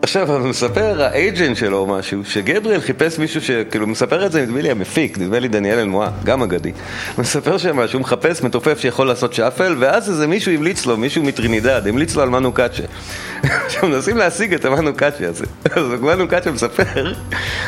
עכשיו, 0.02 0.40
מספר 0.40 1.04
ה 1.04 1.13
agent 1.13 1.58
שלו 1.58 1.86
משהו, 1.86 2.26
שגבריאל 2.26 2.82
חיפש 2.82 3.20
מישהו 3.20 3.42
שכאילו, 3.42 3.88
מספר 3.88 4.26
את 4.26 4.32
זה, 4.32 4.42
נדמה 4.42 4.62
לי 4.62 4.72
המפיק, 4.72 5.18
נדמה 5.18 5.40
לי 5.40 5.48
דניאל 5.48 5.80
לנואה, 5.80 6.10
גם 6.24 6.44
אגדי. 6.44 6.72
מספר 7.18 7.58
שם 7.58 7.88
שהוא 7.88 8.02
מחפש 8.02 8.44
מתופף 8.44 8.80
שיכול 8.80 9.08
לעשות 9.08 9.34
shuffle, 9.34 9.76
ואז 9.80 10.10
איזה 10.10 10.28
מישהו 10.28 10.52
המליץ 10.52 10.86
לו, 10.86 10.98
מישהו 10.98 11.24
מטרינידד, 11.24 11.82
המליץ 11.88 12.16
לו 12.16 12.22
על 12.22 12.30
מנו 12.30 12.52
קאצ'ה. 12.52 12.84
עכשיו, 13.66 13.90
מנסים 13.90 14.18
להשיג 14.18 14.54
את 14.54 14.66
המנו 14.66 14.94
קאצ'ה 14.94 15.28
הזה. 15.30 15.46
אז 15.72 15.88
מנו 16.02 16.28
קאצ'ה 16.28 16.52
מספר, 16.52 17.14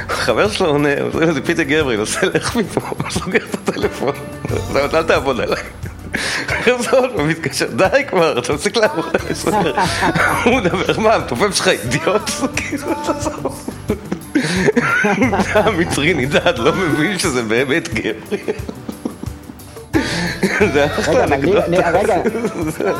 חבר 0.09 0.49
שלו 0.49 0.67
עונה, 0.67 0.93
הוא 1.01 1.11
אומר 1.13 1.25
לזה 1.25 1.41
פיטר 1.41 1.63
גבריאל, 1.63 1.99
עושה 1.99 2.19
לך 2.33 2.55
מפה, 2.55 2.81
סוגר 3.09 3.39
את 3.49 3.69
הטלפון, 3.69 4.13
אל 4.93 5.03
תעבוד 5.03 5.39
עליי. 5.39 5.63
חזור, 6.63 7.05
הוא 7.13 7.27
מתקשר, 7.27 7.67
די 7.75 7.85
כבר, 8.09 8.39
לעבוד 8.75 9.05
עליי, 9.19 9.35
סופר. 9.35 9.73
הוא 10.43 10.55
מדבר, 10.57 10.99
מה, 10.99 11.13
המתופף 11.13 11.55
שלך 11.55 11.67
אידיוט? 11.67 12.29
כאילו, 12.55 12.87
תעזוב. 13.05 13.69
אתה 15.39 15.71
מטרינידד, 15.77 16.57
לא 16.57 16.73
מבין 16.73 17.19
שזה 17.19 17.43
באמת 17.43 17.89
גבריאל. 17.93 18.15
זה 20.73 20.85
אחלה 20.85 21.23
אבל 21.23 21.29
לי- 21.29 21.35
אנקדוטה. 21.35 21.89
רגע, 21.91 22.17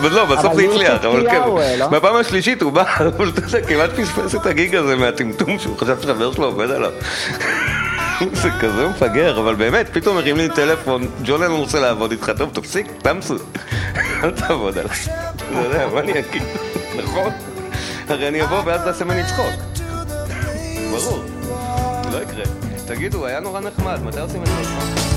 לא, 0.09 0.25
בסוף 0.25 0.53
זה 0.53 0.61
לי 0.61 0.67
הצליח, 0.67 1.05
אבל 1.05 1.27
כן. 1.31 1.41
הוא, 1.45 1.59
לא? 1.77 1.87
בפעם 1.87 2.15
השלישית 2.15 2.61
הוא 2.61 2.71
בא, 2.71 2.83
אבל 2.97 3.29
אתה 3.29 3.41
יודע, 3.57 3.67
כמעט 3.67 3.89
פספס 3.89 4.35
את 4.35 4.45
הגיג 4.45 4.75
הזה 4.75 4.95
מהטמטום 4.95 5.59
שהוא 5.59 5.77
חשב 5.77 5.95
שחבר 6.01 6.31
שלו 6.31 6.45
עובד 6.45 6.71
עליו. 6.71 6.91
זה 8.41 8.49
כזה 8.61 8.87
מפגר, 8.87 9.39
אבל 9.39 9.55
באמת, 9.55 9.89
פתאום 9.93 10.15
מרים 10.15 10.37
לי 10.37 10.49
טלפון, 10.49 11.07
ג'ון 11.23 11.43
אלון 11.43 11.59
רוצה 11.59 11.79
לעבוד 11.79 12.11
איתך, 12.11 12.31
טוב, 12.37 12.49
תפסיק, 12.53 12.87
תמסו, 13.01 13.35
אל 14.23 14.31
תעבוד 14.31 14.77
עליי. 14.77 14.97
אתה 15.35 15.59
יודע, 15.59 15.87
מה 15.87 15.99
אני 15.99 16.11
אגיד? 16.11 16.43
נכון? 16.97 17.31
הרי 18.07 18.27
אני 18.27 18.43
אבוא 18.43 18.61
ואז 18.65 18.81
תעשה 18.81 19.05
ממני 19.05 19.23
צחוק. 19.23 19.79
ברור, 20.91 21.23
לא 22.11 22.17
יקרה. 22.17 22.43
תגידו, 22.87 23.25
היה 23.25 23.39
נורא 23.39 23.59
נחמד, 23.59 24.03
מתי 24.03 24.19
עושים 24.19 24.41
את 24.43 24.47
זה? 24.47 25.08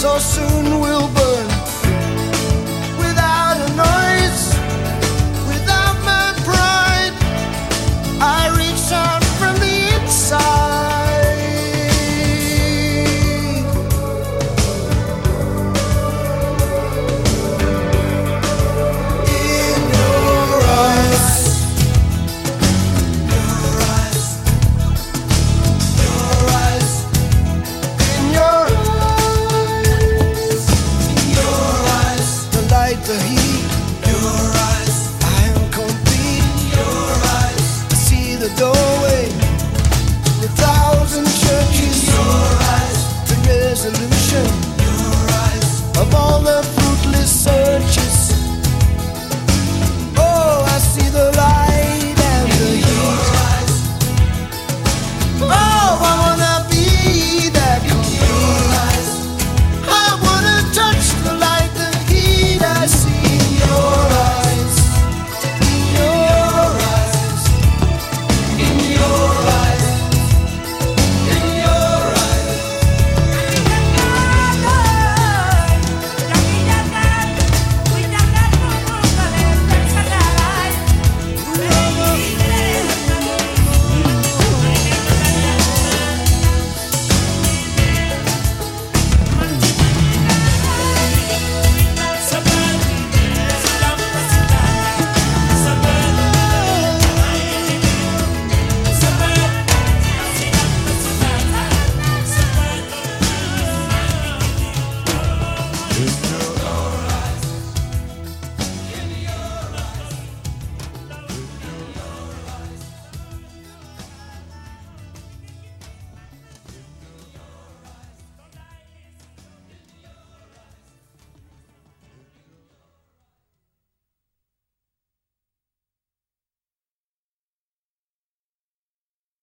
So 0.00 0.16
soon 0.16 0.80
will 0.80 1.09